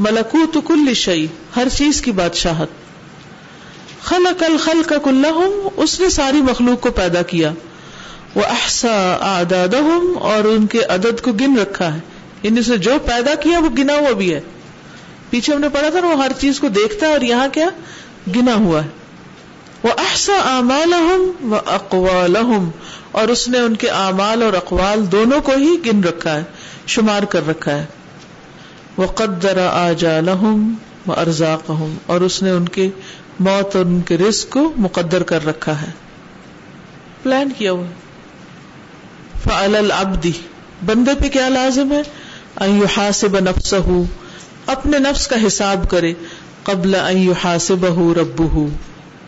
[0.00, 1.26] ملکوت کل شيء
[1.56, 2.68] ہر چیز کی بادشاہت۔
[4.04, 7.52] خلق الخلق كلهم اس نے ساری مخلوق کو پیدا کیا۔
[8.34, 12.00] وہ احسا آدادہم اور ان کے عدد کو گن رکھا ہے۔
[12.42, 14.40] یعنی ان سے جو پیدا کیا وہ گنا ہوا بھی ہے۔
[15.30, 17.68] پیچھے ہم نے پڑھا تھا نا وہ ہر چیز کو دیکھتا ہے اور یہاں کیا؟
[18.36, 18.88] گنا ہوا ہے۔
[19.82, 20.92] وہ احسا اعمال
[21.44, 22.36] و اقوال
[23.12, 26.42] اور اس نے ان کے اعمال اور اقوال دونوں کو ہی گن رکھا ہے،
[26.86, 27.86] شمار کر رکھا ہے۔
[28.96, 31.70] وہ قدر آجال و ارزاق
[32.06, 32.90] اور اس نے ان کے
[33.40, 35.90] موت اور ان کے رزق کو مقدر کر رکھا ہے۔
[37.22, 37.86] پلان کیا ہوا۔
[39.44, 40.32] فعل العبدی
[40.86, 42.02] بندے پہ کیا لازم ہے؟
[42.66, 44.02] يحاسب نفسه۔
[44.66, 46.14] اپنے نفس کا حساب کرے۔
[46.62, 48.66] قبل ان يحاسبه ربه۔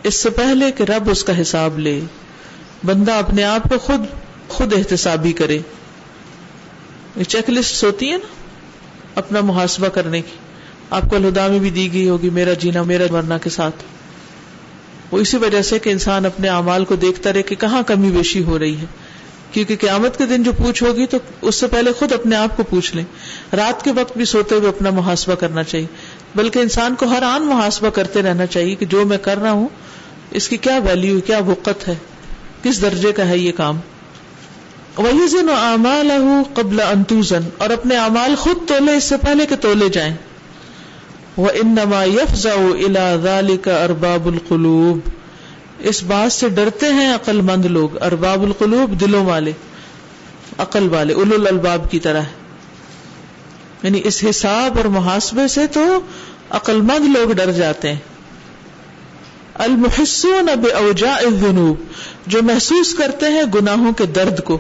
[0.02, 2.00] اس سے پہلے کہ رب اس کا حساب لے۔
[2.84, 4.00] بندہ اپنے آپ کو خود
[4.48, 5.58] خود احتسابی کرے۔
[7.28, 8.26] چیک لسٹ ہوتی ہے نا؟
[9.14, 10.36] اپنا محاسبہ کرنے کی۔
[10.90, 13.76] آپ کو الہدا میں بھی دی گئی ہوگی، میرا جینا، میرا مرنا کے ساتھ۔
[15.10, 18.42] وہ اسی وجہ سے کہ انسان اپنے اعمال کو دیکھتا رہے کہ کہاں کمی بیشی
[18.42, 18.84] ہو رہی ہے۔
[19.54, 22.62] کیونکہ قیامت کے دن جو پوچھ ہوگی تو اس سے پہلے خود اپنے آپ کو
[22.62, 23.04] پوچھ لیں۔
[23.56, 25.86] رات کے وقت بھی سوتے ہوئے اپنا محاسبہ کرنا چاہیے۔
[26.34, 29.68] بلکہ انسان کو ہر آن محاسبہ کرتے رہنا چاہیے کہ جو میں کر رہا ہوں،
[30.30, 31.94] اس کی کیا ویلو کیا وقت ہے؟
[32.62, 33.80] کس درجے کا ہے یہ کام؟
[34.96, 36.10] وہی زن اعمال
[36.54, 40.14] قبل انتوزن اور اپنے اعمال خود تولے، اس سے پہلے کہ تولے جائیں۔
[41.36, 44.98] وہ انما یفزا الا ذالک ارباب القلوب۔
[45.78, 49.52] اس بات سے ڈرتے ہیں عقل مند لوگ، ارباب القلوب، دلوں والے،
[50.58, 52.22] عقل والے اول الباب کی طرح۔
[53.82, 56.00] یعنی اس حساب اور محاسبے سے تو
[56.50, 57.98] عقل مند لوگ ڈر جاتے ہیں۔
[59.54, 61.76] المحسون اوجا الذنوب،
[62.26, 64.58] جو محسوس کرتے ہیں گناہوں کے درد کو۔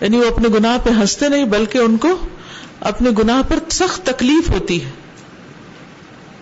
[0.00, 2.26] یعنی وہ اپنے گناہ پہ ہنستے نہیں، بلکہ ان کو
[2.80, 4.90] اپنے گناہ پر سخت تکلیف ہوتی ہے۔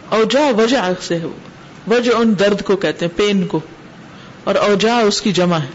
[0.08, 1.18] اوجا وجہ سے
[1.86, 3.60] وجہ ان درد کو کہتے ہیں، پین کو۔
[4.46, 5.68] اور اوجا اس کی جمع ہے۔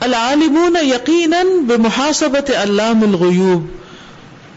[0.00, 3.66] العالمون یقیناً بے محاسبت علام الغیوب۔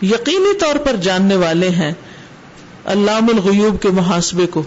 [0.06, 1.92] یقینی طور پر جاننے والے ہیں
[2.86, 4.64] علام الغیوب کے محاسبے کو۔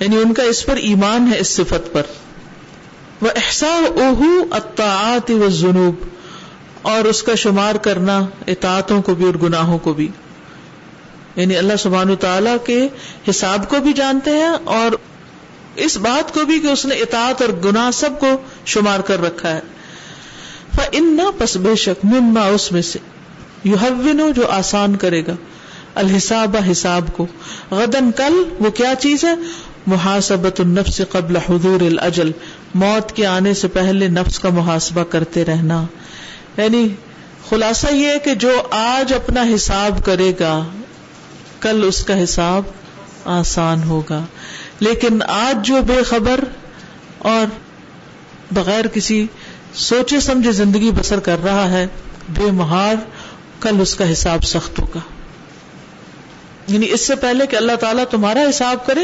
[0.00, 2.02] یعنی ان کا اس پر ایمان ہے اس صفت پر۔
[3.22, 5.94] وہ احسا اوہ اطاعت و جنوب
[6.82, 10.08] اور اس کا شمار کرنا اطاعتوں کو بھی اور گناہوں کو بھی۔
[11.36, 12.88] یعنی اللہ سبحان تعالی کے
[13.30, 15.13] حساب کو بھی جانتے ہیں اور
[15.76, 18.26] اس بات کو بھی کہ اس نے اطاعت اور گناہ سب کو
[18.66, 19.60] شمار کر رکھا ہے۔
[20.92, 22.98] ان پس بے شک مما اس میں سے
[23.64, 25.32] یو جو آسان کرے گا۔
[25.94, 27.26] الحساب حساب کو۔
[27.70, 29.34] غدن کل وہ کیا چیز ہے؟
[29.86, 32.30] محاسبت النفس قبل حضور الاجل
[32.74, 35.86] موت کے آنے سے پہلے نفس کا محاسبہ کرتے رہنا۔
[36.56, 36.88] یعنی
[37.48, 40.64] خلاصہ یہ ہے کہ جو آج اپنا حساب کرے گا،
[41.60, 42.62] کل اس کا حساب
[43.24, 44.24] آسان ہوگا۔
[44.84, 46.40] لیکن آج جو بے خبر
[47.18, 47.46] اور
[48.50, 49.26] بغیر کسی
[49.74, 51.86] سوچے سمجھے زندگی بسر کر رہا ہے،
[52.28, 52.94] بے مہار
[53.60, 55.00] کل اس کا حساب سخت ہوگا۔
[56.68, 59.00] یعنی اس سے پہلے کہ اللہ تعالیٰ تمہارا حساب کرے،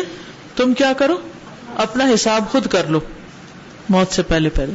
[0.56, 1.16] تم کیا کرو؟
[1.76, 3.00] اپنا حساب خود کر لو۔
[3.88, 4.72] موت سے پہلے پہلے۔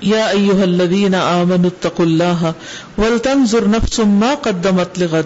[0.00, 2.52] یا ایوہ الذین آمنوا اتقوا اللہ
[2.98, 5.24] ولتنظر نفس ما قدمت لغد۔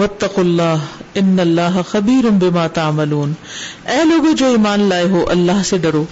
[0.00, 0.76] واتقوا اللہ،
[1.14, 3.32] ان اللہ خبیر بما تعملون۔
[3.86, 6.04] اے لوگوں جو ایمان لائے ہو، اللہ سے ڈرو۔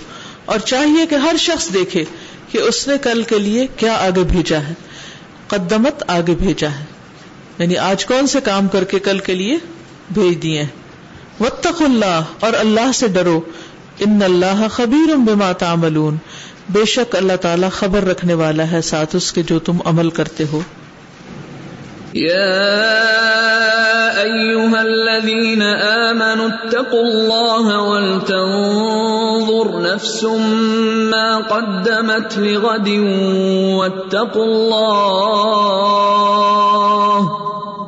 [0.44, 2.04] اور چاہیے کہ ہر شخص دیکھے
[2.52, 4.72] کہ اس نے کل کے لیے کیا آگے بھیجا ہے۔
[5.48, 6.84] قدمت آگے بھیجا ہے۔
[7.58, 9.58] یعنی آج کون سے کام کر کے کل کے لیے
[10.14, 10.64] بھیج دیے
[11.40, 13.40] وطق اللہ اور اللہ سے ڈرو۔
[13.98, 16.16] ان اللہ خبیر بما تعملون۔
[16.68, 20.44] بے شک اللہ تعالی خبر رکھنے والا ہے ساتھ اس کے جو تم عمل کرتے
[20.52, 20.60] ہو۔
[22.18, 30.24] يا أيها الذين آمنوا اتقوا الله ولتنظر نفس
[31.10, 32.88] ما قدمت لغد
[33.78, 35.28] واتقوا الله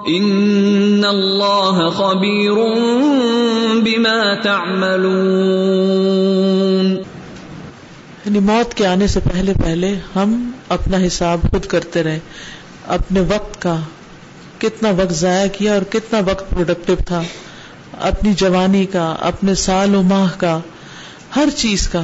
[0.09, 2.55] إن الله خبير
[3.85, 5.31] بما تعملون
[8.25, 12.19] یعنی موت کے آنے سے پہلے پہلے ہم اپنا حساب خود کرتے رہے،
[12.87, 13.77] اپنے وقت کا
[14.61, 17.23] کتنا وقت ضائع کیا اور کتنا وقت پروڈکٹیو تھا،
[18.01, 20.61] اپنی جوانی کا، اپنے سال و ماہ کا،
[21.37, 22.03] ہر چیز کا۔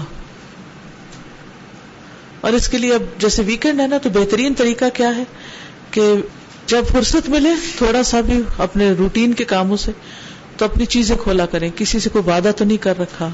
[2.41, 5.25] اور اس کے لیے اب جیسے ویکینڈ ہے نا، تو بہترین طریقہ کیا ہے
[5.91, 6.13] کہ
[6.67, 9.93] جب فرصت ملے تھوڑا سا بھی اپنے روٹین کے کاموں سے،
[10.57, 13.29] تو اپنی چیزیں کھولا کریں۔ کسی سے کوئی وعدہ تو نہیں کر رکھا۔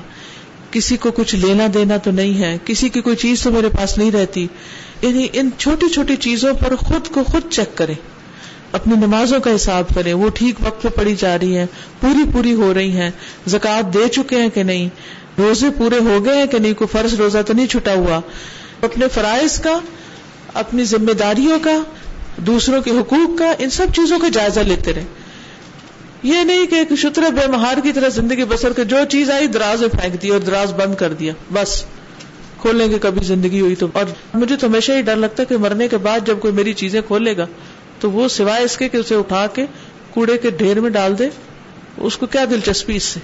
[0.71, 3.99] کسی کو کچھ لینا دینا تو نہیں ہے۔ کسی کی کوئی چیز تو میرے پاس
[3.99, 4.47] نہیں رہتی۔
[5.03, 7.95] یعنی ان چھوٹی چھوٹی چیزوں پر خود کو خود چیک کریں۔
[8.73, 11.67] اپنی نمازوں کا حساب کریں، وہ ٹھیک وقت پہ پڑی جا رہی ہیں،
[12.01, 13.11] پوری پوری ہو رہی ہیں،
[13.47, 14.89] زکات دے چکے ہیں کہ نہیں؟
[15.39, 18.21] روزے پورے ہو گئے ہیں کہ نہیں؟ کوئی فرض روزہ تو نہیں چھٹا ہوا؟
[18.83, 19.79] اپنے فرائض کا،
[20.55, 21.83] اپنی ذمہ داریوں کا،
[22.37, 25.05] دوسروں کے حقوق کا، ان سب چیزوں کا جائزہ لیتے رہے
[26.23, 29.47] یہ نہیں کہ ایک شتر بے مہار کی طرح زندگی بسر کے جو چیز آئی،
[29.47, 31.85] دراز میں پھینک دیا اور دراز بند کر دیا۔ بس۔
[32.61, 34.05] کھولنے کی کبھی زندگی ہوئی تو۔ اور
[34.35, 37.01] مجھے تو ہمیشہ ہی ڈر لگتا ہے کہ مرنے کے بعد جب کوئی میری چیزیں
[37.07, 37.47] کھولے گا
[38.03, 39.67] تو وہ سوائے اس کے کہ اسے اٹھا کے
[40.11, 41.29] کوڑے کے ڈھیر میں ڈال دے،
[41.97, 43.21] اس کو کیا دلچسپی اس سے؟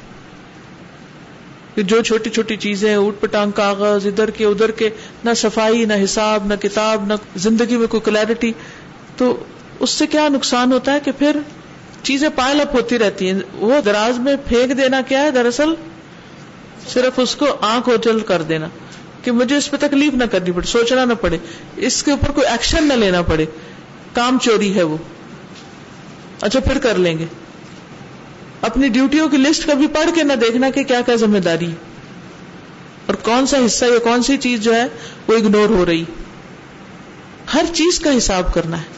[1.75, 4.91] کہ جو چھوٹی چھوٹی چیزیں اوٹ پٹانگ کاغذ، ادھر کے ادھر کے،
[5.25, 8.53] نہ صفائی، نہ حساب، نہ کتاب، نہ زندگی میں کوئی کلیرٹی
[9.17, 9.45] تو
[9.81, 11.37] اس سے کیا نقصان ہوتا ہے کہ پھر
[12.03, 15.75] چیزیں پائل اپ ہوتی رہتی ہیں؟ وہ دراز میں پھینک دینا کیا ہے؟ دراصل
[16.89, 18.69] صرف اس کو آنکھ اوجل کر دینا،
[19.23, 21.39] کہ مجھے اس پہ تکلیف نہ کرنی پڑے، سوچنا نہ پڑے،
[21.77, 23.45] اس کے اوپر کوئی ایکشن نہ لینا پڑے۔
[24.19, 24.97] کام چوری ہے وہ۔
[26.41, 27.27] اچھا پھر کر لیں گے۔
[28.61, 31.77] اپنی ڈیوٹیوں کی لسٹ کبھی پڑھ کے نہ دیکھنا کہ کیا کیا ذمہ داری ہے۔
[33.07, 34.85] اور کون سا حصہ یا کون سی چیز جو ہے
[35.27, 36.05] وہ اگنور ہو رہی۔
[37.55, 38.98] ہر چیز کا حساب کرنا ہے۔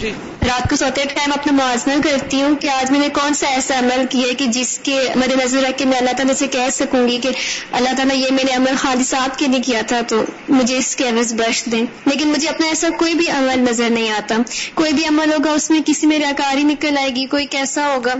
[0.00, 0.10] جی۔
[0.46, 3.78] رات کو سوتے ٹائم اپنا موازنہ کرتی ہوں کہ آج میں نے کون سا ایسا
[3.78, 7.08] عمل کیا کہ جس کے مد نظر رکھ کے میں اللہ تعالیٰ سے کہہ سکوں
[7.08, 7.28] گی کہ
[7.72, 10.96] اللہ تعالیٰ یہ میں نے عمل خالص آپ کے لیے کیا تھا تو مجھے اس
[10.96, 14.34] کے عوض بخش دیں۔ لیکن مجھے اپنا ایسا کوئی بھی عمل نظر نہیں آتا۔
[14.74, 18.14] کوئی بھی عمل ہوگا، اس میں کسی میں ریاکاری نکل آئے گی، کوئی کیسا ہوگا۔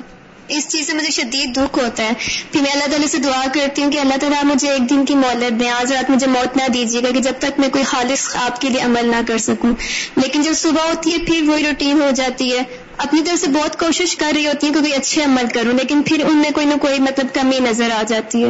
[0.56, 2.12] اس چیز سے مجھے شدید دکھ ہوتا ہے۔
[2.52, 5.14] پھر میں اللہ تعالیٰ سے دعا کرتی ہوں کہ اللہ تعالیٰ مجھے ایک دن کی
[5.14, 8.36] مولت دیں، آج رات مجھے موت نہ دیجیے گا کہ جب تک میں کوئی خالص
[8.36, 9.72] آپ کے لیے عمل نہ کر سکوں۔
[10.16, 12.62] لیکن جب صبح ہوتی ہے، پھر وہی روٹین ہو جاتی ہے۔
[12.96, 16.02] اپنی طرف سے بہت کوشش کر رہی ہوتی ہے کہ کوئی اچھے عمل کروں، لیکن
[16.02, 18.48] پھر ان میں کوئی نہ کوئی مطلب کمی نظر آ جاتی ہے۔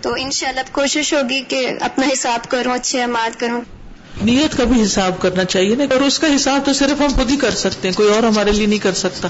[0.00, 3.60] تو ان شاء اللہ کوشش ہوگی کہ اپنا حساب کروں، اچھے عمال کروں۔
[4.22, 7.30] نیت کا بھی حساب کرنا چاہیے نا، اور اس کا حساب تو صرف ہم خود
[7.30, 9.28] ہی کر سکتے ہیں، کوئی اور ہمارے لیے نہیں کر سکتا۔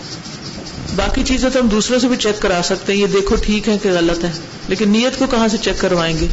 [0.95, 3.79] باقی چیزیں تو ہم دوسروں سے بھی چیک کرا سکتے ہیں، یہ دیکھو ٹھیک ہے
[3.83, 4.31] کہ غلط ہے،
[4.69, 6.27] لیکن نیت کو کہاں سے چیک کروائیں گے؟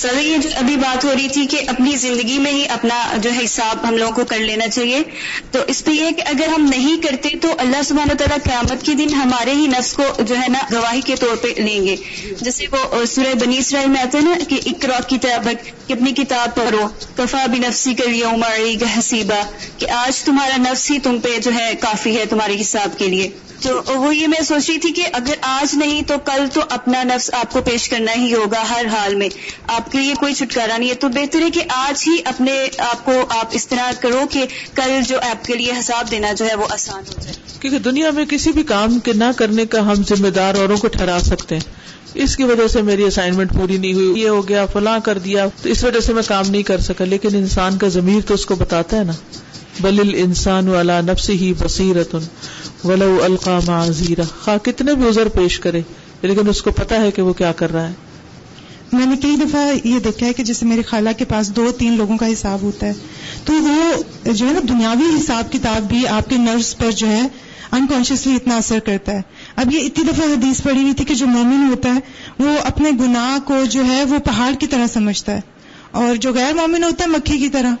[0.00, 3.32] سر یہ جو ابھی بات ہو رہی تھی کہ اپنی زندگی میں ہی اپنا جو
[3.32, 5.02] ہے حساب ہم لوگوں کو کر لینا چاہیے۔
[5.50, 8.86] تو اس پہ یہ ہے کہ اگر ہم نہیں کرتے تو اللہ سبحانہ تعالیٰ قیامت
[8.86, 11.96] کے دن ہمارے ہی نفس کو جو ہے نا گواہی کے طور پہ لیں گے۔
[12.40, 15.48] جیسے وہ سورہ بنی اسرائیل میں آتا ہے نا کہ اکرا کتاب
[15.86, 19.42] کہ اپنی کتاب پڑھو۔ کفا بھی نفسی کر عماری حسیبہ
[19.78, 23.30] کہ آج تمہارا نفس ہی تم پہ جو ہے کافی ہے تمہارے حساب کے لیے۔
[23.62, 27.02] تو وہ یہ میں سوچ رہی تھی کہ اگر آج نہیں تو کل تو اپنا
[27.02, 29.28] نفس آپ کو پیش کرنا ہی ہوگا ہر حال میں۔
[29.66, 33.04] آپ کے لیے کوئی چھٹکارا نہیں ہے۔ تو بہتر ہے کہ آج ہی اپنے آپ
[33.04, 34.44] کو آپ اس طرح کرو کہ
[34.74, 38.10] کل جو آپ کے لیے حساب دینا جو ہے وہ آسان ہو جائے۔ کیونکہ دنیا
[38.10, 41.54] میں کسی بھی کام کے نہ کرنے کا ہم ذمہ دار اوروں کو ٹھہرا سکتے
[41.54, 41.80] ہیں۔
[42.14, 45.46] اس کی وجہ سے میری اسائنمنٹ پوری نہیں ہوئی۔ یہ ہو گیا، فلاں کر دیا۔
[45.62, 48.46] تو اس وجہ سے میں کام نہیں کر سکا۔ لیکن انسان کا ضمیر تو اس
[48.46, 49.12] کو بتاتا ہے نا۔
[49.80, 52.14] بل انسان والا نفس ہی بصیرت
[52.84, 55.80] ولو القا معذیرہ خواہ کتنے بھی ازر پیش کرے،
[56.22, 57.92] لیکن اس کو پتا ہے کہ وہ کیا کر رہا ہے۔
[58.92, 61.96] میں نے کئی دفعہ یہ دیکھا ہے کہ جیسے میرے خالہ کے پاس دو تین
[61.96, 62.92] لوگوں کا حساب ہوتا ہے،
[63.44, 67.22] تو وہ جو ہے نا دنیاوی حساب کتاب بھی آپ کے نرس پر جو ہے
[67.72, 69.22] انکانشیسلی اتنا اثر کرتا ہے۔
[69.56, 72.00] اب یہ اتنی دفعہ حدیث پڑی ہوئی تھی کہ جو مومن ہوتا ہے،
[72.38, 75.40] وہ اپنے گناہ کو جو ہے وہ پہاڑ کی طرح سمجھتا ہے
[75.90, 77.74] اور جو غیر مومن ہوتا ہے، مکھی کی طرح۔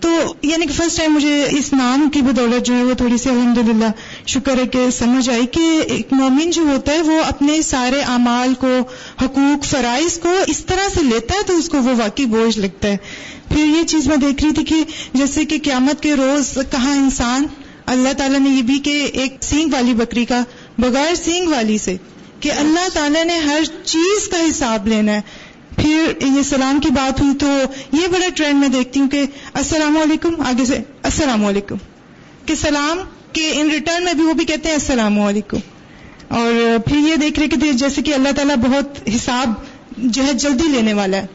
[0.00, 3.28] تو یعنی کہ فرسٹ ٹائم مجھے اس نام کی بدولت جو ہے وہ تھوڑی سی
[3.28, 3.90] الحمد للہ
[4.26, 8.54] شکر ہے کہ سمجھ آئی کہ ایک مومن جو ہوتا ہے وہ اپنے سارے اعمال
[8.54, 8.78] کو،
[9.22, 12.88] حقوق، فرائض کو اس طرح سے لیتا ہے تو اس کو وہ واقعی بوجھ لگتا
[12.88, 12.96] ہے۔
[13.48, 17.46] پھر یہ چیز میں دیکھ رہی تھی کہ جیسے کہ قیامت کے روز کہاں انسان،
[17.86, 20.42] اللہ تعالیٰ نے یہ بھی کہ ایک سینگ والی بکری کا،
[20.78, 21.96] بغیر سینگ والی سے،
[22.40, 25.20] کہ اللہ تعالیٰ نے ہر چیز کا حساب لینا ہے۔
[25.82, 27.46] پھر یہ سلام کی بات ہوئی تو
[27.92, 31.76] یہ بڑا ٹرینڈ میں دیکھتی ہوں کہ السلام علیکم، آگے سے السلام علیکم۔
[32.46, 32.98] کہ سلام
[33.32, 35.56] کے ان ریٹرن میں بھی وہ بھی کہتے ہیں السلام علیکم۔
[36.28, 39.52] اور پھر یہ دیکھ رہے کہ جیسے کہ اللہ تعالیٰ بہت حساب
[39.98, 41.26] جو ہے جلدی لینے والا ہے۔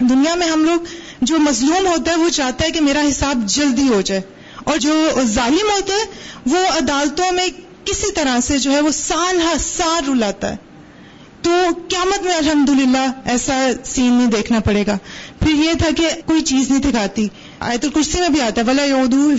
[0.00, 0.80] دنیا میں ہم لوگ
[1.20, 4.20] جو مظلوم ہوتا ہے، وہ چاہتا ہے کہ میرا حساب جلدی ہو جائے۔
[4.64, 6.10] اور جو ظالم ہوتا ہے،
[6.46, 7.46] وہ عدالتوں میں
[7.84, 10.69] کسی طرح سے جو ہے وہ سال ہر سال رلاتا ہے۔
[11.42, 11.50] تو
[11.88, 14.98] قیامت میں الحمدللہ ایسا سین نہیں دیکھنا پڑے گا۔
[15.38, 17.28] پھر یہ تھا کہ کوئی چیز نہیں تھکاتی۔
[17.60, 19.30] آیت الکرسی میں بھی آتا ہے بلا یودو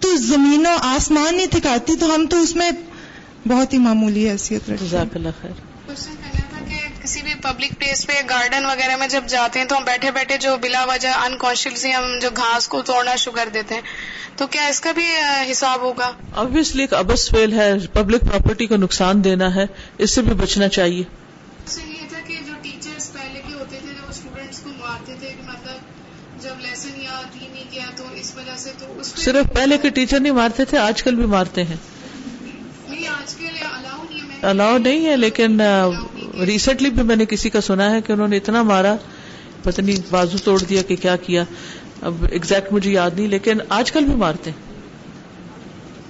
[0.00, 2.70] تو زمین و آسمان نہیں تھکاتی تو ہم تو اس میں
[3.46, 5.48] بہت ہی معمولی حیثیت رکھتے
[7.02, 10.36] کسی بھی پبلک پلیس پہ گارڈن وغیرہ میں جب جاتے ہیں تو ہم بیٹھے بیٹھے
[10.36, 13.82] جو بلا وجہ انکانشیسلی ہم جو گھاس کو توڑنا شروع کر دیتے ہیں۔
[14.36, 15.06] تو کیا اس کا بھی
[15.50, 19.66] حساب ہوگا؟ آبویسلی ایک ابس فیل ہے پبلک پراپرٹی کو نقصان دینا ہے
[19.98, 21.02] اس سے بھی بچنا چاہیے۔
[21.76, 25.42] یہ تھا کہ جو ٹیچرز پہلے کے ہوتے تھے جو اسٹوڈینٹس کو مارتے تھے کہ
[25.46, 25.76] مطلب
[26.42, 30.20] جب لیسن یا نہیں کیا تو اس وجہ سے تو اس صرف پہلے کے ٹیچر
[30.20, 31.76] نہیں مارتے تھے آج کل بھی مارتے ہیں۔
[32.88, 35.60] نہیں آج کل الاؤ نہیں ہے الاؤ نہیں ہے لیکن
[36.46, 38.94] ریسنٹلی بھی میں نے کسی کا سنا ہے کہ انہوں نے اتنا مارا
[39.62, 41.44] پتہ نہیں بازو توڑ دیا کہ کیا کیا۔
[42.02, 44.67] اب ایگزیکٹ مجھے یاد نہیں لیکن آج کل بھی مارتے ہیں۔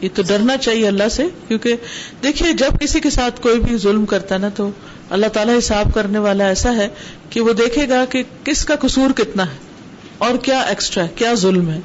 [0.00, 1.76] یہ تو ڈرنا چاہیے اللہ سے، کیونکہ
[2.22, 4.70] دیکھیے جب کسی کے ساتھ کوئی بھی ظلم کرتا ہے نا تو
[5.10, 6.88] اللہ تعالیٰ حساب کرنے والا ایسا ہے
[7.30, 9.56] کہ وہ دیکھے گا کہ کس کا قصور کتنا ہے
[10.18, 11.80] اور کیا ایکسٹرا ہے، کیا ظلم ہے۔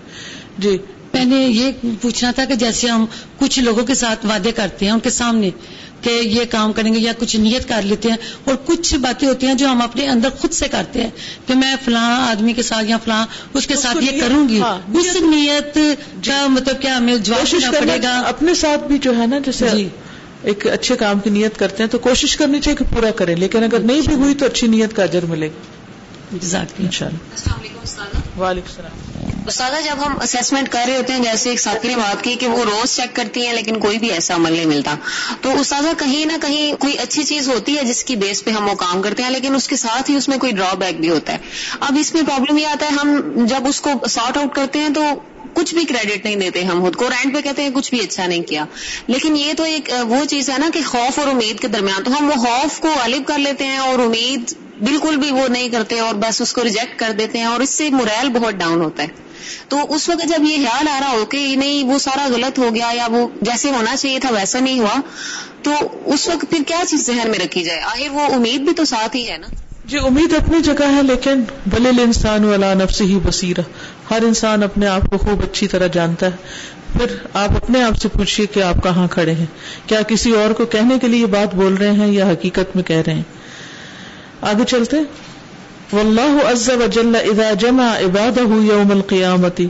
[0.59, 0.77] جی۔
[1.13, 1.71] میں نے یہ
[2.01, 3.05] پوچھنا تھا کہ جیسے ہم
[3.37, 5.49] کچھ لوگوں کے ساتھ وعدے کرتے ہیں، ان کے سامنے
[6.03, 9.47] کہ یہ کام کریں گے یا کچھ نیت کر لیتے ہیں اور کچھ باتیں ہوتی
[9.47, 11.09] ہیں جو ہم اپنے اندر خود سے کرتے ہیں
[11.47, 14.77] کہ میں فلاں آدمی کے ساتھ یا فلاں اس کے ساتھ یہ کروں گی۔ ہاں،
[14.95, 15.77] اس نیت
[16.25, 17.45] کا مطلب کیا ہمیں جواب
[17.79, 19.89] پڑے گا؟ اپنے ساتھ بھی جو ہے نا جیسے جی۔
[20.43, 23.63] ایک اچھے کام کی نیت کرتے ہیں تو کوشش کرنی چاہیے کہ پورا کریں لیکن
[23.63, 26.37] اگر نہیں بھی ہوئی تو اچھی نیت کا اجر ملے گا۔
[26.79, 27.17] ان شاء اللہ
[28.39, 29.12] وعلیکم السلام۔
[29.47, 32.47] استاد جب ہم اسسمنٹ کر رہے ہوتے ہیں، جیسے ایک ساتھی نے بات کی کہ
[32.47, 34.95] وہ روز چیک کرتی ہیں، لیکن کوئی بھی ایسا عمل نہیں ملتا۔
[35.41, 38.69] تو استاذہ، کہیں نہ کہیں کوئی اچھی چیز ہوتی ہے جس کی بیس پہ ہم
[38.69, 41.09] وہ کام کرتے ہیں، لیکن اس کے ساتھ ہی اس میں کوئی ڈرا بیک بھی
[41.09, 41.37] ہوتا ہے۔
[41.79, 44.89] اب اس میں پرابلم یہ آتا ہے، ہم جب اس کو سارٹ آؤٹ کرتے ہیں
[44.89, 45.03] تو
[45.53, 47.09] کچھ بھی کریڈٹ نہیں دیتے ہم خود کو.
[47.09, 48.65] رینٹ پہ کہتے ہیں کچھ بھی اچھا نہیں کیا.
[49.07, 52.03] لیکن یہ تو ایک، وہ چیز ہے نا کہ خوف اور امید کے درمیان.
[52.03, 55.69] تو ہم وہ خوف کو الگ کر لیتے ہیں اور امید بالکل بھی وہ نہیں
[55.69, 58.81] کرتے اور بس اس کو ریجیکٹ کر دیتے ہیں اور اس سے موریل بہت ڈاؤن
[58.81, 59.07] ہوتا ہے.
[59.67, 62.73] تو اس وقت جب یہ خیال آ رہا ہو کہ نہیں وہ سارا غلط ہو
[62.75, 64.99] گیا یا وہ جیسے ہونا چاہیے تھا ویسا نہیں ہوا،
[65.61, 65.71] تو
[66.05, 69.15] اس وقت پھر کیا چیز ذہن میں رکھی جائے؟ آخر وہ امید بھی تو ساتھ
[69.15, 69.47] ہی ہے نا.
[69.85, 73.61] جی امید اپنی جگہ ہے، لیکن بلل انسان والا نفس ہی بصیرہ۔
[74.11, 76.31] ہر انسان اپنے آپ کو خوب اچھی طرح جانتا ہے۔
[76.93, 79.45] پھر آپ اپنے آپ سے پوچھیے کہ آپ کہاں کھڑے ہیں۔
[79.87, 82.83] کیا کسی اور کو کہنے کے لیے یہ بات بول رہے ہیں یا حقیقت میں
[82.83, 83.21] کہہ رہے ہیں؟
[84.41, 84.97] آگے چلتے۔
[85.93, 89.65] والله عز وجل اذا جمع عباده يوم القيامه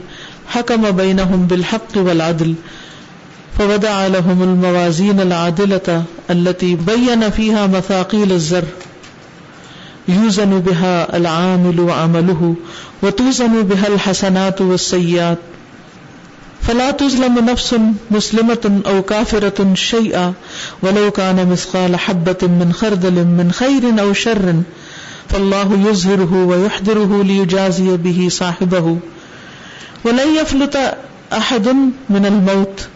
[0.54, 2.52] حكم بينهم بالحق والعدل
[3.56, 8.93] فودع لهم الموازين العادلة التي بين فيها مثاقيل الزر۔
[10.08, 12.54] يوزن بها العامل وعمله
[13.02, 15.38] وتوزن بها الحسنات والسيئات
[16.62, 17.74] فلا تظلم نفس
[18.10, 20.32] مسلمة أو كافرة شيئا
[20.82, 24.62] ولو كان مثقال حبة من خردل من خير أو شر.
[25.28, 28.98] فالله يظهره ويحضره ليجازي به صاحبه
[30.04, 30.96] ولن يفلت
[31.32, 31.68] احد
[32.10, 32.88] من الموت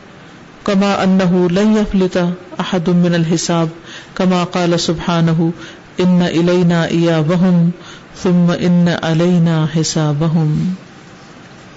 [0.67, 3.69] كما انه لن يفلت احد من الحساب
[4.17, 5.53] كما قال سبحانه
[6.05, 7.71] ان الينا ايابهم
[8.23, 10.53] ثم ان علينا حسابهم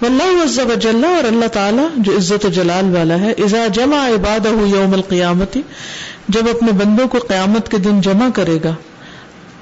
[0.02, 4.00] واللہ عز و جل اور اللہ تعالی جو عزت و جلال والا ہے اذا جمع
[4.14, 5.58] عبادہ یوم القیامت
[6.28, 8.74] جب اپنے بندوں کو قیامت کے دن جمع کرے گا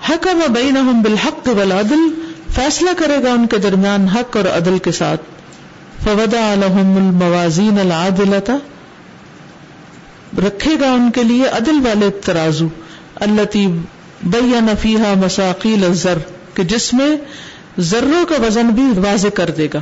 [0.08, 2.08] حکم بینہم بالحق والعدل،
[2.54, 5.22] فیصلہ کرے گا ان کے درمیان حق اور عدل کے ساتھ۔
[6.04, 8.56] فودا لهم الموازین العادلتا
[10.44, 12.68] رکھے گا ان کے لیے عدل والے ترازو،
[13.26, 13.66] التي
[14.22, 16.18] بین فیہا مساقیل الزر،
[16.54, 17.16] کہ جس میں
[17.78, 19.80] ذروں کا وزن بھی واضح کر دے گا۔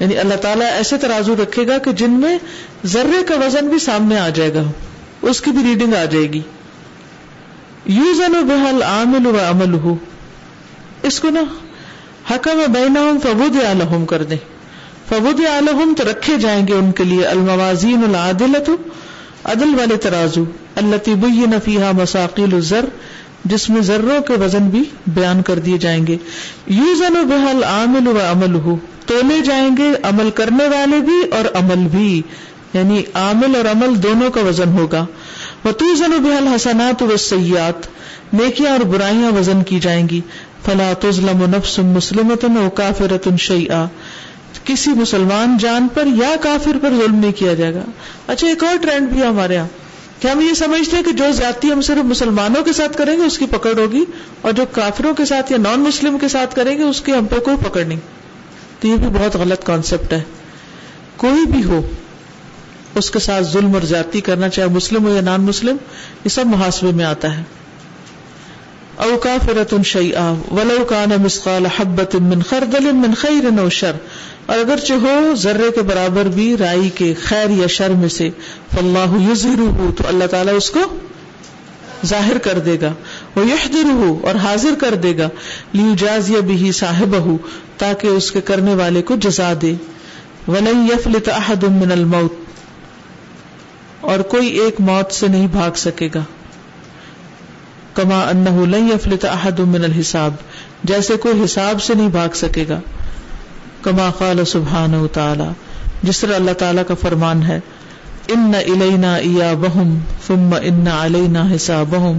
[0.00, 2.38] یعنی اللہ تعالیٰ ایسے ترازو رکھے گا کہ جن میں
[2.84, 4.62] ذرے کا وزن بھی سامنے آ جائے گا،
[5.22, 6.40] اس کی بھی ریڈنگ آ جائے گی۔
[7.86, 9.96] یوزن بحل عامل و عمل ہو
[11.02, 11.42] اس کو نا
[12.34, 14.36] حکم بینا فبود عالحم کر دیں۔
[15.08, 18.70] فبود عالحم تو رکھے جائیں گے ان کے لیے، الموازین العادلت
[19.44, 20.44] عدل والے ترازو۔
[20.76, 22.84] اللہ طبی نفیحہ مساقیل الزر،
[23.44, 26.16] جس میں ذروں کے وزن بھی بیان کر دیے جائیں گے۔
[26.66, 28.76] یوزن و بحل عامل و عمل ہو
[29.06, 32.22] تولے جائیں گے عمل کرنے والے بھی اور عمل بھی۔
[32.74, 35.06] یعنی عامل اور عمل دونوں کا وزن ہوگا۔
[35.64, 37.86] وتوزن بحل حسنات و سیات
[38.32, 40.20] نیکیاں اور برائیاں وزن کی جائیں گی۔
[40.64, 43.86] فلا تظلم نفس مسلمت و کافرت شیئا۔
[44.64, 47.82] کسی مسلمان جان پر یا کافر پر ظلم نہیں کیا جائے گا۔
[48.26, 49.85] اچھا ایک اور ٹرینڈ بھی ہمارے یہاں۔
[50.20, 53.22] کہ ہم یہ سمجھتے ہیں کہ جو زیادتی ہم صرف مسلمانوں کے ساتھ کریں گے،
[53.22, 54.04] اس کی پکڑ ہوگی،
[54.40, 57.26] اور جو کافروں کے ساتھ یا نان مسلم کے ساتھ کریں گے، اس کی ہم
[57.26, 58.00] پہ کوئی پکڑ نہیں۔
[58.80, 60.22] تو یہ بھی بہت غلط کانسیپٹ ہے۔
[61.16, 61.88] کوئی بھی ہو،
[62.94, 65.76] اس کے ساتھ ظلم اور زیادتی کرنا، چاہے مسلم ہو یا نان مسلم
[66.24, 67.42] یہ سب محاسبے میں آتا ہے۔
[69.04, 70.20] اوکا فرت ان شعیع
[70.50, 73.96] ولو کان مسقال حبت من خردل من خیر او شر
[74.46, 78.30] اور اگرچہ ہو ذرے کے برابر بھی رائی کے خیر یا شر میں سے
[78.74, 80.80] فاللہ یظہرہ تو اللہ تعالیٰ اس کو
[82.06, 82.92] ظاہر کر دے گا
[83.36, 85.28] وہ یحضر ہو اور حاضر کر دے گا
[85.72, 87.36] لیو جاز یا بھی صاحب ہو
[87.78, 89.74] تاکہ اس کے کرنے والے کو جزا دے۔
[90.48, 92.34] ولن یفلت احد من الموت
[94.00, 96.22] اور کوئی ایک موت سے نہیں بھاگ سکے گا۔
[97.96, 100.34] کما انہ لن یفلت احد من الحساب،
[100.84, 102.80] جیسے کوئی حساب سے نہیں بھاگ سکے گا۔
[103.82, 105.48] کما قال سبحانہ تعالی
[106.02, 107.60] جس طرح اللہ تعالی کا فرمان ہے،
[108.28, 112.18] ان الینا ایابہم ثم ان علینا حسابہم۔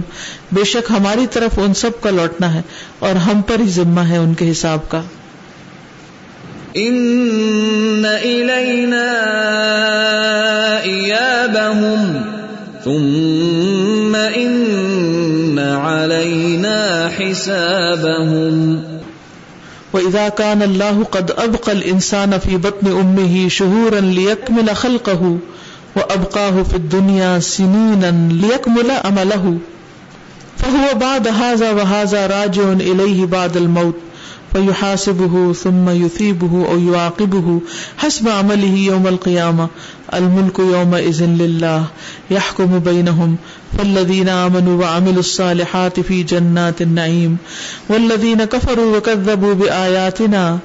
[0.52, 2.62] بے شک ہماری طرف ان سب کا لوٹنا ہے
[2.98, 5.00] اور ہم پر ہی ذمہ ہے ان کے حساب کا۔
[6.74, 9.04] ان الینا
[10.82, 12.18] ایابہم
[12.84, 13.57] ثم
[17.20, 18.78] حسابهم.
[18.78, 19.08] حسابہم
[19.92, 25.38] وإذا كان الله قد أبقى الإنسان في بطن أمه شهورا ليكمل خلقه
[25.96, 29.58] وأبقاه في الدنيا سنينا ليكمل أمله
[30.58, 33.94] فهو بعد هذا وهذا راجع إليه بعد الموت
[34.52, 37.60] فيحاسبه ثم يثيبه أو يعاقبه
[37.98, 39.68] حسب عمله يوم القيامة
[40.14, 41.84] الملك يومئذ لله
[42.30, 43.36] يحكم بينهم
[43.78, 47.36] فالذين آمنوا وعملوا الصالحات في جنات النعيم
[47.88, 50.58] والذين كفروا وكذبوا بآياتنا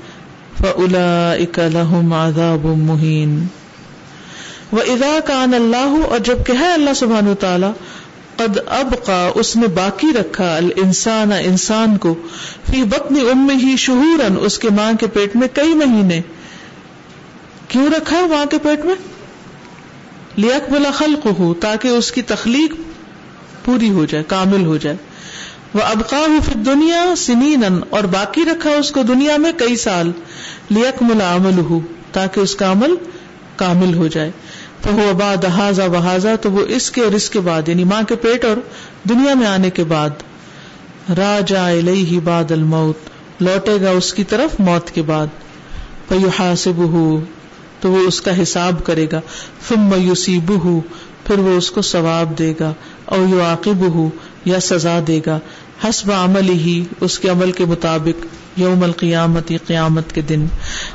[0.64, 3.48] فأولئك لهم عذاب مهين
[4.74, 7.68] وَإِذَا كَانَ اللَّهُ اور جبکہ ہے اللہ سبحانہ وتعالی
[8.36, 12.16] قد ابقا، اس نے باقی رکھا، الانسان، انسان کو۔
[12.72, 16.22] فی بطن ام ہی شہورن اس کے ماں کے پیٹ میں کئی مہینے۔
[17.68, 18.96] کیوں رکھا ہے ماں کے پیٹ میں؟
[20.36, 22.76] لیک بلا خلق ہو تاکہ اس کی تخلیق
[23.66, 24.96] پوری ہو جائے، کامل ہو جائے۔
[25.74, 30.12] وہ ابقا فی دنیا سنین اور باقی رکھا اس کو دنیا میں کئی سال۔
[30.70, 31.80] لیک ملا عمل ہو
[32.12, 32.96] تاکہ اس کا عمل
[33.56, 34.32] کامل ہو جائے۔
[34.84, 38.16] فہو بعد ہاضا بحاذا تو وہ اس کے اور اس کے بعد یعنی ماں کے
[38.16, 38.58] پیٹ اور
[39.10, 40.10] دنیا میں آنے کے بعد،
[41.18, 45.28] راجا الیہ بعد الموت، لوٹے گا اس کی طرف موت کے بعد
[46.10, 47.20] فیحاسبہ
[47.80, 49.20] تو وہ اس کا حساب کرے گا،
[49.68, 50.80] ثم یصیبہ
[51.28, 52.74] پھر وہ اس کو ثواب دے گا،
[53.06, 54.08] او یعاقبہ
[54.46, 55.40] یا سزا دے گا،
[55.84, 58.26] حسب عمل ہی اس کے عمل کے مطابق،
[58.60, 60.46] یوم القیامت، قیامت کے دن۔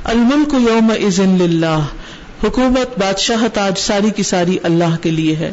[0.05, 1.79] الملک یوم اذن للہ
[2.45, 5.53] حکومت بادشاہت آج ساری کی ساری اللہ کے لیے ہے۔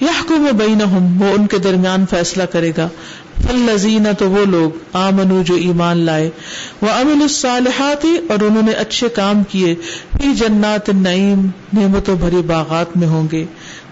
[0.00, 0.78] یا حکوم بین
[1.20, 2.88] وہ ان کے درمیان فیصلہ کرے گا۔
[3.42, 3.76] فل
[4.18, 6.30] تو وہ لوگ، آمنو جو ایمان لائے۔
[6.82, 9.74] وہ امن الصالحات، اور انہوں نے اچھے کام کیے۔
[10.20, 13.44] فی جنات نعیم نعمتوں بھری باغات میں ہوں گے۔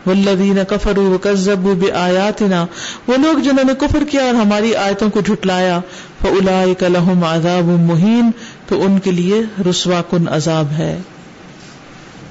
[0.07, 2.67] ولدین کفر کزب آیاتنا
[3.07, 5.81] وہ لوگ جنہوں نے کفر کیا اور ہماری آیتوں کو جھٹلایا۔
[6.23, 8.31] فلا لهم عذاب مہین
[8.67, 11.01] تو ان کے لیے رسوا کن عذاب ہے۔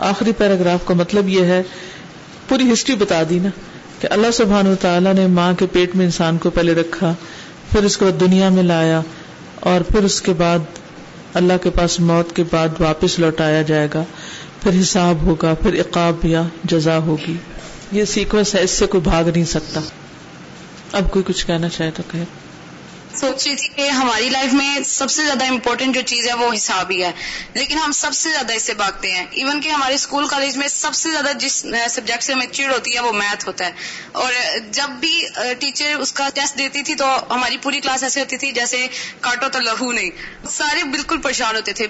[0.00, 1.62] آخری پیراگراف کا مطلب یہ ہے،
[2.48, 3.48] پوری ہسٹری بتا دی نا
[4.00, 7.14] کہ اللہ سبحان و تعالیٰ نے ماں کے پیٹ میں انسان کو پہلے رکھا،
[7.72, 9.00] پھر اس کو دنیا میں لایا،
[9.60, 10.58] اور پھر اس کے بعد
[11.34, 14.04] اللہ کے پاس موت کے بعد واپس لوٹایا جائے گا،
[14.62, 17.36] پھر حساب ہوگا، پھر اقاب یا جزا ہوگی۔
[17.92, 19.80] یہ سیکوینس ہے، اس سے کوئی بھاگ نہیں سکتا۔
[20.92, 22.22] اب کوئی کچھ کہنا چاہے تو کہ
[23.20, 26.54] سوچ رہی تھی کہ ہماری لائف میں سب سے زیادہ امپورٹنٹ جو چیز ہے وہ
[26.54, 27.12] حساب ہی ہے۔
[27.54, 30.68] لیکن ہم سب سے زیادہ اس سے بھاگتے ہیں۔ ایون کہ ہمارے اسکول کالج میں
[30.68, 33.70] سب سے زیادہ جس سبجیکٹ سے ہمیں چیڑ ہوتی ہے وہ میتھ ہوتا ہے۔
[34.12, 34.32] اور
[34.70, 35.26] جب بھی
[35.58, 38.86] ٹیچر اس کا ٹیسٹ دیتی تھی تو ہماری پوری کلاس ایسے ہوتی تھی جیسے
[39.20, 40.10] کاٹو تو لہو نہیں۔
[40.50, 41.86] سارے بالکل پریشان ہوتے تھے۔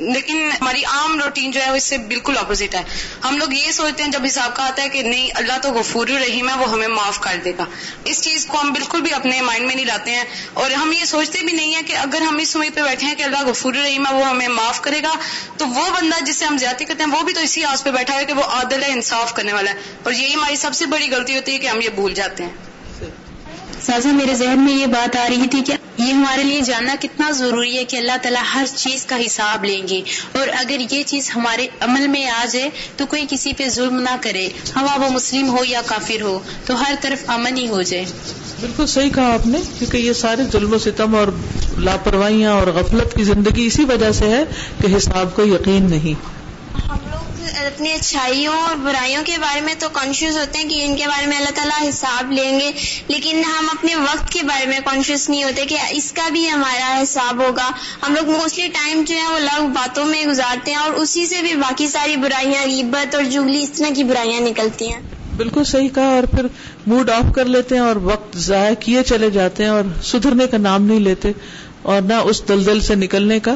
[0.00, 2.82] لیکن ہماری عام روٹین جو ہے اس سے بالکل اپوزٹ ہے۔
[3.24, 6.06] ہم لوگ یہ سوچتے ہیں جب حساب کا آتا ہے کہ نہیں، اللہ تو غفور
[6.06, 7.64] رحیم ہے، وہ ہمیں معاف کر دے گا۔
[8.04, 11.04] اس چیز کو ہم بالکل بھی اپنے مائنڈ میں نہیں لاتے ہیں۔ اور ہم یہ
[11.04, 13.74] سوچتے بھی نہیں ہیں کہ اگر ہم اس امید پہ بیٹھے ہیں کہ اللہ غفور
[13.74, 15.14] رحیم ہے، وہ ہمیں معاف کرے گا،
[15.56, 17.90] تو وہ بندہ جس سے ہم زیادتی کرتے ہیں، وہ بھی تو اسی آس پہ
[17.90, 20.86] بیٹھا ہے کہ وہ عادل ہے، انصاف کرنے والا ہے۔ اور یہی ہماری سب سے
[20.86, 22.50] بڑی غلطی ہوتی ہے کہ ہم یہ بھول جاتے ہیں۔
[23.86, 27.30] سازا، میرے ذہن میں یہ بات آ رہی تھی کہ یہ ہمارے لیے جاننا کتنا
[27.30, 30.00] ضروری ہے کہ اللہ تعالیٰ ہر چیز کا حساب لیں گے۔
[30.38, 34.16] اور اگر یہ چیز ہمارے عمل میں آ جائے تو کوئی کسی پہ ظلم نہ
[34.20, 38.04] کرے۔ ہوا وہ مسلم ہو یا کافر ہو تو ہر طرف امن ہی ہو جائے۔
[38.60, 41.26] بالکل صحیح کہا آپ نے کیونکہ یہ سارے ظلم و ستم اور
[41.78, 44.44] لاپرواہیاں اور غفلت کی زندگی اسی وجہ سے ہے
[44.80, 46.14] کہ حساب کو یقین نہیں۔
[46.90, 47.29] ہم لوگ
[47.66, 51.26] اپنی اچھائیوں اور برائیوں کے بارے میں تو کانشیس ہوتے ہیں کہ ان کے بارے
[51.26, 52.70] میں اللہ تعالیٰ حساب لیں گے،
[53.08, 57.02] لیکن ہم اپنے وقت کے بارے میں کانشیس نہیں ہوتے کہ اس کا بھی ہمارا
[57.02, 57.70] حساب ہوگا۔
[58.02, 61.42] ہم لوگ موسٹلی ٹائم جو ہے وہ لوگ باتوں میں گزارتے ہیں اور اسی سے
[61.42, 65.00] بھی باقی ساری برائیاں، غیبت اور جگلی، اس طرح کی برائیاں نکلتی ہیں۔
[65.36, 66.46] بالکل صحیح کہا اور پھر
[66.86, 70.56] موڈ آف کر لیتے ہیں اور وقت ضائع کیے چلے جاتے ہیں اور سدھرنے کا
[70.56, 71.32] نام نہیں لیتے
[71.82, 73.54] اور نہ اس دلدل سے نکلنے کا۔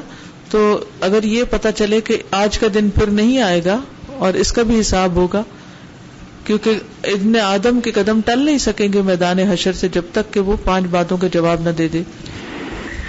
[0.51, 3.81] تو اگر یہ پتا چلے کہ آج کا دن پھر نہیں آئے گا
[4.19, 5.43] اور اس کا بھی حساب ہوگا،
[6.45, 6.71] کیونکہ
[7.05, 10.57] ابن آدم کے قدم ٹل نہیں سکیں گے میدان حشر سے جب تک کہ وہ
[10.65, 12.03] پانچ باتوں کا جواب نہ دے دے۔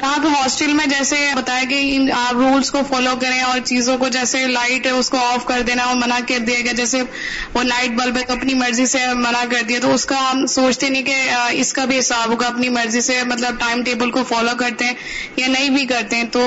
[0.05, 1.77] وہاں پہ ہاسٹل میں جیسے بتایا کہ
[2.13, 5.61] آپ رولس کو فالو کریں اور چیزوں کو جیسے لائٹ ہے اس کو آف کر
[5.67, 7.01] دینا اور منع کر دیا گیا، جیسے
[7.53, 10.45] وہ لائٹ بلب ہے تو اپنی مرضی سے منع کر دیا، تو اس کا ہم
[10.55, 11.15] سوچتے نہیں کہ
[11.53, 14.93] اس کا بھی حساب ہوگا، اپنی مرضی سے مطلب ٹائم ٹیبل کو فالو کرتے ہیں
[15.37, 16.45] یا نہیں بھی کرتے ہیں، تو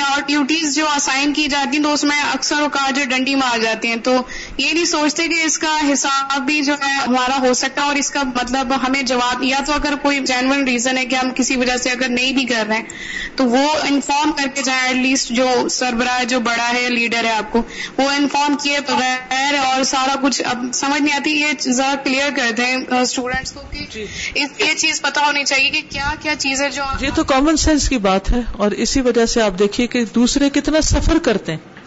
[0.00, 3.58] اور ڈیوٹیز جو اسائن کی جاتی ہیں تو اس میں اکثر اوقات جو ڈنڈی مار
[3.58, 4.16] جاتی ہیں، تو
[4.58, 7.96] یہ نہیں سوچتے کہ اس کا حساب بھی جو ہے ہمارا ہو سکتا ہے اور
[7.96, 11.56] اس کا مطلب ہمیں جواب، یا تو اگر کوئی جینون ریزن ہے کہ ہم کسی
[11.56, 12.89] وجہ سے اگر نہیں بھی کر رہے ہیں
[13.36, 17.32] تو وہ انفارم کر کے جائیں ایٹ لیسٹ جو سربراہ جو بڑا ہے لیڈر ہے
[17.32, 17.62] آپ کو
[17.98, 22.50] وہ انفارم کیے بغیر اور سارا کچھ اب سمجھ نہیں آتی یہ ذرا کلیئر کر
[22.56, 24.04] دیں اسٹوڈینٹس کو کہ جی۔
[24.60, 27.88] یہ چیز پتا ہونی چاہیے کہ کیا کیا چیز ہے جو یہ تو کامن سینس
[27.88, 31.78] کی بات ہے اور اسی وجہ سے آپ دیکھیے کہ دوسرے کتنا سفر کرتے ہیں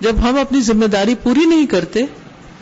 [0.00, 2.04] جب ہم اپنی ذمہ داری پوری نہیں کرتے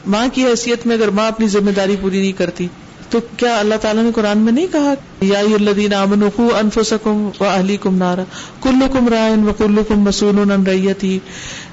[0.07, 2.67] ماں کی حیثیت میں اگر ماں اپنی ذمہ داری پوری نہیں کرتی
[3.11, 7.97] تو کیا اللہ تعالیٰ نے قرآن میں نہیں کہا یا الذین آمنوا انفسکم و اہلیکم
[7.97, 8.25] نارا
[8.61, 11.19] کلکم رائن و کلکم مسئول عن ریتی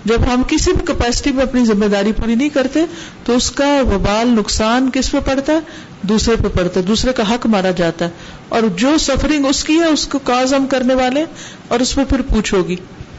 [0.05, 2.85] جب ہم کسی بھی کیپیسٹی میں اپنی ذمہ داری پوری نہیں کرتے
[3.23, 5.59] تو اس کا وبال نقصان کس پہ پڑتا ہے؟
[6.01, 8.09] دوسرے پہ پڑتا ہے، دوسرے کا حق مارا جاتا ہے
[8.49, 11.25] اور جو سفرنگ اس کی ہے، اس کو کاز ہم کرنے والے
[11.67, 12.75] اور اس پہ پھر پوچھو گی۔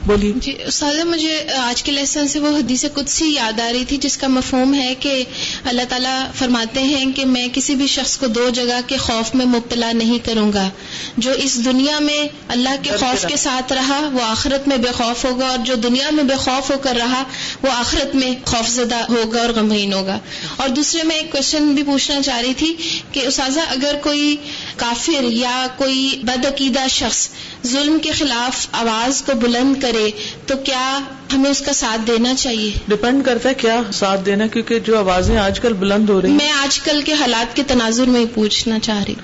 [0.07, 3.97] بولیے۔ جی استاذہ مجھے آج کے لیسن سے وہ حدیث قدسی یاد آ رہی تھی
[3.97, 5.25] جس کا مفہوم ہے کہ
[5.65, 9.47] اللہ تعالیٰ فرماتے ہیں کہ میں کسی بھی شخص کو دو جگہ کے خوف میں
[9.47, 10.69] مبتلا نہیں کروں گا۔
[11.17, 15.25] جو اس دنیا میں اللہ کے خوف کے ساتھ رہا وہ آخرت میں بے خوف
[15.25, 17.23] ہوگا اور جو دنیا میں بے خوف ہو کر رہا
[17.63, 20.19] وہ آخرت میں خوف زدہ ہوگا اور غمگین ہوگا۔
[20.57, 22.75] اور دوسرے میں ایک کوشچن بھی پوچھنا چاہ رہی تھی
[23.13, 24.37] کہ استاذہ اگر کوئی
[24.77, 27.29] کافر یا کوئی بدعقیدہ شخص
[27.67, 30.11] ظلم کے خلاف آواز کو بلند کرے
[30.47, 30.99] تو کیا
[31.35, 35.37] ہمیں اس کا ساتھ دینا چاہیے؟ ڈپینڈ کرتا ہے کیا ساتھ دینا کیونکہ جو آوازیں
[35.37, 39.05] آج کل بلند ہو رہی میں آج کل کے حالات کے تناظر میں پوچھنا چاہ
[39.05, 39.15] رہی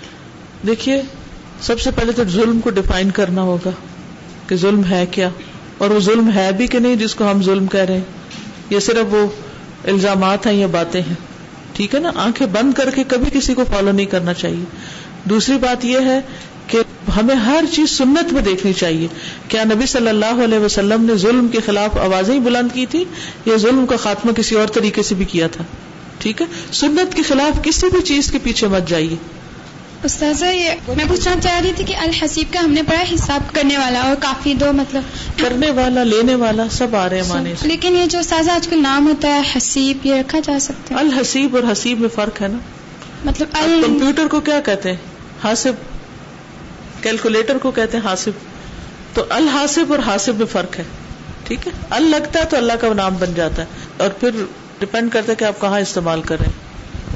[0.66, 1.02] دیکھیے
[1.60, 3.70] سب سے پہلے تو ظلم کو ڈیفائن کرنا ہوگا
[4.48, 5.28] کہ ظلم ہے کیا۔
[5.78, 8.04] اور وہ ظلم ہے بھی کہ نہیں جس کو ہم ظلم کہہ رہے ہیں۔
[8.70, 9.26] یہ صرف وہ
[9.84, 11.14] الزامات ہیں یا باتیں ہیں۔
[11.72, 14.64] ٹھیک ہے نا؟ آنکھیں بند کر کے کبھی کسی کو فالو نہیں کرنا چاہیے۔
[15.24, 16.20] دوسری بات یہ ہے
[16.66, 16.78] کہ
[17.16, 19.08] ہمیں ہر چیز سنت میں دیکھنی چاہیے۔
[19.48, 23.04] کیا نبی صلی اللہ علیہ وسلم نے ظلم کے خلاف آوازیں بلند کی تھی
[23.46, 25.64] یا ظلم کا خاتمہ کسی اور طریقے سے بھی کیا تھا؟
[26.18, 29.16] ٹھیک ہے؟ سنت کے خلاف کسی بھی چیز کے پیچھے مت جائیے۔
[30.04, 33.78] استاذہ یہ میں پوچھنا چاہ رہی تھی کہ الحسیب کا ہم نے پڑھا حساب کرنے
[33.78, 35.02] والا اور کافی دو مطلب
[35.38, 38.82] کرنے والا لینے والا سب آ رہے ہیں مانے لیکن یہ جو استاذہ آج کل
[38.82, 42.48] نام ہوتا ہے حسیب یہ رکھا جا سکتا ہے۔ الحسیب اور حسیب میں فرق ہے
[42.48, 42.58] نا۔
[43.24, 43.48] مطلب
[43.86, 45.11] کمپیوٹر کو کیا کہتے ہیں؟
[45.44, 45.72] حاسب،
[47.02, 48.30] کیلکولیٹر کو کہتے ہیں حاسب۔
[49.14, 50.84] تو الحاسب اور حاسب میں فرق ہے،
[51.44, 53.66] ٹھیک ہے؟ ال لگتا ہے تو اللہ کا نام بن جاتا ہے،
[53.96, 54.44] اور پھر
[54.78, 56.50] ڈپینڈ کرتا ہے کہ آپ کہاں استعمال کریں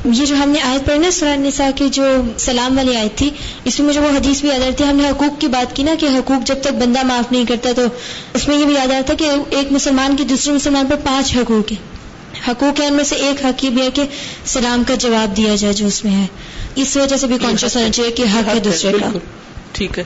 [0.05, 2.05] یہ جو ہم نے آیت پڑھی نا سورہ نساء کی جو
[2.39, 3.31] سلام والی آیت تھی،
[3.65, 5.83] اس میں مجھے وہ حدیث بھی یاد آتی ہے۔ ہم نے حقوق کی بات کی
[5.83, 7.83] نا کہ حقوق جب تک بندہ معاف نہیں کرتا تو
[8.35, 11.35] اس میں یہ بھی یاد آتا ہے کہ ایک مسلمان کی دوسرے مسلمان پر پانچ
[11.37, 11.85] حقوق ہیں۔
[12.49, 14.03] حقوق ہے ان میں سے ایک حق یہ بھی ہے کہ
[14.47, 16.27] سلام کا جواب دیا جائے جو اس میں ہے۔
[16.77, 19.19] اس وجہ سے بھی کانشیس ہونا چاہیے کہ حق ہے دوسرے کا۔
[19.73, 20.05] ٹھیک ہے۔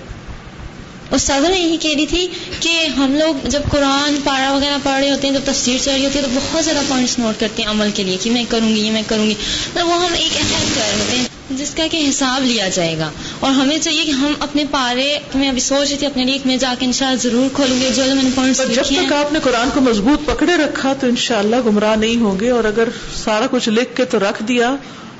[1.10, 2.28] استاذہ میں یہی کہہ رہی تھی
[2.60, 6.04] کہ ہم لوگ جب قرآن پارا وغیرہ پڑھ رہے ہوتے ہیں جب تفسیر چل رہی
[6.06, 8.68] ہوتی ہے تو بہت زیادہ پوائنٹس نوٹ کرتے ہیں عمل کے لیے کہ میں کروں
[8.68, 9.34] گی یہ میں کروں گی۔
[9.74, 12.98] تو وہ ہم ایک ایسا کر رہے ہوتے ہیں جس کا کہ حساب لیا جائے
[12.98, 13.10] گا۔
[13.40, 16.56] اور ہمیں چاہیے کہ ہم اپنے پارے میں ابھی سوچ رہی تھی اپنے لیے میں
[16.56, 19.68] جا کے انشاءاللہ ضرور کھولوں گے جو میں نے پوائنٹس جب تک آپ نے قرآن
[19.74, 22.88] کو مضبوط پکڑے رکھا تو انشاءاللہ گمراہ نہیں ہوں گے اور اگر
[23.24, 24.76] سارا کچھ لکھ کے تو رکھ دیا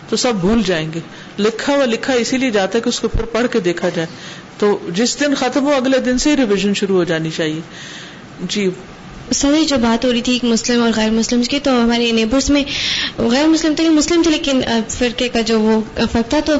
[0.08, 1.00] تو سب بھول جائیں گے۔
[1.38, 4.08] لکھا ہوا لکھا اسی لیے جاتا ہے کہ اس کو پھر پڑھ کے دیکھا جائے۔
[4.58, 7.60] تو جس دن ختم ہو، اگلے دن سے ریویژن شروع ہو جانی چاہیے۔
[8.48, 8.70] جی۔
[9.32, 12.62] سر جو بات ہو رہی تھی مسلم اور غیر مسلم کی، تو ہمارے نیبرس میں
[13.18, 16.54] غیر مسلم تھے مسلم تھے، لیکن فرقے کا جو وہ فرق تھا، تو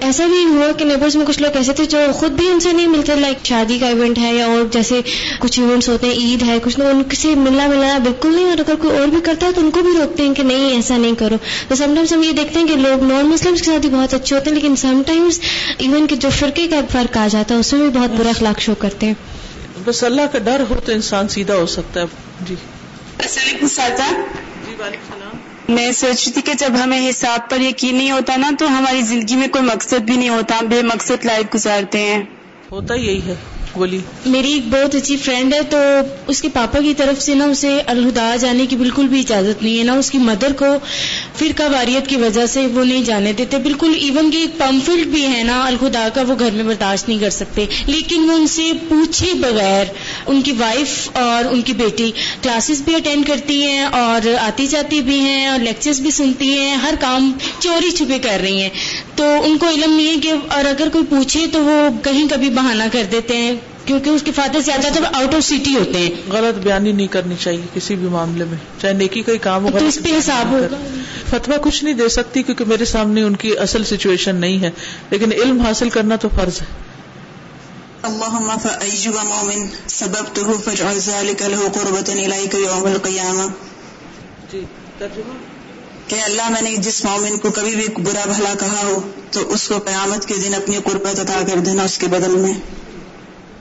[0.00, 2.72] ایسا بھی ہوا کہ نیبرس میں کچھ لوگ ایسے تھے جو خود بھی ان سے
[2.72, 5.00] نہیں ملتے لائک شادی کا ایونٹ ہے یا اور جیسے
[5.40, 8.58] کچھ ایونٹس ہوتے ہیں، عید ہے، کچھ لوگ ان سے ملنا ملنا بالکل نہیں، اور
[8.58, 10.96] اگر کوئی اور بھی کرتا ہے تو ان کو بھی روکتے ہیں کہ نہیں، ایسا
[10.96, 11.36] نہیں کرو۔
[11.68, 14.14] تو سم ٹائمس ہم یہ دیکھتے ہیں کہ لوگ نان مسلم کے ساتھ بھی بہت
[14.14, 15.40] اچھے ہوتے ہیں، لیکن سم ٹائمس
[15.78, 18.60] ایون کہ جو فرقے کا فرق آ جاتا ہے، اس میں بھی بہت برا اخلاق
[18.60, 19.14] شو کرتے ہیں۔
[19.84, 22.06] بس اللہ کا ڈر ہو تو انسان سیدھا ہو سکتا ہے۔
[22.40, 22.54] جی۔
[23.18, 24.10] السلام علیکم سادا
[24.66, 24.76] جی
[25.68, 29.00] میں سوچ رہی تھی کہ جب ہمیں حساب پر یقین نہیں ہوتا نا تو ہماری
[29.00, 32.22] زندگی میں کوئی مقصد بھی نہیں ہوتا۔ ہم بے مقصد لائف گزارتے ہیں۔
[32.72, 33.34] ہوتا یہی ہے
[33.74, 35.78] بولی میری ایک بہت اچھی فرینڈ ہے تو
[36.26, 39.78] اس کے پاپا کی طرف سے نا اسے الہدا جانے کی بالکل بھی اجازت نہیں
[39.78, 40.64] ہے۔ نا اس کی مدر کو
[41.38, 45.26] فرقہ واریت کی وجہ سے وہ نہیں جانے دیتے۔ بالکل ایون کہ ایک پمفلٹ بھی
[45.26, 48.72] ہے نا، الخدا کا وہ گھر میں برداشت نہیں کر سکتے۔ لیکن وہ ان سے
[48.88, 49.84] پوچھے بغیر
[50.26, 55.00] ان کی وائف اور ان کی بیٹی کلاسز بھی اٹینڈ کرتی ہیں اور آتی جاتی
[55.00, 58.68] بھی ہیں اور لیکچرز بھی سنتی ہیں، ہر کام چوری چھپے کر رہی ہیں۔
[59.16, 62.50] تو ان کو علم نہیں ہے کہ اور اگر کوئی پوچھے تو وہ کہیں کبھی
[62.50, 63.52] بہانہ کر دیتے ہیں۔
[63.84, 67.34] کیونکہ اس کے فادر زیادہ تر آؤٹ آف سٹی ہوتے ہیں۔ غلط بیانی نہیں کرنی
[67.40, 70.52] چاہیے کسی بھی معاملے میں۔ چاہے نیکی کا ہی کام ہو تو اس پہ حساب
[70.52, 70.76] ہوگا
[71.30, 74.70] فتوا کچھ نہیں دے سکتی کیونکہ میرے سامنے ان کی اصل سچویشن نہیں ہے۔
[75.10, 76.66] لیکن علم حاصل کرنا تو فرض ہے۔
[78.02, 83.46] اللهم فأيب مؤمن سببته فاجعل ذلك له قربة إليك يوم القيامة
[84.52, 84.64] جی
[84.98, 85.32] ترجمہ۔
[86.06, 89.68] کہ اللہ میں نے جس مومن کو کبھی بھی برا بھلا کہا ہو تو اس
[89.68, 92.52] کو قیامت کے دن اپنی قربت عطا کر دینا اس کے بدل میں۔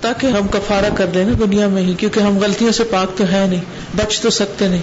[0.01, 3.23] تاکہ ہم کفارہ کر دیں نا دنیا میں ہی کیونکہ ہم غلطیوں سے پاک تو
[3.31, 3.61] ہے نہیں
[3.95, 4.81] بچ تو سکتے نہیں۔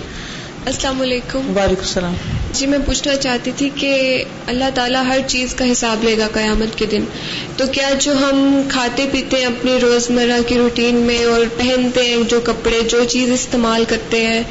[0.67, 2.15] السلام علیکم۔ وعلیکم السلام۔
[2.53, 6.79] جی میں پوچھنا چاہتی تھی کہ اللہ تعالیٰ ہر چیز کا حساب لے گا قیامت
[6.79, 7.05] کے دن۔
[7.57, 12.17] تو کیا جو ہم کھاتے پیتے ہیں اپنی روزمرہ کی روٹین میں اور پہنتے ہیں
[12.29, 14.43] جو کپڑے جو چیز استعمال کرتے ہیں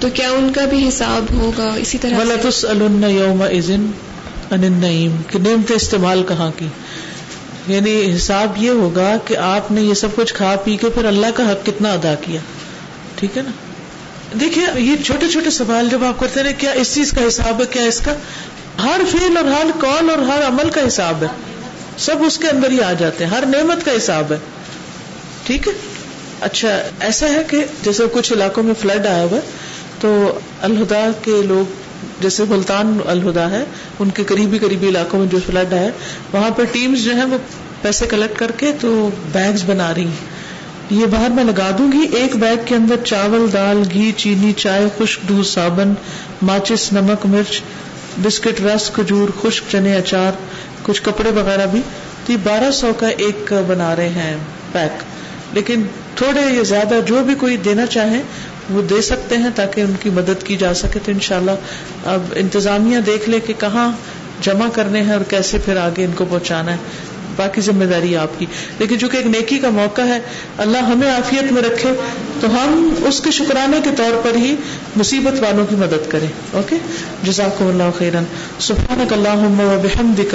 [0.00, 2.12] تو کیا ان کا بھی حساب ہوگا؟ اسی طرح
[3.08, 6.66] یوم النعیم کہ نعمت استعمال کہاں کی؟
[7.68, 11.26] یعنی حساب یہ ہوگا کہ آپ نے یہ سب کچھ کھا پی کے پھر اللہ
[11.34, 12.40] کا حق کتنا ادا کیا؟
[13.16, 13.50] ٹھیک ہے نا؟
[14.40, 17.66] دیکھیے یہ چھوٹے چھوٹے سوال جب آپ کرتے رہے کیا اس چیز کا حساب ہے،
[17.70, 18.14] کیا اس کا؟
[18.82, 21.28] ہر فیل اور ہر کال اور ہر عمل کا حساب ہے۔
[21.98, 24.36] سب اس کے اندر ہی آ جاتے ہیں۔ ہر نعمت کا حساب ہے۔
[25.46, 25.72] ٹھیک ہے؟
[26.40, 29.38] اچھا ایسا ہے کہ جیسے کچھ علاقوں میں فلڈ آیا ہوا
[30.00, 31.87] تو الہدا کے لوگ
[32.20, 33.64] جیسے ملتان الہدا ہے،
[33.98, 35.90] ان کے قریبی قریبی علاقوں میں جو فلڈ ہے،
[36.32, 37.38] وہاں پہ ٹیمز جو ہیں وہ
[37.82, 40.38] پیسے کلیکٹ کر کے تو بیگز بنا رہی ہیں۔
[40.90, 44.86] یہ باہر میں لگا دوں گی، ایک بیگ کے اندر چاول، دال، گھی، چینی، چائے،
[44.98, 45.94] خشک دودھ، صابن،
[46.42, 47.60] ماچس، نمک، مرچ،
[48.24, 50.32] بسکٹ، رس، کھجور، خشک چنے، اچار،
[50.82, 51.80] کچھ کپڑے وغیرہ بھی۔
[52.26, 54.36] تو یہ بارہ سو کا ایک بنا رہے ہیں
[54.72, 55.02] پیک۔
[55.54, 55.82] لیکن
[56.14, 58.22] تھوڑے یا زیادہ جو بھی کوئی دینا چاہے
[58.70, 61.50] وہ دے سکتے ہیں تاکہ ان کی مدد کی جا سکے تو انشاءاللہ
[62.04, 63.92] اب انتظامیہ دیکھ لے کہ کہاں
[64.42, 66.76] جمع کرنے ہیں اور کیسے پھر آگے ان کو پہنچانا ہے۔
[67.36, 68.46] باقی ذمہ داری آپ کی۔
[68.78, 70.18] لیکن چونکہ ایک نیکی کا موقع ہے،
[70.58, 71.92] اللہ ہمیں عافیت میں رکھے
[72.40, 74.56] تو ہم اس کے شکرانے کے طور پر ہی
[74.96, 76.76] مصیبت والوں کی مدد کریں۔ اوکے؟
[77.22, 78.24] جزاک اللہ خیرن۔
[78.58, 80.34] سبحانک اللہم و بحمدک۔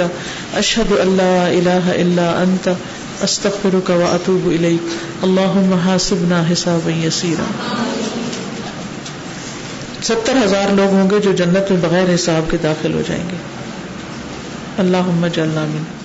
[0.54, 2.68] اشہد اللہ الہ الا انت۔
[3.22, 4.88] استغفرک و اتوب الیک۔
[5.22, 7.84] اللہم حاسبنا حسابا یسیرا۔
[10.04, 13.36] ستر ہزار لوگ ہوں گے جو جنت میں بغیر حساب کے داخل ہو جائیں گے۔
[14.78, 16.03] اللہ جلنا من